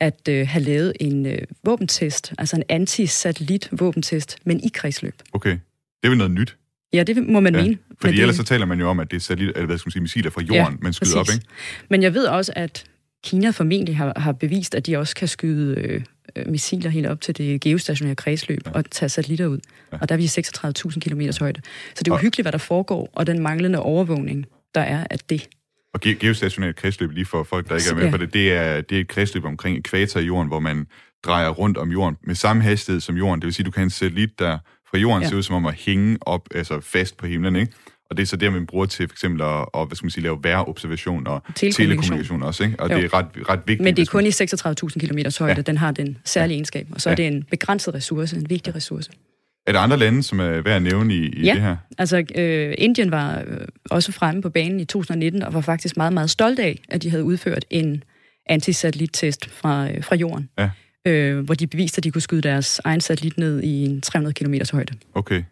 at 0.00 0.28
øh, 0.28 0.48
have 0.48 0.64
lavet 0.64 0.92
en 1.00 1.26
øh, 1.26 1.38
våbentest, 1.64 2.32
altså 2.38 2.56
en 2.56 2.62
anti-satellit 2.68 3.68
våbentest, 3.72 4.38
men 4.44 4.60
i 4.60 4.68
kredsløb. 4.74 5.14
Okay, 5.32 5.50
det 5.50 5.58
er 6.04 6.08
vel 6.08 6.18
noget 6.18 6.30
nyt. 6.30 6.56
Ja, 6.94 7.02
det 7.02 7.28
må 7.28 7.40
man 7.40 7.54
ja, 7.54 7.62
mene. 7.62 7.78
Fordi 8.00 8.20
ellers 8.20 8.36
så 8.36 8.44
taler 8.44 8.66
man 8.66 8.80
jo 8.80 8.88
om, 8.88 9.00
at 9.00 9.10
det 9.10 9.16
er 9.16 9.20
satellit, 9.20 9.56
eller 9.56 9.66
hvad 9.66 9.78
skal 9.78 9.88
man 9.88 9.92
sige, 9.92 10.02
missiler 10.02 10.30
fra 10.30 10.40
jorden, 10.40 10.72
ja, 10.72 10.78
man 10.80 10.92
skyder 10.92 11.16
præcis. 11.16 11.34
op, 11.34 11.36
ikke? 11.36 11.46
Men 11.90 12.02
jeg 12.02 12.14
ved 12.14 12.26
også, 12.26 12.52
at 12.56 12.84
Kina 13.24 13.50
formentlig 13.50 13.96
har, 13.96 14.12
har 14.16 14.32
bevist, 14.32 14.74
at 14.74 14.86
de 14.86 14.96
også 14.96 15.14
kan 15.14 15.28
skyde 15.28 15.80
øh, 15.80 16.02
øh 16.36 16.48
missiler 16.48 16.90
helt 16.90 17.06
op 17.06 17.20
til 17.20 17.36
det 17.38 17.60
geostationære 17.60 18.14
kredsløb 18.14 18.60
ja. 18.66 18.70
og 18.70 18.84
tage 18.90 19.08
satellitter 19.08 19.46
ud. 19.46 19.58
Ja. 19.92 19.98
Og 20.00 20.08
der 20.08 20.14
er 20.14 20.16
vi 20.16 20.24
36.000 20.24 21.00
km 21.00 21.20
højde. 21.40 21.60
Så 21.94 22.04
det 22.04 22.08
er 22.08 22.14
uhyggeligt, 22.14 22.44
hvad 22.44 22.52
der 22.52 22.58
foregår, 22.58 23.10
og 23.12 23.26
den 23.26 23.38
manglende 23.42 23.78
overvågning, 23.78 24.46
der 24.74 24.80
er 24.80 25.06
af 25.10 25.18
det. 25.18 25.48
Og 25.94 26.00
ge- 26.06 26.18
geostationært 26.18 26.76
kredsløb, 26.76 27.10
lige 27.10 27.26
for 27.26 27.42
folk, 27.42 27.68
der 27.68 27.74
ikke 27.74 27.90
er 27.90 27.94
med 27.94 28.04
ja. 28.04 28.10
på 28.10 28.16
det, 28.16 28.34
det 28.34 28.52
er, 28.52 28.80
det 28.80 28.96
er 28.96 29.00
et 29.00 29.08
kredsløb 29.08 29.44
omkring 29.44 29.78
ekvator 29.78 30.20
i 30.20 30.24
jorden, 30.24 30.48
hvor 30.48 30.60
man 30.60 30.86
drejer 31.24 31.48
rundt 31.48 31.78
om 31.78 31.90
jorden 31.90 32.16
med 32.26 32.34
samme 32.34 32.62
hastighed 32.62 33.00
som 33.00 33.16
jorden. 33.16 33.40
Det 33.40 33.46
vil 33.46 33.54
sige, 33.54 33.66
du 33.66 33.70
kan 33.70 33.82
en 33.82 33.90
satellit, 33.90 34.38
der 34.38 34.58
fra 34.94 34.98
jorden 34.98 35.22
ja. 35.22 35.28
ser 35.28 35.36
ud 35.36 35.42
som 35.42 35.54
om 35.54 35.66
at 35.66 35.74
hænge 35.74 36.18
op, 36.20 36.48
altså 36.54 36.80
fast 36.80 37.16
på 37.16 37.26
himlen, 37.26 37.56
ikke? 37.56 37.72
Og 38.10 38.16
det 38.16 38.22
er 38.22 38.26
så 38.26 38.36
det, 38.36 38.52
man 38.52 38.66
bruger 38.66 38.86
til 38.86 39.08
for 39.08 39.14
eksempel 39.14 39.42
at, 39.42 39.66
at 39.74 39.86
hvad 39.86 39.96
skal 39.96 40.04
man 40.04 40.10
sige, 40.10 40.22
lave 40.22 40.38
vejrobservation 40.42 41.26
og 41.26 41.42
telekommunikation, 41.54 41.86
telekommunikation 41.86 42.42
også. 42.42 42.64
Ikke? 42.64 42.80
Og 42.80 42.90
jo. 42.90 42.96
det 42.96 43.04
er 43.04 43.14
ret, 43.14 43.26
ret 43.48 43.60
vigtigt. 43.66 43.84
Men 43.84 43.96
det 43.96 44.02
er 44.02 44.10
kun 44.10 44.26
i 44.26 44.28
36.000 44.28 45.06
km 45.06 45.18
højde, 45.38 45.54
ja. 45.56 45.62
den 45.62 45.76
har 45.76 45.90
den 45.90 46.18
særlige 46.24 46.54
egenskab. 46.54 46.86
Og 46.92 47.00
så 47.00 47.08
ja. 47.08 47.12
er 47.12 47.16
det 47.16 47.26
en 47.26 47.42
begrænset 47.42 47.94
ressource, 47.94 48.36
en 48.36 48.50
vigtig 48.50 48.74
ressource. 48.74 49.10
Er 49.66 49.72
der 49.72 49.80
andre 49.80 49.96
lande, 49.96 50.22
som 50.22 50.40
er 50.40 50.60
værd 50.60 50.76
at 50.76 50.82
nævne 50.82 51.14
i, 51.14 51.26
i 51.26 51.44
ja, 51.44 51.54
det 51.54 51.62
her? 51.62 51.76
altså 51.98 52.24
øh, 52.34 52.74
Indien 52.78 53.10
var 53.10 53.42
øh, 53.46 53.60
også 53.90 54.12
fremme 54.12 54.42
på 54.42 54.50
banen 54.50 54.80
i 54.80 54.84
2019, 54.84 55.42
og 55.42 55.54
var 55.54 55.60
faktisk 55.60 55.96
meget, 55.96 56.12
meget 56.12 56.30
stolt 56.30 56.58
af, 56.58 56.80
at 56.88 57.02
de 57.02 57.10
havde 57.10 57.24
udført 57.24 57.64
en 57.70 58.04
antisatellittest 58.46 59.50
fra, 59.50 59.90
øh, 59.90 60.04
fra 60.04 60.16
jorden. 60.16 60.48
Ja. 60.58 60.70
Øh, 61.06 61.38
hvor 61.38 61.54
de 61.54 61.66
beviste, 61.66 61.98
at 61.98 62.04
de 62.04 62.10
kunne 62.10 62.22
skyde 62.22 62.42
deres 62.42 62.80
egen 62.84 63.00
satellit 63.00 63.38
ned 63.38 63.62
i 63.62 63.84
en 63.84 64.00
300 64.00 64.34
km 64.34 64.54
højde. 64.72 64.94
Okay. 65.14 65.42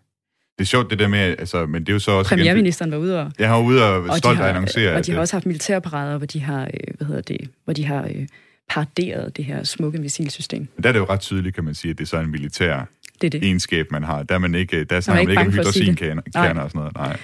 Det 0.58 0.64
er 0.64 0.64
sjovt 0.64 0.90
det 0.90 0.98
der 0.98 1.08
med, 1.08 1.18
altså, 1.18 1.66
men 1.66 1.82
det 1.82 1.88
er 1.88 1.92
jo 1.92 1.98
så 1.98 2.10
også... 2.10 2.28
Premierministeren 2.28 2.90
var 2.90 2.96
ude 2.96 3.20
og... 3.20 3.32
Jeg 3.38 3.48
har 3.48 3.60
ude 3.60 3.84
og, 3.84 4.02
og 4.02 4.18
stolt 4.18 4.40
at 4.40 4.46
annoncere... 4.46 4.94
Og 4.94 5.06
de 5.06 5.12
har 5.12 5.20
også 5.20 5.36
haft 5.36 5.46
militærparader, 5.46 6.18
hvor 6.18 6.26
de 6.26 6.40
har, 6.40 6.62
øh, 6.62 6.94
hvad 6.96 7.06
hedder 7.06 7.22
det, 7.22 7.50
hvor 7.64 7.72
de 7.72 7.84
har 7.84 8.04
øh, 8.04 8.26
paraderet 8.68 9.36
det 9.36 9.44
her 9.44 9.64
smukke 9.64 9.98
missilsystem. 9.98 10.68
Men 10.76 10.82
der 10.82 10.88
er 10.88 10.92
det 10.92 11.00
jo 11.00 11.06
ret 11.10 11.20
tydeligt, 11.20 11.54
kan 11.54 11.64
man 11.64 11.74
sige, 11.74 11.90
at 11.90 11.98
det 11.98 12.04
er 12.04 12.08
så 12.08 12.16
en 12.16 12.30
militær 12.30 12.86
det 13.20 13.26
er 13.26 13.30
det. 13.30 13.44
egenskab, 13.44 13.90
man 13.90 14.04
har. 14.04 14.22
Der 14.22 14.34
er 14.34 14.38
man 14.38 14.54
ikke, 14.54 14.84
der 14.84 15.00
snakker 15.00 15.24
man 15.24 15.30
ikke 15.30 15.42
om 15.42 15.52
hydrogenkerner 15.52 16.62
og 16.62 16.70
sådan 16.70 16.78
noget. 16.78 16.94
Nej. 16.94 17.16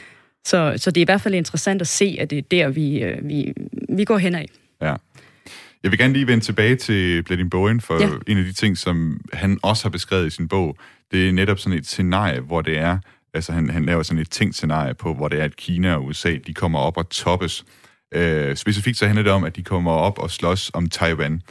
Så, 0.44 0.74
så 0.76 0.90
det 0.90 1.00
er 1.00 1.02
i 1.02 1.04
hvert 1.04 1.20
fald 1.20 1.34
interessant 1.34 1.80
at 1.80 1.88
se, 1.88 2.16
at 2.20 2.30
det 2.30 2.38
er 2.38 2.42
der, 2.42 2.68
vi, 2.68 3.02
øh, 3.02 3.28
vi, 3.28 3.52
vi 3.88 4.04
går 4.04 4.18
hen 4.18 4.34
af. 4.34 4.48
Ja. 4.82 4.94
Jeg 5.82 5.90
vil 5.90 5.98
gerne 5.98 6.12
lige 6.12 6.26
vende 6.26 6.44
tilbage 6.44 6.76
til 6.76 7.22
Bledin 7.22 7.50
Bowen, 7.50 7.80
for 7.80 8.00
ja. 8.00 8.10
en 8.26 8.38
af 8.38 8.44
de 8.44 8.52
ting, 8.52 8.78
som 8.78 9.20
han 9.32 9.58
også 9.62 9.84
har 9.84 9.90
beskrevet 9.90 10.26
i 10.26 10.30
sin 10.30 10.48
bog, 10.48 10.76
det 11.12 11.28
er 11.28 11.32
netop 11.32 11.58
sådan 11.58 11.78
et 11.78 11.86
scenarie, 11.86 12.40
hvor 12.40 12.62
det 12.62 12.78
er, 12.78 12.98
altså 13.34 13.52
han, 13.52 13.70
han 13.70 13.84
laver 13.84 14.02
sådan 14.02 14.20
et 14.20 14.30
tænkt 14.30 14.54
scenarie 14.54 14.94
på, 14.94 15.14
hvor 15.14 15.28
det 15.28 15.40
er, 15.40 15.44
at 15.44 15.56
Kina 15.56 15.94
og 15.94 16.04
USA, 16.04 16.36
de 16.46 16.54
kommer 16.54 16.78
op 16.78 16.96
og 16.96 17.08
toppes. 17.08 17.64
Øh, 18.14 18.56
specifikt 18.56 18.98
så 18.98 19.06
handler 19.06 19.22
det 19.22 19.32
om, 19.32 19.44
at 19.44 19.56
de 19.56 19.62
kommer 19.62 19.90
op 19.90 20.18
og 20.18 20.30
slås 20.30 20.70
om 20.74 20.88
Taiwan. 20.88 21.42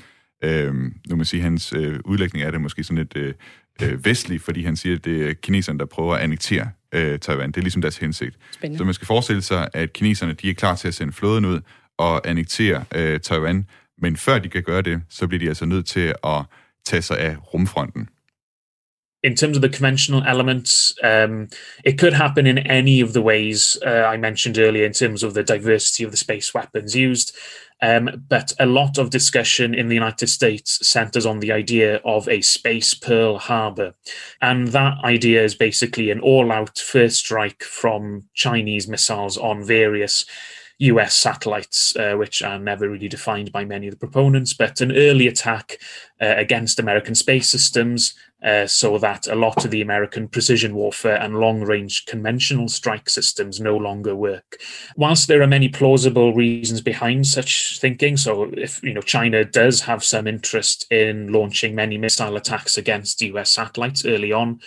Øh, 0.43 0.73
nu 0.73 0.91
må 1.09 1.15
man 1.15 1.25
sige, 1.25 1.41
hans 1.41 1.73
øh, 1.73 1.99
udlægning 2.05 2.45
er 2.45 2.51
det 2.51 2.61
måske 2.61 2.83
sådan 2.83 2.97
lidt 2.97 3.17
øh, 3.17 3.33
øh, 3.81 4.05
vestlig, 4.05 4.41
fordi 4.41 4.63
han 4.63 4.75
siger, 4.75 4.95
at 4.95 5.05
det 5.05 5.29
er 5.29 5.33
kineserne, 5.33 5.79
der 5.79 5.85
prøver 5.85 6.15
at 6.15 6.21
annektere 6.21 6.69
øh, 6.93 7.19
Taiwan. 7.19 7.47
Det 7.47 7.57
er 7.57 7.61
ligesom 7.61 7.81
deres 7.81 7.97
hensigt. 7.97 8.35
Spændende. 8.51 8.77
Så 8.77 8.85
man 8.85 8.93
skal 8.93 9.07
forestille 9.07 9.41
sig, 9.41 9.69
at 9.73 9.93
kineserne 9.93 10.33
de 10.33 10.49
er 10.49 10.53
klar 10.53 10.75
til 10.75 10.87
at 10.87 10.93
sende 10.93 11.13
flåden 11.13 11.45
ud 11.45 11.59
og 11.97 12.27
annektere 12.29 12.83
øh, 12.95 13.19
Taiwan, 13.19 13.67
men 13.97 14.17
før 14.17 14.39
de 14.39 14.49
kan 14.49 14.63
gøre 14.63 14.81
det, 14.81 15.01
så 15.09 15.27
bliver 15.27 15.39
de 15.39 15.47
altså 15.47 15.65
nødt 15.65 15.85
til 15.85 16.13
at 16.23 16.43
tage 16.85 17.01
sig 17.01 17.19
af 17.19 17.53
rumfronten. 17.53 18.09
in 19.23 19.35
terms 19.35 19.57
of 19.57 19.61
the 19.61 19.69
conventional 19.69 20.23
elements, 20.23 20.93
um, 21.03 21.49
it 21.83 21.97
could 21.97 22.13
happen 22.13 22.45
in 22.47 22.59
any 22.59 23.01
of 23.01 23.13
the 23.13 23.21
ways 23.21 23.77
uh, 23.85 24.05
I 24.13 24.15
mentioned 24.15 24.57
earlier 24.57 24.85
in 24.85 24.93
terms 24.93 25.23
of 25.23 25.33
the 25.33 25.43
diversity 25.43 26.03
of 26.03 26.11
the 26.11 26.17
space 26.17 26.53
weapons 26.53 26.95
used. 26.95 27.35
Um, 27.81 28.25
but 28.27 28.53
a 28.59 28.65
lot 28.65 28.97
of 28.97 29.11
discussion 29.11 29.75
in 29.75 29.87
the 29.87 29.95
United 29.95 30.27
States 30.29 30.87
centers 30.87 31.25
on 31.25 31.41
the 31.41 31.51
idea 31.51 31.97
of 31.97 32.27
a 32.27 32.41
space 32.41 32.93
Pearl 32.93 33.37
Harbor. 33.37 33.93
And 34.41 34.69
that 34.69 34.97
idea 35.03 35.43
is 35.43 35.53
basically 35.53 36.09
an 36.09 36.19
all 36.19 36.51
out 36.51 36.79
first 36.79 37.17
strike 37.17 37.63
from 37.63 38.23
Chinese 38.33 38.87
missiles 38.87 39.37
on 39.37 39.63
various 39.63 40.25
US 40.79 41.15
satellites, 41.15 41.95
uh, 41.95 42.15
which 42.15 42.41
are 42.41 42.59
never 42.59 42.89
really 42.89 43.07
defined 43.07 43.51
by 43.51 43.65
many 43.65 43.87
of 43.87 43.93
the 43.93 43.99
proponents, 43.99 44.53
but 44.53 44.79
an 44.81 44.91
early 44.91 45.27
attack 45.27 45.79
uh, 46.21 46.35
against 46.37 46.79
American 46.79 47.15
space 47.15 47.49
systems 47.49 48.13
uh, 48.43 48.67
so 48.67 48.99
that 48.99 49.25
a 49.27 49.35
lot 49.35 49.65
of 49.65 49.71
the 49.71 49.81
American 49.81 50.27
precision 50.27 50.75
warfare 50.75 51.19
and 51.19 51.39
long 51.39 51.61
range 51.61 52.05
conventional 52.05 52.67
strike 52.67 53.09
systems 53.09 53.59
no 53.59 53.75
longer 53.75 54.15
work. 54.15 54.57
Whilst 54.95 55.27
there 55.27 55.41
are 55.41 55.47
many 55.47 55.69
plausible 55.69 56.35
reasons 56.35 56.81
behind 56.81 57.25
such 57.25 57.79
thinking, 57.79 58.15
so 58.15 58.51
if 58.55 58.81
you 58.83 58.93
know 58.93 59.01
China 59.01 59.43
does 59.43 59.81
have 59.81 60.03
some 60.03 60.27
interest 60.27 60.85
in 60.91 61.31
launching 61.31 61.73
many 61.73 61.97
missile 61.97 62.37
attacks 62.37 62.77
against 62.77 63.21
US 63.23 63.49
satellites 63.49 64.05
early 64.05 64.31
on, 64.31 64.59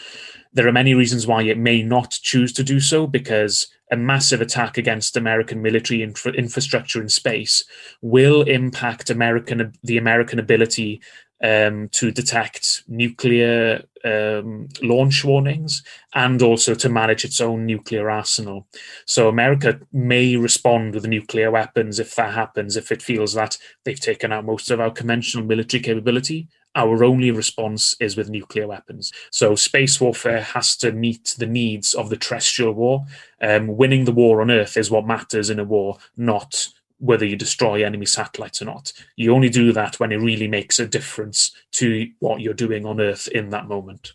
there 0.53 0.67
are 0.67 0.73
many 0.73 0.95
reasons 0.95 1.29
why 1.29 1.43
it 1.43 1.59
may 1.59 1.81
not 1.83 2.11
choose 2.11 2.53
to 2.55 2.65
do 2.65 2.81
so 2.81 3.07
because 3.07 3.69
a 3.91 3.97
massive 3.97 4.41
attack 4.41 4.79
against 4.79 5.17
American 5.17 5.63
military 5.63 6.03
infra- 6.03 6.33
infrastructure 6.33 7.01
in 7.01 7.09
space 7.09 7.65
will 8.01 8.43
impact 8.43 9.11
American 9.11 9.73
the 9.83 9.99
American 9.99 10.39
ability 10.39 11.01
um, 11.43 11.89
to 11.93 12.11
detect 12.11 12.85
nuclear 12.87 13.83
um, 14.05 14.69
launch 14.83 15.25
warnings 15.25 15.83
and 16.15 16.43
also 16.43 16.75
to 16.75 16.89
manage 16.89 17.25
its 17.25 17.41
own 17.41 17.67
nuclear 17.67 18.11
arsenal. 18.11 18.67
So 19.07 19.29
America 19.29 19.81
may 19.93 20.37
respond 20.37 20.95
with 20.95 21.07
nuclear 21.07 21.51
weapons 21.51 21.99
if 21.99 22.15
that 22.17 22.35
happens, 22.35 22.77
if 22.77 22.93
it 22.93 23.03
feels 23.03 23.35
that 23.35 23.57
they've 23.85 23.99
taken 23.99 24.33
out 24.33 24.45
most 24.45 24.71
of 24.71 24.81
our 24.81 24.91
conventional 24.91 25.45
military 25.45 25.83
capability. 25.83 26.49
Our 26.75 27.03
only 27.05 27.31
response 27.33 27.97
is 28.01 28.17
with 28.17 28.31
nuclear 28.31 28.69
weapons. 28.69 29.13
So 29.31 29.57
space 29.57 30.01
warfare 30.01 30.43
has 30.43 30.77
to 30.77 30.93
meet 30.93 31.35
the 31.39 31.47
needs 31.47 31.95
of 31.95 32.11
the 32.11 32.17
terrestrial 32.17 32.75
war. 32.75 33.07
Um, 33.43 33.77
winning 33.77 34.05
the 34.05 34.13
war 34.13 34.41
on 34.41 34.51
Earth 34.51 34.77
is 34.77 34.91
what 34.91 35.07
matters 35.07 35.51
in 35.51 35.59
a 35.59 35.65
war, 35.65 35.99
not 36.17 36.69
whether 37.01 37.27
you 37.27 37.37
destroy 37.37 37.85
enemy 37.85 38.07
satellites 38.07 38.63
or 38.63 38.67
not. 38.67 38.93
You 39.17 39.35
only 39.35 39.49
do 39.49 39.73
that 39.73 39.99
when 39.99 40.13
it 40.13 40.21
really 40.21 40.49
makes 40.49 40.79
a 40.79 40.87
difference 40.87 41.51
to 41.73 42.07
what 42.21 42.41
you're 42.41 42.67
doing 42.67 42.87
on 42.87 43.01
Earth 43.01 43.29
in 43.35 43.51
that 43.51 43.67
moment. 43.67 44.15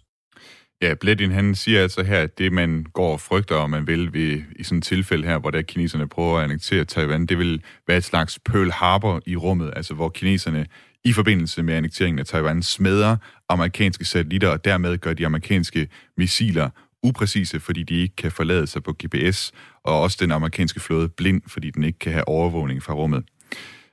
Ja, 0.81 0.93
Bledin 0.93 1.31
han 1.31 1.55
siger 1.55 1.81
altså 1.81 2.03
her, 2.03 2.21
at 2.21 2.37
det 2.37 2.53
man 2.53 2.85
går 2.93 3.11
og 3.11 3.19
frygter, 3.19 3.55
og 3.55 3.69
man 3.69 3.87
vil 3.87 4.13
ved, 4.13 4.41
i 4.55 4.63
sådan 4.63 4.77
et 4.77 4.83
tilfælde 4.83 5.27
her, 5.27 5.37
hvor 5.37 5.51
der 5.51 5.61
kineserne 5.61 6.09
prøver 6.09 6.37
at 6.37 6.43
annektere 6.43 6.85
Taiwan, 6.85 7.25
det 7.25 7.37
vil 7.37 7.61
være 7.87 7.97
et 7.97 8.03
slags 8.03 8.39
Pearl 8.39 8.71
Harbor 8.71 9.21
i 9.25 9.35
rummet, 9.35 9.73
altså 9.75 9.93
hvor 9.93 10.09
kineserne 10.09 10.65
i 11.05 11.13
forbindelse 11.13 11.63
med 11.63 11.73
annekteringen 11.73 12.19
af 12.19 12.25
Taiwan 12.25 12.63
smadrer 12.63 13.17
amerikanske 13.49 14.05
satellitter, 14.05 14.49
og 14.49 14.65
dermed 14.65 14.97
gør 14.97 15.13
de 15.13 15.25
amerikanske 15.25 15.87
missiler 16.17 16.69
upræcise, 17.03 17.59
fordi 17.59 17.83
de 17.83 17.95
ikke 17.95 18.15
kan 18.15 18.31
forlade 18.31 18.67
sig 18.67 18.83
på 18.83 18.95
GPS, 19.03 19.51
og 19.83 20.01
også 20.01 20.17
den 20.19 20.31
amerikanske 20.31 20.79
flåde 20.79 21.09
blind, 21.09 21.41
fordi 21.47 21.69
den 21.69 21.83
ikke 21.83 21.99
kan 21.99 22.11
have 22.11 22.27
overvågning 22.27 22.83
fra 22.83 22.93
rummet. 22.93 23.23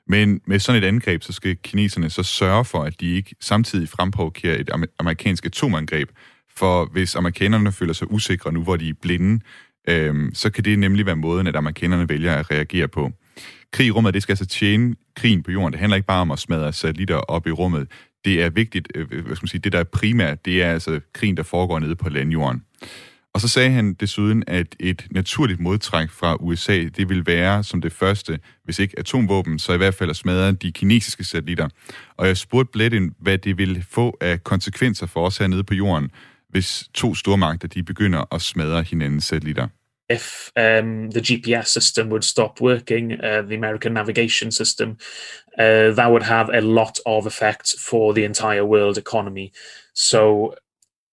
Men 0.06 0.40
med 0.46 0.58
sådan 0.58 0.82
et 0.82 0.86
angreb, 0.86 1.22
så 1.22 1.32
skal 1.32 1.56
kineserne 1.56 2.10
så 2.10 2.22
sørge 2.22 2.64
for, 2.64 2.82
at 2.82 3.00
de 3.00 3.14
ikke 3.14 3.34
samtidig 3.40 3.88
fremprovokerer 3.88 4.60
et 4.60 4.70
amerikansk 4.98 5.46
atomangreb. 5.46 6.08
For 6.56 6.84
hvis 6.84 7.16
amerikanerne 7.16 7.72
føler 7.72 7.92
sig 7.92 8.10
usikre 8.10 8.52
nu, 8.52 8.62
hvor 8.62 8.76
de 8.76 8.88
er 8.88 8.94
blinde, 9.02 9.44
øhm, 9.88 10.34
så 10.34 10.50
kan 10.50 10.64
det 10.64 10.78
nemlig 10.78 11.06
være 11.06 11.16
måden, 11.16 11.46
at 11.46 11.56
amerikanerne 11.56 12.08
vælger 12.08 12.34
at 12.34 12.50
reagere 12.50 12.88
på. 12.88 13.12
Krig 13.72 13.86
i 13.86 13.90
rummet, 13.90 14.14
det 14.14 14.22
skal 14.22 14.32
altså 14.32 14.46
tjene 14.46 14.94
krigen 15.16 15.42
på 15.42 15.50
jorden. 15.50 15.72
Det 15.72 15.80
handler 15.80 15.96
ikke 15.96 16.06
bare 16.06 16.20
om 16.20 16.30
at 16.30 16.38
smadre 16.38 16.72
satellitter 16.72 17.16
op 17.16 17.46
i 17.46 17.50
rummet. 17.50 17.88
Det 18.24 18.42
er 18.42 18.50
vigtigt, 18.50 18.88
øh, 18.94 19.06
øh, 19.10 19.26
hvad 19.26 19.36
skal 19.36 19.44
man 19.44 19.48
sige, 19.48 19.60
det 19.60 19.72
der 19.72 19.78
er 19.78 19.84
primært, 19.84 20.44
det 20.44 20.62
er 20.62 20.72
altså 20.72 21.00
krigen, 21.12 21.36
der 21.36 21.42
foregår 21.42 21.78
nede 21.78 21.96
på 21.96 22.08
landjorden. 22.08 22.62
Og 23.34 23.40
så 23.40 23.48
sagde 23.48 23.70
han 23.70 23.94
desuden, 23.94 24.44
at 24.46 24.76
et 24.80 25.06
naturligt 25.10 25.60
modtræk 25.60 26.10
fra 26.10 26.36
USA, 26.40 26.84
det 26.96 27.08
vil 27.08 27.26
være 27.26 27.64
som 27.64 27.80
det 27.80 27.92
første, 27.92 28.38
hvis 28.64 28.78
ikke 28.78 28.98
atomvåben, 28.98 29.58
så 29.58 29.72
i 29.72 29.76
hvert 29.76 29.94
fald 29.94 30.10
at 30.10 30.16
smadre 30.16 30.52
de 30.52 30.72
kinesiske 30.72 31.24
satellitter. 31.24 31.68
Og 32.16 32.26
jeg 32.26 32.36
spurgte 32.36 32.72
Bledin, 32.72 33.14
hvad 33.18 33.38
det 33.38 33.58
vil 33.58 33.84
få 33.90 34.16
af 34.20 34.44
konsekvenser 34.44 35.06
for 35.06 35.26
os 35.26 35.38
hernede 35.38 35.64
på 35.64 35.74
jorden, 35.74 36.10
hvis 36.48 36.88
to 36.94 37.14
stormagter 37.14 37.68
de 37.68 37.82
begynder 37.82 38.34
at 38.34 38.42
smadre 38.42 38.82
hinandens 38.82 39.24
satellitter. 39.24 39.68
If 40.12 40.52
um, 40.56 41.10
the 41.10 41.20
GPS 41.20 41.68
system 41.68 42.10
would 42.10 42.24
stop 42.24 42.60
working, 42.60 43.20
uh, 43.20 43.42
the 43.42 43.54
American 43.54 43.94
navigation 43.94 44.50
system, 44.50 44.98
uh, 45.58 45.90
that 45.92 46.10
would 46.10 46.22
have 46.22 46.48
a 46.50 46.60
lot 46.60 46.98
of 47.06 47.26
effect 47.26 47.72
for 47.78 48.12
the 48.12 48.24
entire 48.24 48.64
world 48.64 48.98
economy. 48.98 49.52
So 49.94 50.54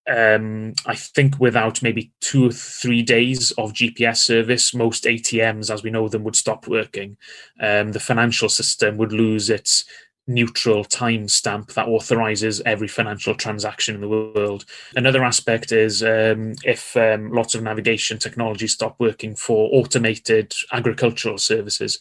um, 0.09 0.73
I 0.85 0.95
think 0.95 1.39
without 1.39 1.81
maybe 1.83 2.11
two 2.19 2.47
or 2.47 2.51
three 2.51 3.03
days 3.03 3.51
of 3.51 3.73
GPS 3.73 4.17
service, 4.17 4.73
most 4.73 5.03
ATMs, 5.03 5.71
as 5.71 5.83
we 5.83 5.91
know 5.91 6.09
them, 6.09 6.23
would 6.23 6.35
stop 6.35 6.67
working. 6.67 7.17
Um, 7.59 7.91
the 7.91 7.99
financial 7.99 8.49
system 8.49 8.97
would 8.97 9.13
lose 9.13 9.49
its 9.49 9.85
neutral 10.29 10.85
timestamp 10.85 11.73
that 11.73 11.87
authorizes 11.87 12.61
every 12.65 12.87
financial 12.87 13.33
transaction 13.33 13.95
in 13.95 14.01
the 14.01 14.07
world. 14.07 14.63
Another 14.95 15.23
aspect 15.23 15.71
is 15.71 16.03
um, 16.03 16.53
if 16.63 16.95
um, 16.95 17.31
lots 17.31 17.55
of 17.55 17.63
navigation 17.63 18.19
technology 18.19 18.67
stop 18.67 18.95
working 18.99 19.35
for 19.35 19.69
automated 19.73 20.53
agricultural 20.71 21.39
services. 21.39 21.99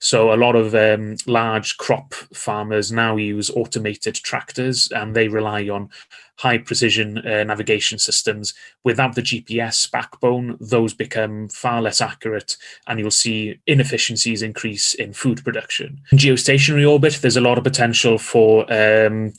So 0.00 0.32
a 0.32 0.36
lot 0.36 0.56
of 0.56 0.74
um, 0.74 1.16
large 1.26 1.76
crop 1.76 2.14
farmers 2.14 2.90
now 2.90 3.16
use 3.16 3.50
automated 3.50 4.14
tractors 4.16 4.88
and 4.90 5.14
they 5.14 5.28
rely 5.28 5.68
on 5.68 5.90
high 6.38 6.56
precision 6.56 7.18
uh, 7.18 7.44
navigation 7.44 7.98
systems. 7.98 8.54
Without 8.82 9.14
the 9.14 9.20
GPS 9.20 9.90
backbone, 9.90 10.56
those 10.58 10.94
become 10.94 11.50
far 11.50 11.82
less 11.82 12.00
accurate 12.00 12.56
and 12.86 12.98
you'll 12.98 13.10
see 13.10 13.60
inefficiencies 13.66 14.40
increase 14.40 14.94
in 14.94 15.12
food 15.12 15.44
production. 15.44 16.00
In 16.10 16.16
geostationary 16.16 16.90
orbit, 16.90 17.18
there's 17.20 17.36
a 17.36 17.42
lot 17.42 17.58
of 17.58 17.64
potential 17.64 18.16
for 18.16 18.62
um, 18.72 19.34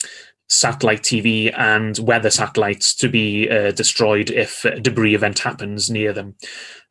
satellite 0.48 1.02
TV 1.02 1.52
and 1.58 1.98
weather 1.98 2.30
satellites 2.30 2.94
to 2.94 3.08
be 3.08 3.50
uh, 3.50 3.72
destroyed 3.72 4.30
if 4.30 4.64
a 4.64 4.78
debris 4.78 5.14
event 5.14 5.40
happens 5.40 5.90
near 5.90 6.12
them. 6.12 6.36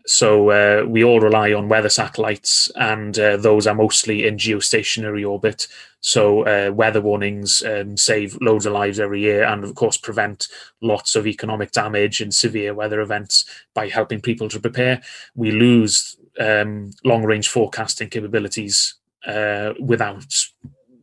So 0.06 0.50
uh, 0.50 0.86
we 0.88 1.04
all 1.04 1.20
rely 1.20 1.54
on 1.54 1.70
weather 1.70 1.90
satellites, 1.90 2.72
and 2.76 3.18
uh, 3.20 3.38
those 3.38 3.68
are 3.68 3.76
mostly 3.76 4.26
in 4.26 4.38
geostationary 4.38 5.28
orbit. 5.28 5.68
So 6.00 6.46
uh, 6.46 6.72
weather 6.72 7.02
warnings 7.02 7.62
um, 7.64 7.96
save 7.98 8.38
loads 8.42 8.66
of 8.66 8.74
lives 8.74 9.00
every 9.00 9.22
year, 9.22 9.44
and 9.44 9.64
of 9.64 9.76
course 9.76 9.98
prevent 9.98 10.48
lots 10.82 11.16
of 11.16 11.28
economic 11.28 11.72
damage 11.72 12.22
and 12.22 12.34
severe 12.34 12.74
weather 12.74 13.00
events 13.00 13.46
by 13.74 13.88
helping 13.88 14.22
people 14.22 14.50
to 14.50 14.60
prepare. 14.60 15.02
We 15.36 15.52
lose 15.52 16.18
um, 16.40 16.92
long-range 17.04 17.50
forecasting 17.50 18.10
capabilities 18.10 18.96
uh, 19.28 19.74
without 19.80 20.26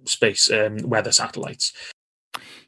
space 0.04 0.50
um, 0.50 0.78
weather 0.78 1.12
satellites. 1.12 1.72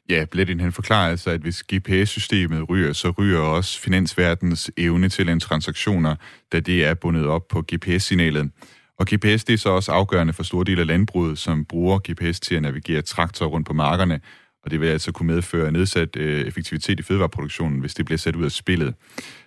Ja, 0.09 0.25
Bledin 0.31 0.59
han 0.59 0.71
forklarer 0.71 1.09
altså, 1.09 1.29
at 1.29 1.41
hvis 1.41 1.63
GPS-systemet 1.73 2.69
ryger, 2.69 2.93
så 2.93 3.09
ryger 3.09 3.39
også 3.39 3.79
finansverdens 3.79 4.71
evne 4.77 5.09
til 5.09 5.29
en 5.29 5.39
transaktioner, 5.39 6.15
da 6.51 6.59
det 6.59 6.85
er 6.85 6.93
bundet 6.93 7.25
op 7.25 7.47
på 7.47 7.63
GPS-signalet. 7.73 8.51
Og 8.99 9.05
GPS 9.05 9.43
det 9.43 9.53
er 9.53 9.57
så 9.57 9.69
også 9.69 9.91
afgørende 9.91 10.33
for 10.33 10.43
store 10.43 10.65
dele 10.65 10.81
af 10.81 10.87
landbruget, 10.87 11.37
som 11.37 11.65
bruger 11.65 11.99
GPS 12.11 12.39
til 12.39 12.55
at 12.55 12.61
navigere 12.61 13.01
traktorer 13.01 13.49
rundt 13.49 13.67
på 13.67 13.73
markerne, 13.73 14.19
og 14.63 14.71
det 14.71 14.81
vil 14.81 14.87
altså 14.87 15.11
kunne 15.11 15.33
medføre 15.33 15.71
nedsat 15.71 16.15
øh, 16.15 16.41
effektivitet 16.41 16.99
i 16.99 17.03
fødevareproduktionen, 17.03 17.79
hvis 17.79 17.93
det 17.93 18.05
bliver 18.05 18.17
sat 18.17 18.35
ud 18.35 18.45
af 18.45 18.51
spillet. 18.51 18.93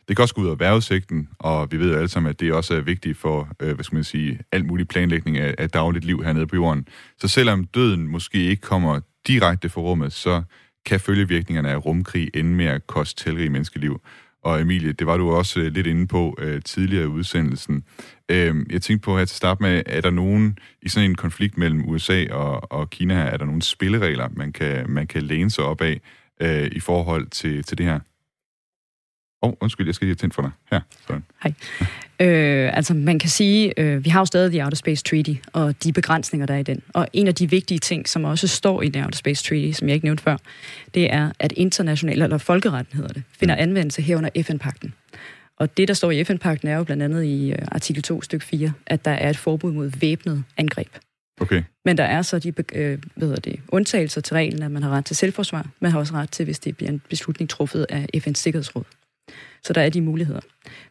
Det 0.09 0.17
kan 0.17 0.23
også 0.23 0.35
gå 0.35 0.43
ud 0.43 0.49
af 0.49 0.59
vejrudsigten, 0.59 1.29
og 1.39 1.73
vi 1.73 1.77
ved 1.77 1.91
jo 1.91 1.97
alle 1.97 2.09
sammen, 2.09 2.31
at 2.31 2.41
det 2.41 2.53
også 2.53 2.75
er 2.75 2.81
vigtigt 2.81 3.19
for, 3.19 3.49
øh, 3.63 3.75
hvad 3.75 3.85
skal 3.85 3.97
man 3.97 4.05
sige, 4.05 4.41
alt 4.53 4.67
mulig 4.67 4.89
planlægning 4.89 5.39
af, 5.39 5.55
af 5.59 5.71
dagligt 5.71 6.05
liv 6.05 6.23
hernede 6.23 6.47
på 6.47 6.57
jorden. 6.57 6.89
Så 7.19 7.29
selvom 7.29 7.65
døden 7.65 8.09
måske 8.09 8.39
ikke 8.39 8.63
kommer 8.63 9.01
direkte 9.27 9.69
fra 9.69 9.81
rummet, 9.81 10.13
så 10.13 10.43
kan 10.87 11.01
følgevirkningerne 11.01 11.71
af 11.71 11.87
rumkrig 11.87 12.31
ende 12.35 12.51
med 12.51 12.67
at 12.67 12.87
koste 12.87 13.25
talrige 13.25 13.51
menneskeliv. 13.51 14.01
Og 14.45 14.61
Emilie, 14.61 14.93
det 14.93 15.07
var 15.07 15.17
du 15.17 15.31
også 15.31 15.61
øh, 15.61 15.73
lidt 15.73 15.87
inde 15.87 16.07
på 16.07 16.37
øh, 16.39 16.63
tidligere 16.63 17.05
i 17.05 17.07
udsendelsen. 17.07 17.85
Øh, 18.29 18.57
jeg 18.71 18.83
tænkte 18.83 19.05
på 19.05 19.19
her 19.19 19.25
til 19.25 19.37
start 19.37 19.61
med, 19.61 19.83
er 19.87 20.01
der 20.01 20.11
nogen 20.11 20.59
i 20.83 20.89
sådan 20.89 21.11
en 21.11 21.17
konflikt 21.17 21.59
mellem 21.59 21.89
USA 21.89 22.27
og, 22.31 22.73
og 22.73 22.91
Kina 22.91 23.15
her, 23.15 23.23
er 23.23 23.37
der 23.37 23.45
nogle 23.45 23.63
spilleregler, 23.63 24.29
man 24.33 24.53
kan, 24.53 24.91
man 24.91 25.07
kan 25.07 25.23
læne 25.23 25.51
sig 25.51 25.65
op 25.65 25.81
af 25.81 26.01
øh, 26.41 26.71
i 26.73 26.81
forhold 26.81 27.27
til, 27.27 27.63
til 27.63 27.79
det 27.79 27.87
her? 27.87 28.01
Åh, 29.45 29.49
oh, 29.49 29.55
undskyld, 29.61 29.87
jeg 29.87 29.95
skal 29.95 30.07
lige 30.07 30.15
tændt 30.15 30.35
for 30.35 30.43
dig. 30.43 30.51
Her, 30.71 30.81
sådan. 31.07 31.25
Hej. 31.43 31.55
Øh, 32.21 32.77
altså, 32.77 32.95
man 32.95 33.19
kan 33.19 33.31
sige, 33.31 33.81
øh, 33.81 34.05
vi 34.05 34.11
har 34.11 34.21
jo 34.21 34.25
stadig 34.25 34.51
The 34.51 34.65
Outer 34.65 34.77
Space 34.77 35.05
Treaty, 35.05 35.35
og 35.53 35.85
de 35.85 35.93
begrænsninger, 35.93 36.47
der 36.47 36.55
er 36.55 36.59
i 36.59 36.63
den. 36.63 36.83
Og 36.95 37.09
en 37.13 37.27
af 37.27 37.35
de 37.35 37.51
vigtige 37.51 37.79
ting, 37.79 38.09
som 38.09 38.25
også 38.25 38.49
står 38.49 38.83
i 38.83 38.89
The 38.89 39.05
Outer 39.05 39.17
Space 39.17 39.45
Treaty, 39.45 39.73
som 39.73 39.89
jeg 39.89 39.95
ikke 39.95 40.07
nævnte 40.07 40.23
før, 40.23 40.37
det 40.95 41.13
er, 41.13 41.31
at 41.39 41.53
international, 41.53 42.23
eller 42.23 42.39
folkeretten 42.39 42.97
hedder 42.97 43.13
det, 43.13 43.23
finder 43.41 43.55
anvendelse 43.55 44.03
herunder 44.03 44.31
FN-pakten. 44.43 44.95
Og 45.57 45.77
det, 45.77 45.89
der 45.89 45.95
står 45.95 46.11
i 46.11 46.25
FN-pakten, 46.25 46.69
er 46.69 46.77
jo 46.77 46.85
blandt 46.85 47.03
andet 47.03 47.25
i 47.25 47.53
uh, 47.53 47.59
artikel 47.73 48.03
2, 48.03 48.23
stykke 48.23 48.45
4, 48.45 48.73
at 48.87 49.05
der 49.05 49.11
er 49.11 49.31
et 49.31 49.37
forbud 49.37 49.73
mod 49.73 49.91
væbnet 50.01 50.45
angreb. 50.57 50.89
Okay. 51.41 51.63
Men 51.85 51.99
der 51.99 52.05
er 52.05 52.23
så 52.23 52.39
de 52.39 52.53
øh, 52.73 52.99
hvad 53.15 53.37
det, 53.37 53.61
undtagelser 53.69 54.21
til 54.21 54.35
reglen, 54.35 54.63
at 54.63 54.71
man 54.71 54.83
har 54.83 54.91
ret 54.91 55.05
til 55.05 55.17
selvforsvar. 55.17 55.67
Man 55.81 55.91
har 55.91 55.99
også 55.99 56.15
ret 56.15 56.31
til, 56.31 56.45
hvis 56.45 56.59
det 56.59 56.77
bliver 56.77 56.91
en 56.91 57.03
beslutning 57.09 57.51
truffet 57.51 57.87
af 57.89 58.07
FN's 58.17 58.35
Sikkerhedsråd. 58.35 58.85
Så 59.65 59.73
der 59.73 59.81
er 59.81 59.89
de 59.89 60.01
muligheder. 60.01 60.41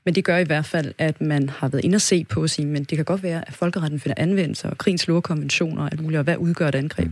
Men 0.05 0.15
det 0.15 0.25
gør 0.25 0.37
i 0.37 0.43
hvert 0.43 0.65
fald, 0.65 0.93
at 0.97 1.21
man 1.21 1.49
har 1.49 1.67
været 1.67 1.83
inde 1.83 1.95
og 1.95 2.01
se 2.01 2.23
på 2.23 2.43
at 2.43 2.49
sige, 2.49 2.65
men 2.65 2.83
det 2.83 2.95
kan 2.95 3.05
godt 3.05 3.23
være, 3.23 3.47
at 3.47 3.53
folkeretten 3.53 3.99
finder 3.99 4.15
anvendelse, 4.17 4.69
og 4.69 4.77
krigens 4.77 5.09
konventioner 5.23 5.81
og 5.81 5.89
alt 5.91 6.01
muligt, 6.01 6.17
og 6.17 6.23
hvad 6.23 6.37
udgør 6.37 6.67
et 6.67 6.75
angreb. 6.75 7.11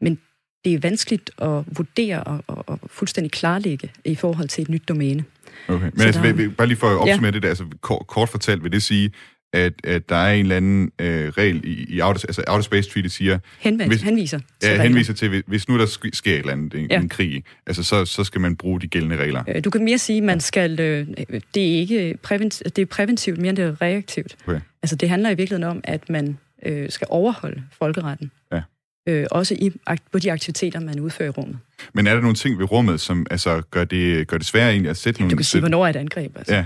Men 0.00 0.18
det 0.64 0.74
er 0.74 0.78
vanskeligt 0.78 1.30
at 1.38 1.64
vurdere 1.76 2.24
og, 2.24 2.44
og, 2.46 2.64
og 2.68 2.80
fuldstændig 2.86 3.32
klarlægge 3.32 3.90
i 4.04 4.14
forhold 4.14 4.48
til 4.48 4.62
et 4.62 4.68
nyt 4.68 4.88
domæne. 4.88 5.24
Okay, 5.68 5.90
men 5.94 6.00
altså, 6.00 6.22
der... 6.22 6.50
bare 6.50 6.66
lige 6.66 6.78
for 6.78 6.86
at 6.86 6.96
opsummere 6.96 7.24
ja. 7.24 7.30
det 7.30 7.42
der, 7.42 7.48
altså 7.48 7.64
kort, 7.80 8.06
kort 8.06 8.28
fortalt 8.28 8.62
vil 8.62 8.72
det 8.72 8.82
sige, 8.82 9.12
at, 9.52 9.72
at 9.84 10.08
der 10.08 10.16
er 10.16 10.32
en 10.32 10.40
eller 10.40 10.56
anden 10.56 10.90
øh, 10.98 11.28
regel 11.28 11.60
i, 11.64 11.86
i 11.88 12.00
Outer, 12.00 12.24
altså 12.28 12.44
Outer 12.46 12.62
Space 12.62 12.90
Treaty 12.90 13.08
siger... 13.08 13.38
Henvend, 13.58 13.90
hvis, 13.90 14.02
henviser 14.02 14.40
til 14.60 14.70
Ja, 14.70 14.82
henviser 14.82 15.12
til, 15.12 15.42
hvis, 15.46 15.68
nu 15.68 15.78
der 15.78 16.08
sker 16.12 16.32
et 16.32 16.38
eller 16.38 16.52
andet, 16.52 16.74
en, 16.74 16.86
ja. 16.90 17.00
en 17.00 17.08
krig, 17.08 17.44
altså 17.66 17.82
så, 17.82 18.04
så 18.04 18.24
skal 18.24 18.40
man 18.40 18.56
bruge 18.56 18.80
de 18.80 18.86
gældende 18.86 19.16
regler. 19.16 19.42
Øh, 19.48 19.64
du 19.64 19.70
kan 19.70 19.84
mere 19.84 19.98
sige, 19.98 20.20
man 20.20 20.40
skal... 20.40 20.80
Øh, 20.80 21.06
det 21.54 21.74
er 21.74 21.78
ikke 21.78 22.18
præventivt, 22.22 22.76
det 22.76 22.82
er 22.82 22.86
præventivt 22.86 23.38
mere 23.38 23.48
end 23.48 23.56
det 23.56 23.64
er 23.64 23.82
reaktivt. 23.82 24.36
Okay. 24.46 24.60
Altså 24.82 24.96
det 24.96 25.08
handler 25.08 25.30
i 25.30 25.34
virkeligheden 25.34 25.70
om, 25.70 25.80
at 25.84 26.10
man 26.10 26.38
øh, 26.66 26.90
skal 26.90 27.06
overholde 27.10 27.62
folkeretten. 27.78 28.30
Ja 28.52 28.62
øh, 29.08 29.26
også 29.30 29.54
i, 29.54 29.72
på 30.12 30.18
de 30.18 30.32
aktiviteter, 30.32 30.80
man 30.80 31.00
udfører 31.00 31.28
i 31.28 31.30
rummet. 31.30 31.58
Men 31.94 32.06
er 32.06 32.14
der 32.14 32.20
nogle 32.20 32.34
ting 32.34 32.58
ved 32.58 32.72
rummet, 32.72 33.00
som 33.00 33.26
altså, 33.30 33.62
gør, 33.70 33.84
det, 33.84 34.28
gør 34.28 34.38
det 34.38 34.46
svært 34.46 34.70
egentlig 34.70 34.90
at 34.90 34.96
sætte 34.96 35.20
nogle... 35.20 35.30
Du 35.30 35.36
kan 35.36 35.44
sige, 35.44 35.60
hvornår 35.60 35.86
er 35.86 35.90
et 35.90 35.96
angreb. 35.96 36.36
Altså. 36.36 36.54
Ja. 36.54 36.64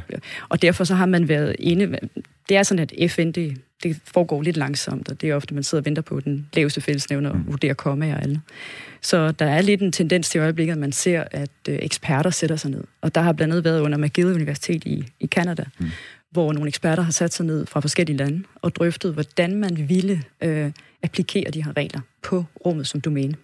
Og 0.48 0.62
derfor 0.62 0.84
så 0.84 0.94
har 0.94 1.06
man 1.06 1.28
været 1.28 1.56
inde... 1.58 1.98
Det 2.48 2.56
er 2.56 2.62
sådan, 2.62 2.88
at 2.90 3.10
FN, 3.10 3.32
det, 3.32 3.58
det 3.82 3.96
foregår 4.04 4.42
lidt 4.42 4.56
langsomt, 4.56 5.08
og 5.08 5.20
det 5.20 5.30
er 5.30 5.34
ofte, 5.34 5.54
man 5.54 5.62
sidder 5.62 5.82
og 5.82 5.84
venter 5.84 6.02
på 6.02 6.20
den 6.20 6.48
laveste 6.52 6.80
fællesnævner 6.80 7.30
og 7.30 7.36
mm. 7.36 7.46
vurderer 7.46 7.74
komme 7.74 8.12
og 8.14 8.22
alle. 8.22 8.40
Så 9.00 9.32
der 9.32 9.46
er 9.46 9.60
lidt 9.60 9.82
en 9.82 9.92
tendens 9.92 10.28
til 10.28 10.38
øjeblikket, 10.38 10.72
at 10.72 10.78
man 10.78 10.92
ser, 10.92 11.24
at 11.30 11.50
øh, 11.68 11.78
eksperter 11.82 12.30
sætter 12.30 12.56
sig 12.56 12.70
ned. 12.70 12.84
Og 13.00 13.14
der 13.14 13.20
har 13.20 13.32
blandt 13.32 13.52
andet 13.52 13.64
været 13.64 13.80
under 13.80 13.98
McGill 13.98 14.34
Universitet 14.34 14.84
i, 14.84 15.04
i 15.20 15.26
Canada, 15.26 15.64
mm. 15.78 15.90
hvor 16.30 16.52
nogle 16.52 16.68
eksperter 16.68 17.02
har 17.02 17.12
sat 17.12 17.34
sig 17.34 17.46
ned 17.46 17.66
fra 17.66 17.80
forskellige 17.80 18.16
lande 18.16 18.42
og 18.54 18.76
drøftet, 18.76 19.12
hvordan 19.12 19.56
man 19.56 19.88
ville 19.88 20.22
øh, 20.42 20.70
applikere 21.02 21.50
de 21.50 21.64
her 21.64 21.76
regler 21.76 22.00
på 22.22 22.44
rummet 22.66 22.86
som 22.86 23.00
domæne. 23.00 23.34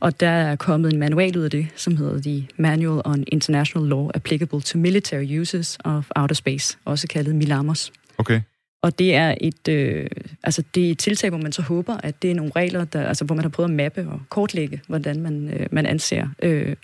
Og 0.00 0.20
der 0.20 0.28
er 0.28 0.56
kommet 0.56 0.92
en 0.92 0.98
manual 0.98 1.38
ud 1.38 1.42
af 1.42 1.50
det, 1.50 1.66
som 1.76 1.96
hedder 1.96 2.22
The 2.22 2.48
Manual 2.56 3.02
on 3.04 3.24
International 3.26 3.88
Law 3.88 4.10
Applicable 4.14 4.60
to 4.60 4.78
Military 4.78 5.40
Uses 5.40 5.78
of 5.84 6.10
Outer 6.16 6.34
Space, 6.34 6.78
også 6.84 7.08
kaldet 7.08 7.34
MILAMOS. 7.34 7.92
Okay. 8.18 8.40
Og 8.82 8.98
det 8.98 9.14
er 9.14 9.34
et, 9.40 9.68
øh, 9.68 10.06
altså 10.42 10.62
det 10.74 10.86
er 10.86 10.90
et 10.90 10.98
tiltag, 10.98 11.30
hvor 11.30 11.38
man 11.38 11.52
så 11.52 11.62
håber, 11.62 11.96
at 12.02 12.22
det 12.22 12.30
er 12.30 12.34
nogle 12.34 12.52
regler, 12.56 12.84
der, 12.84 13.08
altså 13.08 13.24
hvor 13.24 13.34
man 13.34 13.44
har 13.44 13.48
prøvet 13.48 13.70
at 13.70 13.74
mappe 13.74 14.08
og 14.08 14.20
kortlægge, 14.28 14.80
hvordan 14.86 15.20
man, 15.20 15.50
øh, 15.60 15.66
man 15.72 15.86
anser, 15.86 16.28
øh, 16.42 16.76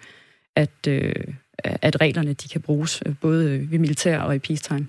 at, 0.56 0.86
øh, 0.88 1.14
at 1.64 2.00
reglerne 2.00 2.32
de 2.32 2.48
kan 2.48 2.60
bruges, 2.60 3.02
øh, 3.06 3.14
både 3.20 3.70
ved 3.70 3.78
militær 3.78 4.18
og 4.18 4.34
i 4.34 4.38
peacetime. 4.38 4.86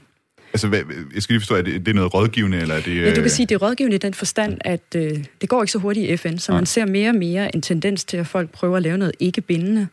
Altså, 0.53 0.67
hvad, 0.67 0.79
jeg 1.13 1.23
skal 1.23 1.33
lige 1.33 1.41
forstå, 1.41 1.55
er 1.55 1.61
det, 1.61 1.85
det 1.85 1.87
er 1.87 1.95
noget 1.95 2.13
rådgivende, 2.13 2.57
eller 2.57 2.75
er 2.75 2.81
det... 2.81 3.01
Ja, 3.01 3.15
du 3.15 3.21
kan 3.21 3.29
sige, 3.29 3.45
det 3.45 3.55
er 3.55 3.59
rådgivende 3.59 3.95
i 3.95 3.99
den 3.99 4.13
forstand, 4.13 4.57
at 4.61 4.95
øh, 4.95 5.23
det 5.41 5.49
går 5.49 5.63
ikke 5.63 5.71
så 5.71 5.79
hurtigt 5.79 6.09
i 6.09 6.17
FN, 6.17 6.37
så 6.37 6.51
ja. 6.51 6.57
man 6.57 6.65
ser 6.65 6.85
mere 6.85 7.09
og 7.09 7.15
mere 7.15 7.55
en 7.55 7.61
tendens 7.61 8.03
til, 8.03 8.17
at 8.17 8.27
folk 8.27 8.49
prøver 8.49 8.77
at 8.77 8.83
lave 8.83 8.97
noget 8.97 9.13
ikke-bindende, 9.19 9.87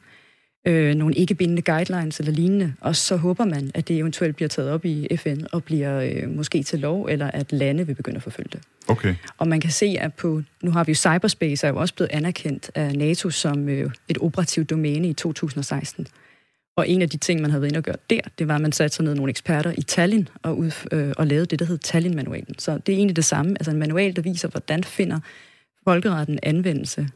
øh, 0.66 0.94
nogle 0.94 1.14
ikke-bindende 1.14 1.62
guidelines 1.62 2.20
eller 2.20 2.32
lignende, 2.32 2.74
og 2.80 2.96
så 2.96 3.16
håber 3.16 3.44
man, 3.44 3.70
at 3.74 3.88
det 3.88 3.96
eventuelt 3.98 4.36
bliver 4.36 4.48
taget 4.48 4.70
op 4.70 4.84
i 4.84 5.16
FN 5.16 5.38
og 5.52 5.64
bliver 5.64 6.00
øh, 6.00 6.30
måske 6.36 6.62
til 6.62 6.78
lov, 6.78 7.06
eller 7.10 7.30
at 7.30 7.52
lande 7.52 7.86
vil 7.86 7.94
begynde 7.94 8.16
at 8.16 8.22
forfølge 8.22 8.48
det. 8.52 8.60
Okay. 8.88 9.14
Og 9.38 9.48
man 9.48 9.60
kan 9.60 9.70
se, 9.70 9.96
at 10.00 10.14
på, 10.14 10.42
nu 10.62 10.70
har 10.70 10.84
vi 10.84 10.90
jo 10.90 10.96
cyberspace, 10.96 11.66
er 11.66 11.70
jo 11.70 11.76
også 11.76 11.94
blevet 11.94 12.10
anerkendt 12.12 12.70
af 12.74 12.94
NATO 12.94 13.30
som 13.30 13.68
øh, 13.68 13.90
et 14.08 14.18
operativt 14.18 14.70
domæne 14.70 15.08
i 15.08 15.12
2016. 15.12 16.06
Og 16.76 16.88
en 16.88 17.02
af 17.02 17.08
de 17.10 17.16
ting, 17.16 17.40
man 17.40 17.50
havde 17.50 17.62
været 17.62 17.70
inde 17.70 17.78
og 17.78 17.84
gøre 17.84 17.96
der, 18.10 18.20
det 18.38 18.48
var, 18.48 18.54
at 18.54 18.60
man 18.60 18.72
satte 18.72 18.96
sig 18.96 19.04
ned 19.04 19.14
nogle 19.14 19.30
eksperter 19.30 19.72
i 19.78 19.82
Tallinn 19.82 20.28
og, 20.42 20.58
ud, 20.58 20.70
øh, 20.92 21.12
og 21.16 21.26
lavede 21.26 21.46
det, 21.46 21.58
der 21.58 21.64
hed 21.64 21.78
Tallinn-manualen. 21.78 22.58
Så 22.58 22.78
det 22.78 22.92
er 22.92 22.96
egentlig 22.96 23.16
det 23.16 23.24
samme. 23.24 23.52
Altså 23.52 23.70
en 23.70 23.78
manual, 23.78 24.16
der 24.16 24.22
viser, 24.22 24.48
hvordan 24.48 24.84
finder 24.84 25.20
folkeretten 25.84 26.38
anvendelse, 26.42 27.08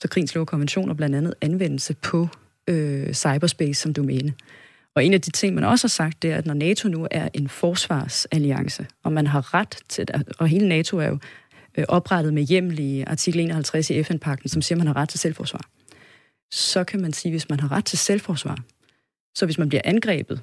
så 0.00 0.08
krigens 0.08 0.34
lov 0.34 0.46
konventioner 0.46 0.94
blandt 0.94 1.16
andet 1.16 1.34
anvendelse 1.40 1.94
på 1.94 2.28
øh, 2.68 3.12
cyberspace 3.12 3.80
som 3.80 3.92
domæne. 3.92 4.34
Og 4.94 5.04
en 5.04 5.14
af 5.14 5.20
de 5.20 5.30
ting, 5.30 5.54
man 5.54 5.64
også 5.64 5.84
har 5.84 5.88
sagt, 5.88 6.22
det 6.22 6.32
er, 6.32 6.36
at 6.36 6.46
når 6.46 6.54
NATO 6.54 6.88
nu 6.88 7.08
er 7.10 7.28
en 7.34 7.48
forsvarsalliance, 7.48 8.86
og 9.02 9.12
man 9.12 9.26
har 9.26 9.54
ret 9.54 9.78
til 9.88 10.06
og 10.38 10.48
hele 10.48 10.68
NATO 10.68 10.98
er 10.98 11.08
jo 11.08 11.18
øh, 11.78 11.84
oprettet 11.88 12.34
med 12.34 12.42
hjemmel 12.42 12.78
i 12.78 13.00
artikel 13.00 13.40
51 13.40 13.90
i 13.90 14.02
FN-pakten, 14.02 14.48
som 14.48 14.62
siger, 14.62 14.76
at 14.76 14.78
man 14.78 14.86
har 14.86 14.96
ret 14.96 15.08
til 15.08 15.20
selvforsvar, 15.20 15.70
så 16.52 16.84
kan 16.84 17.00
man 17.00 17.12
sige, 17.12 17.30
at 17.30 17.32
hvis 17.32 17.48
man 17.48 17.60
har 17.60 17.72
ret 17.72 17.84
til 17.84 17.98
selvforsvar, 17.98 18.58
så 19.34 19.44
hvis 19.44 19.58
man 19.58 19.68
bliver 19.68 19.82
angrebet 19.84 20.40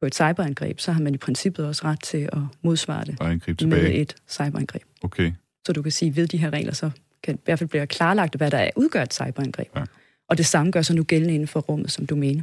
på 0.00 0.06
et 0.06 0.14
cyberangreb, 0.14 0.80
så 0.80 0.92
har 0.92 1.00
man 1.00 1.14
i 1.14 1.18
princippet 1.18 1.66
også 1.66 1.84
ret 1.84 2.02
til 2.02 2.28
at 2.32 2.38
modsvare 2.62 3.04
det 3.04 3.20
og 3.20 3.40
tilbage. 3.58 3.82
med 3.82 3.94
et 3.94 4.16
cyberangreb. 4.28 4.82
Okay. 5.02 5.32
Så 5.66 5.72
du 5.72 5.82
kan 5.82 5.92
sige, 5.92 6.16
ved 6.16 6.26
de 6.26 6.36
her 6.36 6.50
regler, 6.50 6.72
så 6.72 6.90
kan, 7.22 7.34
i 7.34 7.40
hvert 7.44 7.58
fald 7.58 7.68
bliver 7.68 7.86
klarlagt, 7.86 8.34
hvad 8.34 8.50
der 8.50 8.58
er 8.58 8.70
udgør 8.76 9.02
et 9.02 9.14
cyberangreb. 9.14 9.68
Ja. 9.76 9.84
Og 10.28 10.38
det 10.38 10.46
samme 10.46 10.72
gør 10.72 10.82
sig 10.82 10.96
nu 10.96 11.02
gældende 11.02 11.34
inden 11.34 11.48
for 11.48 11.60
rummet 11.60 11.92
som 11.92 12.06
domæne. 12.06 12.42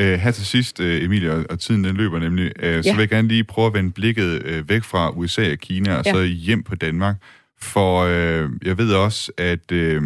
Øh, 0.00 0.18
her 0.18 0.30
til 0.30 0.46
sidst, 0.46 0.80
øh, 0.80 1.04
Emilie, 1.04 1.50
og 1.50 1.60
tiden 1.60 1.84
den 1.84 1.96
løber 1.96 2.18
nemlig, 2.18 2.52
øh, 2.58 2.72
ja. 2.72 2.82
så 2.82 2.92
vil 2.92 2.98
jeg 2.98 3.08
gerne 3.08 3.28
lige 3.28 3.44
prøve 3.44 3.66
at 3.66 3.74
vende 3.74 3.90
blikket 3.90 4.42
øh, 4.44 4.68
væk 4.68 4.82
fra 4.82 5.10
USA 5.10 5.52
og 5.52 5.58
Kina, 5.58 5.96
og 5.96 6.02
ja. 6.06 6.12
så 6.12 6.22
hjem 6.22 6.62
på 6.62 6.74
Danmark. 6.74 7.16
For 7.60 8.00
øh, 8.00 8.50
jeg 8.64 8.78
ved 8.78 8.92
også, 8.92 9.32
at 9.38 9.72
øh, 9.72 10.02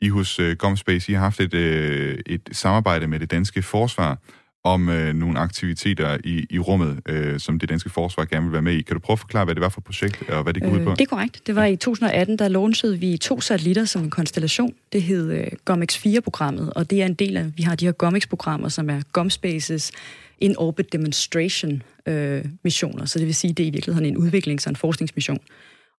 I 0.00 0.08
hos 0.08 0.38
øh, 0.38 0.56
Gomspace, 0.56 1.12
I 1.12 1.14
har 1.14 1.22
haft 1.22 1.40
et, 1.40 1.54
øh, 1.54 2.18
et 2.26 2.48
samarbejde 2.52 3.06
med 3.06 3.20
det 3.20 3.30
danske 3.30 3.62
forsvar, 3.62 4.18
om 4.64 4.88
øh, 4.88 5.14
nogle 5.14 5.38
aktiviteter 5.38 6.18
i, 6.24 6.46
i 6.50 6.58
rummet, 6.58 7.00
øh, 7.06 7.40
som 7.40 7.58
det 7.58 7.68
danske 7.68 7.90
forsvar 7.90 8.24
gerne 8.24 8.44
vil 8.44 8.52
være 8.52 8.62
med 8.62 8.72
i. 8.72 8.82
Kan 8.82 8.96
du 8.96 9.00
prøve 9.00 9.14
at 9.14 9.18
forklare, 9.18 9.44
hvad 9.44 9.54
det 9.54 9.62
var 9.62 9.68
for 9.68 9.80
et 9.80 9.84
projekt, 9.84 10.30
og 10.30 10.42
hvad 10.42 10.54
det 10.54 10.62
går 10.62 10.70
øh, 10.70 10.80
ud 10.80 10.84
på? 10.84 10.90
Det 10.90 11.00
er 11.00 11.06
korrekt. 11.06 11.46
Det 11.46 11.56
var 11.56 11.64
i 11.64 11.76
2018, 11.76 12.38
der 12.38 12.48
launchede 12.48 12.98
vi 12.98 13.16
to 13.16 13.40
satellitter 13.40 13.84
som 13.84 14.02
en 14.02 14.10
konstellation. 14.10 14.74
Det 14.92 15.02
hed 15.02 15.32
øh, 15.32 15.46
GOMX-4-programmet, 15.64 16.72
og 16.72 16.90
det 16.90 17.02
er 17.02 17.06
en 17.06 17.14
del 17.14 17.36
af, 17.36 17.46
vi 17.56 17.62
har 17.62 17.74
de 17.74 17.84
her 17.84 17.92
GOMX-programmer, 17.92 18.68
som 18.68 18.90
er 18.90 19.00
GOMSpaces 19.12 19.92
In-Orbit 20.38 20.92
Demonstration 20.92 21.82
øh, 22.06 22.44
missioner. 22.64 23.04
Så 23.04 23.18
det 23.18 23.26
vil 23.26 23.34
sige, 23.34 23.52
det 23.52 23.62
er 23.62 23.66
i 23.66 23.70
virkeligheden 23.70 24.16
en 24.16 24.16
udviklings- 24.16 24.66
og 24.66 24.70
en 24.70 24.76
forskningsmission. 24.76 25.38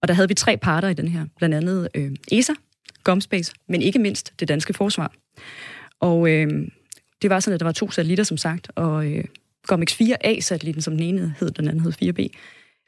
Og 0.01 0.07
der 0.07 0.14
havde 0.14 0.28
vi 0.28 0.34
tre 0.34 0.57
parter 0.57 0.89
i 0.89 0.93
den 0.93 1.07
her, 1.07 1.26
blandt 1.38 1.55
andet 1.55 1.88
øh, 1.95 2.12
ESA, 2.32 2.53
GOMSpace, 3.03 3.53
men 3.68 3.82
ikke 3.82 3.99
mindst 3.99 4.34
det 4.39 4.47
danske 4.47 4.74
forsvar. 4.74 5.12
Og 5.99 6.30
øh, 6.30 6.68
det 7.22 7.30
var 7.30 7.39
sådan, 7.39 7.53
at 7.53 7.59
der 7.59 7.65
var 7.65 7.72
to 7.72 7.91
satellitter, 7.91 8.24
som 8.24 8.38
sagt, 8.38 8.72
og 8.76 9.11
øh, 9.11 9.24
GOMX-4A-satellitten, 9.72 10.82
som 10.82 10.93
den 10.93 11.03
ene 11.03 11.36
hed, 11.39 11.51
den 11.51 11.67
anden 11.67 11.84
hed 11.84 11.91
4B, 11.91 12.28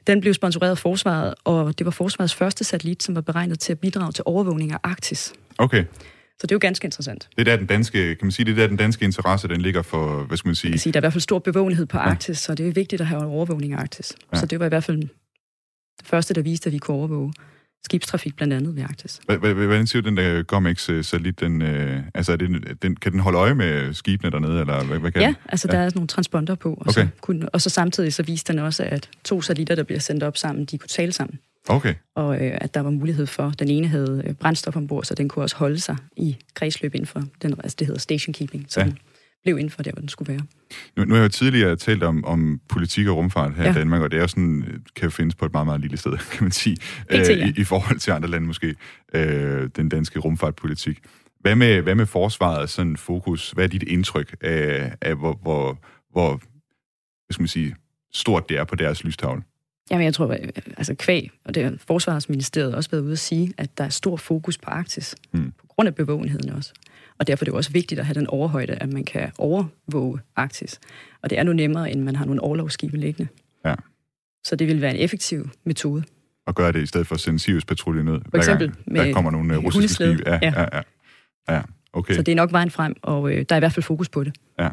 den 0.06 0.20
blev 0.20 0.34
sponsoreret 0.34 0.70
af 0.70 0.78
Forsvaret, 0.78 1.34
og 1.44 1.78
det 1.78 1.84
var 1.84 1.90
Forsvarets 1.90 2.34
første 2.34 2.64
satellit, 2.64 3.02
som 3.02 3.14
var 3.14 3.20
beregnet 3.20 3.60
til 3.60 3.72
at 3.72 3.78
bidrage 3.78 4.12
til 4.12 4.24
overvågning 4.26 4.72
af 4.72 4.78
Arktis. 4.82 5.32
Okay. 5.58 5.84
Så 6.38 6.46
det 6.46 6.52
er 6.52 6.54
jo 6.54 6.58
ganske 6.60 6.84
interessant. 6.84 7.28
Det 7.36 7.40
er 7.40 7.44
der 7.44 7.56
den 7.56 7.66
danske, 7.66 8.14
kan 8.14 8.26
man 8.26 8.32
sige, 8.32 8.46
det 8.46 8.52
er 8.52 8.56
der 8.56 8.66
den 8.66 8.76
danske 8.76 9.04
interesse, 9.04 9.48
den 9.48 9.60
ligger 9.60 9.82
for, 9.82 10.24
hvad 10.24 10.36
skal 10.36 10.48
man 10.48 10.54
sige? 10.54 10.70
Jeg 10.70 10.80
sige, 10.80 10.92
der 10.92 10.98
er 10.98 11.00
i 11.00 11.04
hvert 11.04 11.12
fald 11.12 11.20
stor 11.20 11.38
bevågenhed 11.38 11.86
på 11.86 11.98
Arktis, 11.98 12.28
ja. 12.28 12.34
så 12.34 12.54
det 12.54 12.68
er 12.68 12.72
vigtigt 12.72 13.00
at 13.00 13.06
have 13.06 13.24
overvågning 13.24 13.72
af 13.72 13.78
Arktis. 13.78 14.12
Ja. 14.32 14.38
Så 14.38 14.46
det 14.46 14.60
var 14.60 14.66
i 14.66 14.68
hvert 14.68 14.84
fald 14.84 14.98
det 14.98 15.10
første, 16.04 16.34
der 16.34 16.42
viste, 16.42 16.66
at 16.66 16.72
vi 16.72 16.78
kunne 16.78 16.96
overvåge 16.96 17.32
skibstrafik 17.84 18.36
blandt 18.36 18.54
andet 18.54 18.76
ved 18.76 18.82
Arktis. 18.82 19.20
Hvordan 19.26 19.86
siger 19.86 20.02
den 20.02 20.16
der 20.16 20.42
GOMX-satellit, 20.42 21.40
den, 21.40 21.62
øh, 21.62 22.02
altså 22.14 22.32
er 22.32 22.36
det, 22.36 22.82
den, 22.82 22.96
kan 22.96 23.12
den 23.12 23.20
holde 23.20 23.38
øje 23.38 23.54
med 23.54 23.94
skibene 23.94 24.30
dernede, 24.30 24.60
eller 24.60 24.84
hvad, 24.84 24.98
hvad 24.98 25.12
kan 25.12 25.22
Ja, 25.22 25.26
den? 25.26 25.36
altså 25.48 25.68
ja. 25.72 25.76
der 25.76 25.84
er 25.84 25.90
nogle 25.94 26.08
transponder 26.08 26.54
på, 26.54 26.70
og, 26.70 26.80
okay. 26.80 26.92
så 26.92 27.08
kunne, 27.20 27.48
og 27.48 27.60
så 27.60 27.70
samtidig 27.70 28.14
så 28.14 28.22
viste 28.22 28.52
den 28.52 28.60
også, 28.60 28.82
at 28.82 29.08
to 29.24 29.42
satellitter, 29.42 29.74
der 29.74 29.82
bliver 29.82 30.00
sendt 30.00 30.22
op 30.22 30.36
sammen, 30.36 30.64
de 30.64 30.78
kunne 30.78 30.88
tale 30.88 31.12
sammen. 31.12 31.38
Okay. 31.68 31.94
Og 32.14 32.44
øh, 32.44 32.58
at 32.60 32.74
der 32.74 32.80
var 32.80 32.90
mulighed 32.90 33.26
for, 33.26 33.50
den 33.58 33.68
ene 33.68 33.88
havde 33.88 34.22
øh, 34.26 34.34
brændstof 34.34 34.76
ombord, 34.76 35.04
så 35.04 35.14
den 35.14 35.28
kunne 35.28 35.44
også 35.44 35.56
holde 35.56 35.80
sig 35.80 35.96
i 36.16 36.36
kredsløb 36.54 36.94
inden 36.94 37.06
for, 37.06 37.22
den, 37.42 37.52
altså 37.52 37.76
det 37.78 37.86
hedder 37.86 38.00
station 38.00 38.32
keeping, 38.32 38.66
så 38.68 38.80
ja. 38.80 38.86
den 38.86 38.98
blev 39.44 39.58
inden 39.58 39.70
for 39.70 39.82
der, 39.82 39.92
hvor 39.92 40.00
den 40.00 40.08
skulle 40.08 40.32
være. 40.32 40.42
Nu, 40.96 41.04
nu 41.04 41.14
har 41.14 41.20
jeg 41.20 41.24
jo 41.24 41.28
tidligere 41.28 41.76
talt 41.76 42.02
om, 42.02 42.24
om 42.24 42.60
politik 42.68 43.06
og 43.06 43.16
rumfart 43.16 43.54
her 43.54 43.64
ja. 43.64 43.70
i 43.70 43.74
Danmark, 43.74 44.02
og 44.02 44.10
det 44.10 44.20
er 44.20 44.26
sådan, 44.26 44.82
kan 44.96 45.10
findes 45.10 45.34
på 45.34 45.46
et 45.46 45.52
meget, 45.52 45.66
meget 45.66 45.80
lille 45.80 45.96
sted, 45.96 46.12
kan 46.32 46.44
man 46.44 46.52
sige, 46.52 46.76
ja. 47.10 47.20
øh, 47.20 47.48
i, 47.48 47.60
i 47.60 47.64
forhold 47.64 47.98
til 47.98 48.10
andre 48.10 48.28
lande 48.28 48.46
måske, 48.46 48.74
øh, 49.14 49.68
den 49.76 49.88
danske 49.88 50.18
rumfartpolitik. 50.18 50.98
Hvad 51.40 51.56
med, 51.56 51.82
hvad 51.82 51.94
med 51.94 52.06
forsvaret 52.06 52.70
sådan 52.70 52.96
fokus? 52.96 53.50
Hvad 53.50 53.64
er 53.64 53.68
dit 53.68 53.82
indtryk 53.82 54.36
af, 54.40 54.92
af 55.00 55.14
hvor, 55.16 55.38
hvor, 55.42 55.78
hvor 56.12 56.30
hvad 57.26 57.32
skal 57.32 57.42
man 57.42 57.48
sige, 57.48 57.76
stort 58.12 58.48
det 58.48 58.56
er 58.56 58.64
på 58.64 58.76
deres 58.76 59.04
lystavle? 59.04 59.42
Jamen, 59.90 60.04
jeg 60.04 60.14
tror, 60.14 60.36
altså 60.76 60.94
kvæg, 60.94 61.30
og 61.44 61.54
det 61.54 61.64
har 61.64 61.74
Forsvarsministeriet 61.86 62.74
også 62.74 62.90
været 62.90 63.02
ude 63.02 63.12
at 63.12 63.18
sige, 63.18 63.52
at 63.58 63.78
der 63.78 63.84
er 63.84 63.88
stor 63.88 64.16
fokus 64.16 64.58
på 64.58 64.70
Arktis, 64.70 65.16
mm. 65.32 65.52
på 65.60 65.66
grund 65.66 65.86
af 65.86 65.94
bevågenheden 65.94 66.50
også. 66.50 66.72
Og 67.18 67.26
derfor 67.26 67.44
er 67.44 67.44
det 67.44 67.54
også 67.54 67.72
vigtigt 67.72 67.98
at 67.98 68.06
have 68.06 68.14
den 68.14 68.26
overhøjde, 68.26 68.72
at 68.72 68.92
man 68.92 69.04
kan 69.04 69.32
overvåge 69.38 70.20
Arktis. 70.36 70.80
Og 71.22 71.30
det 71.30 71.38
er 71.38 71.42
nu 71.42 71.52
nemmere, 71.52 71.90
end 71.90 72.02
man 72.02 72.16
har 72.16 72.24
nogle 72.24 72.40
overlovsskibe 72.40 72.96
liggende. 72.96 73.30
Ja. 73.64 73.74
Så 74.44 74.56
det 74.56 74.66
vil 74.66 74.80
være 74.80 74.94
en 74.94 75.00
effektiv 75.00 75.48
metode. 75.64 76.04
Og 76.46 76.54
gøre 76.54 76.72
det 76.72 76.82
i 76.82 76.86
stedet 76.86 77.06
for 77.06 77.14
at 77.14 77.20
sende 77.20 77.38
Sirius-patrulje 77.38 78.02
ned, 78.02 78.20
for 78.30 78.36
eksempel 78.36 78.66
gang, 78.66 78.82
med 78.86 79.06
der 79.06 79.12
kommer 79.12 79.30
nogle 79.30 79.54
øh, 79.54 79.64
russiske 79.64 79.94
skibe. 79.94 80.22
Ja, 80.26 80.38
ja. 80.42 80.52
Ja, 80.60 80.66
ja. 80.72 81.54
ja, 81.54 81.62
okay. 81.92 82.14
Så 82.14 82.22
det 82.22 82.32
er 82.32 82.36
nok 82.36 82.52
vejen 82.52 82.70
frem, 82.70 82.94
og 83.02 83.30
øh, 83.32 83.44
der 83.48 83.54
er 83.54 83.56
i 83.56 83.58
hvert 83.58 83.72
fald 83.72 83.84
fokus 83.84 84.08
på 84.08 84.24
det. 84.24 84.36
Ja. 84.58 84.68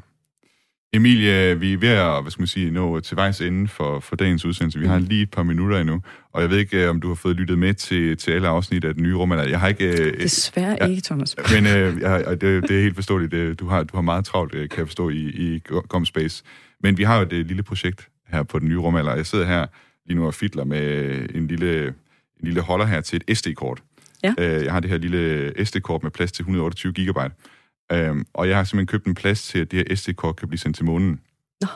Emilie, 0.93 1.59
vi 1.59 1.73
er 1.73 1.77
ved 1.77 1.89
at 1.89 2.21
hvad 2.21 2.31
skal 2.31 2.41
man 2.41 2.47
sige, 2.47 2.71
nå 2.71 2.99
til 2.99 3.17
vejs 3.17 3.41
ende 3.41 3.67
for, 3.67 3.99
for 3.99 4.15
dagens 4.15 4.45
udsendelse. 4.45 4.79
Vi 4.79 4.87
har 4.87 4.99
mm. 4.99 5.05
lige 5.05 5.23
et 5.23 5.31
par 5.31 5.43
minutter 5.43 5.79
endnu, 5.79 6.01
og 6.31 6.41
jeg 6.41 6.49
ved 6.49 6.57
ikke, 6.57 6.89
om 6.89 7.01
du 7.01 7.07
har 7.07 7.15
fået 7.15 7.35
lyttet 7.35 7.59
med 7.59 7.73
til, 7.73 8.17
til 8.17 8.31
alle 8.31 8.47
afsnit 8.47 8.85
af 8.85 8.93
den 8.93 9.03
nye 9.03 9.15
rum. 9.15 9.31
Jeg 9.31 9.59
har 9.59 9.67
ikke... 9.67 9.85
Øh, 9.85 10.21
Desværre 10.21 10.77
jeg, 10.81 10.89
ikke, 10.89 11.01
Thomas. 11.01 11.35
Men 11.53 11.65
øh, 11.65 12.01
jeg, 12.01 12.41
det, 12.41 12.69
det 12.69 12.77
er 12.77 12.81
helt 12.81 12.95
forståeligt. 12.95 13.31
Det, 13.31 13.59
du, 13.59 13.67
har, 13.67 13.83
du 13.83 13.97
har 13.97 14.01
meget 14.01 14.25
travlt, 14.25 14.55
øh, 14.55 14.69
kan 14.69 14.79
jeg 14.79 14.87
forstå, 14.87 15.09
i, 15.09 15.19
i 15.19 15.59
Comspace. 15.87 16.43
Men 16.83 16.97
vi 16.97 17.03
har 17.03 17.15
jo 17.17 17.21
et 17.21 17.33
øh, 17.33 17.45
lille 17.45 17.63
projekt 17.63 18.07
her 18.27 18.43
på 18.43 18.59
den 18.59 18.67
nye 18.67 18.77
rumalder. 18.77 19.15
Jeg 19.15 19.25
sidder 19.25 19.45
her 19.45 19.65
lige 20.07 20.19
nu 20.19 20.25
og 20.25 20.33
fidler 20.33 20.63
med 20.63 21.15
en 21.35 21.47
lille, 21.47 21.87
en 21.87 21.93
lille 22.43 22.61
holder 22.61 22.85
her 22.85 23.01
til 23.01 23.21
et 23.27 23.37
SD-kort. 23.37 23.83
Ja. 24.23 24.33
Jeg 24.37 24.71
har 24.71 24.79
det 24.79 24.89
her 24.89 24.97
lille 24.97 25.65
SD-kort 25.65 26.03
med 26.03 26.11
plads 26.11 26.31
til 26.31 26.43
128 26.43 26.93
gigabyte. 26.93 27.35
Øhm, 27.91 28.25
og 28.33 28.49
jeg 28.49 28.57
har 28.57 28.63
simpelthen 28.63 28.87
købt 28.87 29.07
en 29.07 29.15
plads 29.15 29.43
til, 29.43 29.59
at 29.59 29.71
det 29.71 29.83
her 29.87 29.95
SD-kort 29.95 30.35
kan 30.35 30.47
blive 30.47 30.59
sendt 30.59 30.75
til 30.75 30.85
månen. 30.85 31.19
Nå. 31.61 31.67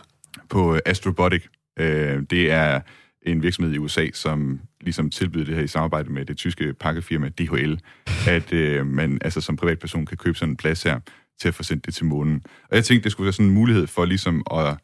På 0.49 0.79
Astrobotic. 0.85 1.43
Øh, 1.79 2.23
det 2.29 2.51
er 2.51 2.81
en 3.21 3.43
virksomhed 3.43 3.73
i 3.73 3.77
USA, 3.77 4.07
som 4.13 4.59
ligesom 4.81 5.09
tilbyder 5.09 5.45
det 5.45 5.55
her 5.55 5.63
i 5.63 5.67
samarbejde 5.67 6.09
med 6.09 6.25
det 6.25 6.37
tyske 6.37 6.73
pakkefirma 6.73 7.29
DHL, 7.29 7.79
at 8.27 8.53
øh, 8.53 8.87
man 8.87 9.19
altså 9.21 9.41
som 9.41 9.55
privatperson 9.55 10.05
kan 10.05 10.17
købe 10.17 10.37
sådan 10.37 10.53
en 10.53 10.57
plads 10.57 10.83
her 10.83 10.99
til 11.39 11.47
at 11.47 11.55
få 11.55 11.63
sendt 11.63 11.85
det 11.85 11.93
til 11.93 12.05
månen. 12.05 12.43
Og 12.69 12.75
jeg 12.75 12.85
tænkte, 12.85 13.03
det 13.03 13.11
skulle 13.11 13.25
være 13.25 13.33
sådan 13.33 13.45
en 13.45 13.53
mulighed 13.53 13.87
for 13.87 14.05
ligesom 14.05 14.43
at 14.51 14.77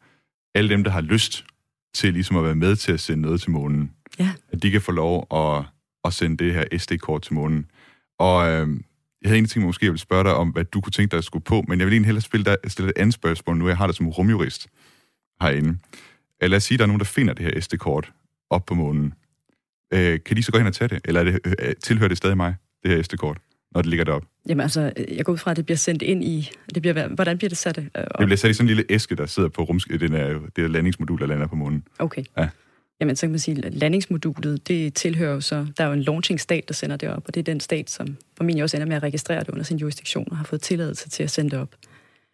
alle 0.54 0.70
dem, 0.70 0.84
der 0.84 0.90
har 0.90 1.00
lyst 1.00 1.44
til 1.94 2.12
ligesom 2.12 2.36
at 2.36 2.44
være 2.44 2.54
med 2.54 2.76
til 2.76 2.92
at 2.92 3.00
sende 3.00 3.22
noget 3.22 3.40
til 3.40 3.50
månen, 3.50 3.92
ja. 4.18 4.30
at 4.52 4.62
de 4.62 4.70
kan 4.70 4.80
få 4.80 4.92
lov 4.92 5.26
at, 5.34 5.64
at 6.04 6.12
sende 6.12 6.44
det 6.44 6.54
her 6.54 6.78
SD-kort 6.78 7.22
til 7.22 7.34
månen. 7.34 7.66
Og 8.18 8.50
øh, 8.50 8.68
jeg 9.22 9.28
havde 9.28 9.36
egentlig 9.36 9.50
tænkt 9.50 9.62
mig 9.62 9.68
måske, 9.68 9.82
at 9.82 9.86
jeg 9.86 9.92
ville 9.92 10.00
spørge 10.00 10.24
dig 10.24 10.34
om, 10.34 10.48
hvad 10.48 10.64
du 10.64 10.80
kunne 10.80 10.90
tænke 10.90 11.10
dig 11.10 11.18
at 11.18 11.24
skulle 11.24 11.44
på, 11.44 11.64
men 11.68 11.78
jeg 11.78 11.86
vil 11.86 11.92
egentlig 11.92 12.06
hellere 12.06 12.22
spille 12.22 12.44
dig, 12.44 12.56
stille 12.66 12.90
et 12.90 12.98
andet 12.98 13.14
spørgsmål, 13.14 13.56
nu 13.56 13.68
jeg 13.68 13.76
har 13.76 13.86
det 13.86 13.96
som 13.96 14.08
rumjurist 14.08 14.68
herinde. 15.40 15.78
Øh, 16.42 16.50
lad 16.50 16.56
os 16.56 16.64
sige, 16.64 16.76
at 16.76 16.78
der 16.78 16.84
er 16.84 16.86
nogen, 16.86 17.00
der 17.00 17.04
finder 17.04 17.34
det 17.34 17.44
her 17.44 17.60
SD-kort 17.60 18.12
op 18.50 18.66
på 18.66 18.74
månen. 18.74 19.14
Øh, 19.92 20.20
kan 20.26 20.36
de 20.36 20.42
så 20.42 20.52
gå 20.52 20.58
hen 20.58 20.66
og 20.66 20.74
tage 20.74 20.88
det, 20.88 21.00
eller 21.04 21.20
er 21.20 21.24
det, 21.24 21.40
øh, 21.44 21.74
tilhører 21.82 22.08
det 22.08 22.16
stadig 22.16 22.36
mig, 22.36 22.54
det 22.82 22.90
her 22.90 23.02
SD-kort, 23.02 23.38
når 23.74 23.82
det 23.82 23.90
ligger 23.90 24.04
deroppe? 24.04 24.28
Jamen 24.48 24.60
altså, 24.60 24.92
jeg 25.08 25.24
går 25.24 25.32
ud 25.32 25.38
fra, 25.38 25.50
at 25.50 25.56
det 25.56 25.66
bliver 25.66 25.78
sendt 25.78 26.02
ind 26.02 26.24
i... 26.24 26.50
Det 26.74 26.82
bliver, 26.82 27.08
hvordan 27.08 27.38
bliver 27.38 27.48
det 27.48 27.58
sat? 27.58 27.78
Øh, 27.78 27.84
det 27.84 28.06
bliver 28.18 28.36
sat 28.36 28.50
i 28.50 28.54
sådan 28.54 28.64
en 28.64 28.76
lille 28.76 28.84
æske, 28.88 29.14
der 29.14 29.26
sidder 29.26 29.48
på 29.48 29.62
rums, 29.62 29.84
den 29.84 30.14
er, 30.14 30.40
det 30.56 30.64
er 30.64 30.68
landingsmodul, 30.68 31.20
der 31.20 31.26
lander 31.26 31.46
på 31.46 31.56
månen. 31.56 31.84
Okay. 31.98 32.24
Ja. 32.38 32.48
Jamen, 33.00 33.16
så 33.16 33.20
kan 33.20 33.30
man 33.30 33.38
sige, 33.38 33.64
at 33.64 33.74
landingsmodulet, 33.74 34.68
det 34.68 34.94
tilhører 34.94 35.34
jo 35.34 35.40
så, 35.40 35.66
der 35.78 35.84
er 35.84 35.88
jo 35.88 35.92
en 35.92 36.02
launching-stat, 36.02 36.68
der 36.68 36.74
sender 36.74 36.96
det 36.96 37.08
op, 37.08 37.22
og 37.26 37.34
det 37.34 37.40
er 37.40 37.44
den 37.44 37.60
stat, 37.60 37.90
som 37.90 38.16
formentlig 38.36 38.62
også 38.62 38.76
ender 38.76 38.86
med 38.86 38.96
at 38.96 39.02
registrere 39.02 39.40
det 39.40 39.48
under 39.48 39.64
sin 39.64 39.76
jurisdiktion 39.76 40.28
og 40.30 40.36
har 40.36 40.44
fået 40.44 40.62
tilladelse 40.62 41.08
til 41.08 41.22
at 41.22 41.30
sende 41.30 41.50
det 41.50 41.58
op. 41.58 41.74
Så 41.82 41.88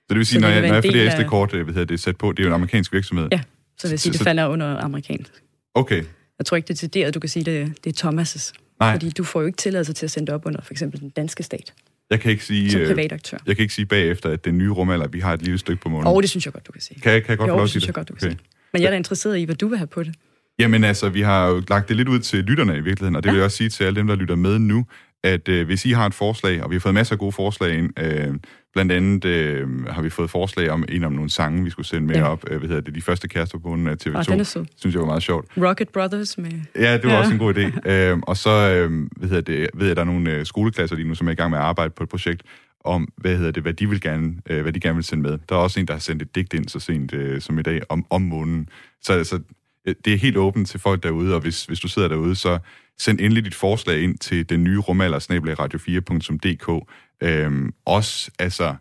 det 0.09 0.17
vil 0.17 0.27
sige, 0.27 0.41
så 0.41 0.47
når, 0.47 0.49
jeg, 0.49 0.61
når 0.61 0.75
jeg 0.75 0.85
får 0.85 0.91
det 0.91 1.13
SD-kort, 1.13 1.51
hvad 1.51 1.65
hedder 1.65 1.85
det, 1.85 2.01
sat 2.01 2.17
på, 2.17 2.33
det 2.33 2.39
er 2.39 2.43
jo 2.43 2.49
en 2.49 2.55
amerikansk 2.55 2.93
virksomhed? 2.93 3.29
Ja, 3.33 3.41
så 3.79 3.87
det 3.87 3.91
vil 3.91 3.99
sige, 3.99 4.13
så, 4.13 4.19
det 4.19 4.25
falder 4.25 4.47
under 4.47 4.77
amerikansk. 4.77 5.33
Okay. 5.75 6.05
Jeg 6.39 6.47
tror 6.47 6.57
ikke, 6.57 6.75
det 6.75 6.97
er 6.97 7.07
at 7.07 7.15
du 7.15 7.21
kan 7.21 7.29
sige, 7.29 7.45
det, 7.45 7.85
det 7.85 8.03
er 8.03 8.09
Thomas' 8.09 8.53
Nej. 8.81 8.93
Fordi 8.93 9.11
du 9.11 9.25
får 9.25 9.41
jo 9.41 9.47
ikke 9.47 9.57
tilladelse 9.57 9.93
til 9.93 10.07
at 10.07 10.11
sende 10.11 10.27
det 10.27 10.35
op 10.35 10.47
under 10.47 10.61
for 10.63 10.75
eksempel 10.75 11.01
den 11.01 11.09
danske 11.09 11.43
stat. 11.43 11.75
Jeg 12.11 12.21
kan 12.21 12.31
ikke 12.31 12.45
sige, 12.45 12.71
som 12.71 12.81
øh, 12.81 12.87
privataktør. 12.87 13.39
Jeg 13.47 13.57
kan 13.57 13.63
ikke 13.63 13.75
sige 13.75 13.87
bagefter, 13.87 14.31
at 14.31 14.45
den 14.45 14.59
nye 14.59 14.71
rumalder, 14.71 15.09
vi 15.09 15.21
har 15.21 15.35
et 15.35 15.43
lille 15.43 15.59
stykke 15.59 15.83
på 15.83 15.89
månen. 15.89 16.07
Åh, 16.07 16.13
oh, 16.13 16.23
det 16.23 16.31
synes 16.31 16.47
jeg 16.47 16.53
godt, 16.53 16.67
du 16.67 16.73
kan 16.73 16.83
sige. 16.83 17.01
Kan 17.01 17.23
kan 17.23 17.29
jeg 17.29 17.39
godt 17.39 17.51
jo, 17.51 17.61
det? 17.61 17.71
synes 17.71 17.87
jeg 17.87 17.95
godt, 17.95 18.09
du 18.09 18.15
kan 18.15 18.29
okay. 18.29 18.37
sige. 18.37 18.47
Men 18.73 18.83
jeg 18.83 18.87
er 18.87 18.91
da 18.91 18.97
interesseret 18.97 19.39
i, 19.39 19.45
hvad 19.45 19.55
du 19.55 19.69
vil 19.69 19.79
have 19.79 19.87
på 19.87 20.03
det. 20.03 20.15
Jamen 20.59 20.85
altså, 20.85 21.09
vi 21.09 21.21
har 21.21 21.49
jo 21.49 21.63
lagt 21.69 21.89
det 21.89 21.97
lidt 21.97 22.09
ud 22.09 22.19
til 22.19 22.45
lytterne 22.45 22.77
i 22.77 22.81
virkeligheden, 22.81 23.17
og 23.17 23.23
det 23.23 23.29
ja. 23.29 23.33
vil 23.33 23.39
jeg 23.39 23.45
også 23.45 23.57
sige 23.57 23.71
til 23.71 23.85
alle 23.85 24.01
dem, 24.01 24.07
der 24.07 24.15
lytter 24.15 24.37
med 24.37 24.59
nu, 24.59 24.87
at 25.25 25.49
øh, 25.49 25.67
hvis 25.67 25.85
I 25.85 25.91
har 25.91 26.07
et 26.07 26.15
forslag, 26.15 26.63
og 26.63 26.71
vi 26.71 26.75
har 26.75 26.81
fået 26.81 26.95
masser 26.95 27.15
af 27.15 27.19
gode 27.19 27.33
forslag 27.33 27.79
ind, 27.79 28.01
øh, 28.01 28.35
blandt 28.73 28.93
andet 28.93 29.25
øh, 29.25 29.87
har 29.87 30.03
vi 30.03 30.11
fået 30.11 30.31
forslag 30.31 30.71
om 30.71 30.85
en 30.89 31.05
om 31.05 31.13
nogle 31.13 31.31
sange, 31.31 31.65
vi 31.65 31.71
skulle 31.71 31.87
sende 31.87 32.07
med 32.07 32.17
ja. 32.17 32.29
op. 32.29 32.45
Øh, 32.51 32.59
hvad 32.59 32.69
hedder 32.69 32.83
det? 32.83 32.95
De 32.95 33.03
første 33.03 33.29
kærester 33.29 33.59
på 33.59 33.69
af 33.69 33.97
TV2. 34.07 34.17
Oh, 34.17 34.25
den 34.25 34.41
er 34.41 34.45
sød. 34.45 34.67
Synes 34.77 34.95
jeg 34.95 35.01
var 35.01 35.07
meget 35.07 35.23
sjovt. 35.23 35.47
Rocket 35.57 35.89
Brothers 35.89 36.39
med... 36.39 36.51
Ja, 36.77 36.95
det 36.95 37.05
var 37.05 37.13
ja. 37.13 37.19
også 37.19 37.33
en 37.33 37.39
god 37.39 37.55
idé. 37.55 37.81
øh, 37.93 38.19
og 38.23 38.37
så 38.37 38.51
øh, 38.51 39.09
hvad 39.17 39.29
hedder 39.29 39.41
det, 39.41 39.69
ved 39.75 39.87
jeg, 39.87 39.91
at 39.91 39.97
der 39.97 40.03
er 40.03 40.07
nogle 40.07 40.31
øh, 40.31 40.47
skoleklasser 40.47 40.97
lige 40.97 41.09
nu, 41.09 41.15
som 41.15 41.29
er 41.29 41.33
i 41.33 41.35
gang 41.35 41.51
med 41.51 41.59
at 41.59 41.65
arbejde 41.65 41.91
på 41.91 42.03
et 42.03 42.09
projekt, 42.09 42.43
om, 42.85 43.09
hvad 43.17 43.37
hedder 43.37 43.51
det, 43.51 43.63
hvad 43.63 43.73
de 43.73 43.89
vil 43.89 44.01
gerne, 44.01 44.35
øh, 44.51 44.63
hvad 44.63 44.73
de 44.73 44.81
gerne 44.81 44.95
vil 44.95 45.05
sende 45.05 45.23
med. 45.23 45.39
Der 45.49 45.55
er 45.55 45.61
også 45.61 45.81
en, 45.81 45.87
der 45.87 45.93
har 45.93 46.01
sendt 46.01 46.23
et 46.23 46.35
digt 46.35 46.55
ind 46.55 46.69
så 46.69 46.81
sent 46.81 47.15
øh, 47.15 47.41
som 47.41 47.59
i 47.59 47.63
dag 47.63 47.81
om, 47.89 48.07
om 48.11 48.23
månen. 48.23 48.69
Så 49.03 49.13
altså, 49.13 49.41
Øh, 49.89 49.95
det 50.05 50.13
er 50.13 50.19
helt 50.19 50.37
åbent 50.37 50.69
til 50.69 50.81
folk 50.81 51.03
derude, 51.03 51.35
og 51.35 51.41
hvis, 51.41 51.65
hvis 51.65 51.81
du 51.81 51.89
sidder 51.89 52.09
derude, 52.09 52.35
så 52.35 52.59
send 52.99 53.21
endelig 53.21 53.45
dit 53.45 53.55
forslag 53.55 54.03
ind 54.03 54.19
til 54.19 54.49
den 54.49 54.65
nye 54.65 54.79
rumalder, 54.79 55.19
radio4.dk. 55.19 56.87
Øhm, 57.23 57.73
også, 57.85 58.31
altså, 58.39 58.75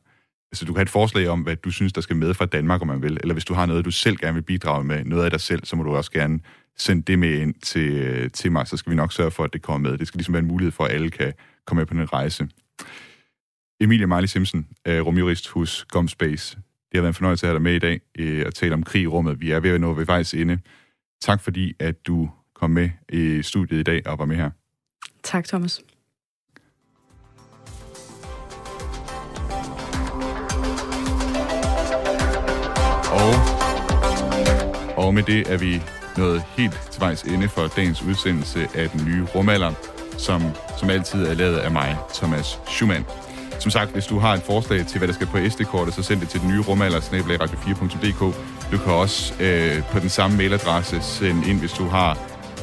altså, 0.52 0.66
du 0.66 0.74
kan 0.74 0.78
have 0.78 0.84
et 0.84 0.90
forslag 0.90 1.28
om, 1.28 1.42
hvad 1.42 1.56
du 1.56 1.72
synes, 1.72 1.94
der 1.94 2.02
skal 2.02 2.16
med 2.16 2.34
fra 2.34 2.46
Danmark, 2.46 2.82
om 2.82 2.88
man 2.88 3.02
vil, 3.02 3.18
eller 3.22 3.34
hvis 3.34 3.46
du 3.46 3.54
har 3.54 3.66
noget, 3.66 3.86
du 3.86 3.92
selv 3.92 4.18
gerne 4.18 4.34
vil 4.34 4.42
bidrage 4.42 4.84
med, 4.84 5.06
noget 5.06 5.24
af 5.24 5.32
dig 5.32 5.42
selv, 5.42 5.66
så 5.66 5.76
må 5.76 5.84
du 5.84 5.96
også 5.96 6.12
gerne 6.12 6.40
send 6.78 7.04
det 7.04 7.20
med 7.20 7.40
ind 7.40 7.54
til, 7.54 7.92
øh, 7.92 8.32
til 8.32 8.52
mig, 8.52 8.68
så 8.68 8.78
skal 8.78 8.92
vi 8.92 8.96
nok 8.96 9.14
sørge 9.14 9.32
for, 9.32 9.44
at 9.44 9.54
det 9.54 9.62
kommer 9.62 9.90
med. 9.90 9.98
Det 9.98 10.08
skal 10.08 10.18
ligesom 10.18 10.34
være 10.34 10.42
en 10.42 10.48
mulighed 10.48 10.72
for, 10.72 10.84
at 10.84 10.92
alle 10.92 11.10
kan 11.10 11.34
komme 11.66 11.80
med 11.80 11.86
på 11.86 11.94
den 11.94 12.14
rejse. 12.14 12.48
Emilie 13.82 14.08
Marley 14.08 14.28
Simpson, 14.28 14.68
øh, 14.88 15.02
rumjurist 15.02 15.50
hos 15.50 15.86
GomSpace. 15.86 16.56
Det 16.56 16.98
har 16.98 17.02
været 17.02 17.10
en 17.10 17.14
fornøjelse 17.14 17.46
at 17.46 17.50
have 17.50 17.56
dig 17.56 17.62
med 17.62 17.74
i 17.74 17.80
dag 17.80 18.02
og 18.46 18.54
tale 18.54 18.74
om 18.74 18.84
krig 18.84 19.02
i 19.02 19.08
rummet. 19.08 19.42
Vi 19.42 19.52
er 19.52 19.60
ved 19.60 19.70
at 19.70 19.82
nå 19.82 19.94
ved 19.94 20.06
vejs 20.06 20.34
ende. 20.34 20.60
Tak 21.22 21.42
fordi, 21.42 21.74
at 21.80 22.08
du 22.08 22.30
kom 22.56 22.70
med 22.70 22.90
i 23.10 23.42
studiet 23.44 23.80
i 23.80 23.84
dag 23.84 24.08
og 24.08 24.20
var 24.20 24.26
med 24.26 24.36
her. 24.36 24.50
Tak, 25.24 25.46
Thomas. 25.46 25.82
Og, 33.12 33.34
og 35.06 35.14
med 35.14 35.24
det 35.24 35.54
er 35.54 35.58
vi 35.58 35.82
nået 36.18 36.44
helt 36.58 36.80
til 36.92 37.02
vejs 37.02 37.24
ende 37.24 37.50
for 37.50 37.68
dagens 37.68 38.04
udsendelse 38.04 38.68
af 38.76 38.90
den 38.90 39.06
nye 39.06 39.26
rumalder, 39.36 39.74
som, 40.18 40.42
som 40.80 40.90
altid 40.90 41.24
er 41.24 41.34
lavet 41.34 41.58
af 41.58 41.72
mig, 41.72 41.98
Thomas 42.14 42.60
Schumann. 42.68 43.06
Som 43.60 43.72
sagt, 43.72 43.92
hvis 43.92 44.06
du 44.06 44.20
har 44.20 44.34
et 44.34 44.42
forslag 44.42 44.86
til, 44.86 44.98
hvad 44.98 45.08
der 45.08 45.14
skal 45.14 45.28
på 45.28 45.38
SD-kortet, 45.50 45.94
så 45.94 46.04
send 46.04 46.20
det 46.20 46.30
til 46.30 46.42
den 46.42 46.50
nye 46.50 46.62
rumalder, 46.62 47.00
radio4.dk. 47.00 48.22
Du 48.72 48.78
kan 48.78 48.94
også 48.94 49.34
øh, 49.40 49.84
på 49.92 50.00
den 50.00 50.10
samme 50.10 50.38
mailadresse 50.38 51.02
sende 51.02 51.50
ind, 51.50 51.60
hvis 51.60 51.72
du 51.72 51.88
har 51.88 52.18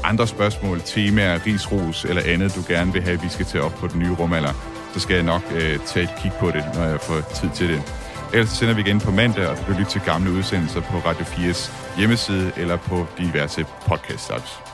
andre 0.04 0.26
spørgsmål, 0.26 0.80
temaer, 0.80 1.46
risros 1.46 2.04
eller 2.04 2.22
andet, 2.26 2.54
du 2.54 2.62
gerne 2.68 2.92
vil 2.92 3.02
have, 3.02 3.14
at 3.14 3.22
vi 3.22 3.28
skal 3.28 3.46
tage 3.46 3.64
op 3.64 3.74
på 3.74 3.86
den 3.86 3.98
nye 3.98 4.12
rumalder. 4.12 4.52
Så 4.94 5.00
skal 5.00 5.14
jeg 5.14 5.24
nok 5.24 5.42
øh, 5.54 5.78
tage 5.78 6.04
et 6.04 6.10
kig 6.22 6.32
på 6.40 6.46
det, 6.50 6.64
når 6.74 6.82
jeg 6.82 7.00
får 7.00 7.20
tid 7.34 7.48
til 7.54 7.68
det. 7.68 7.82
Ellers 8.32 8.50
sender 8.50 8.74
vi 8.74 8.80
igen 8.80 9.00
på 9.00 9.10
mandag, 9.10 9.46
og 9.46 9.58
du 9.58 9.62
kan 9.62 9.74
lytte 9.74 9.90
til 9.90 10.00
gamle 10.00 10.30
udsendelser 10.30 10.80
på 10.80 10.96
Radio 10.98 11.24
4's 11.24 11.72
hjemmeside 11.98 12.52
eller 12.56 12.76
på 12.76 13.06
diverse 13.18 13.66
podcast-apps. 13.86 14.73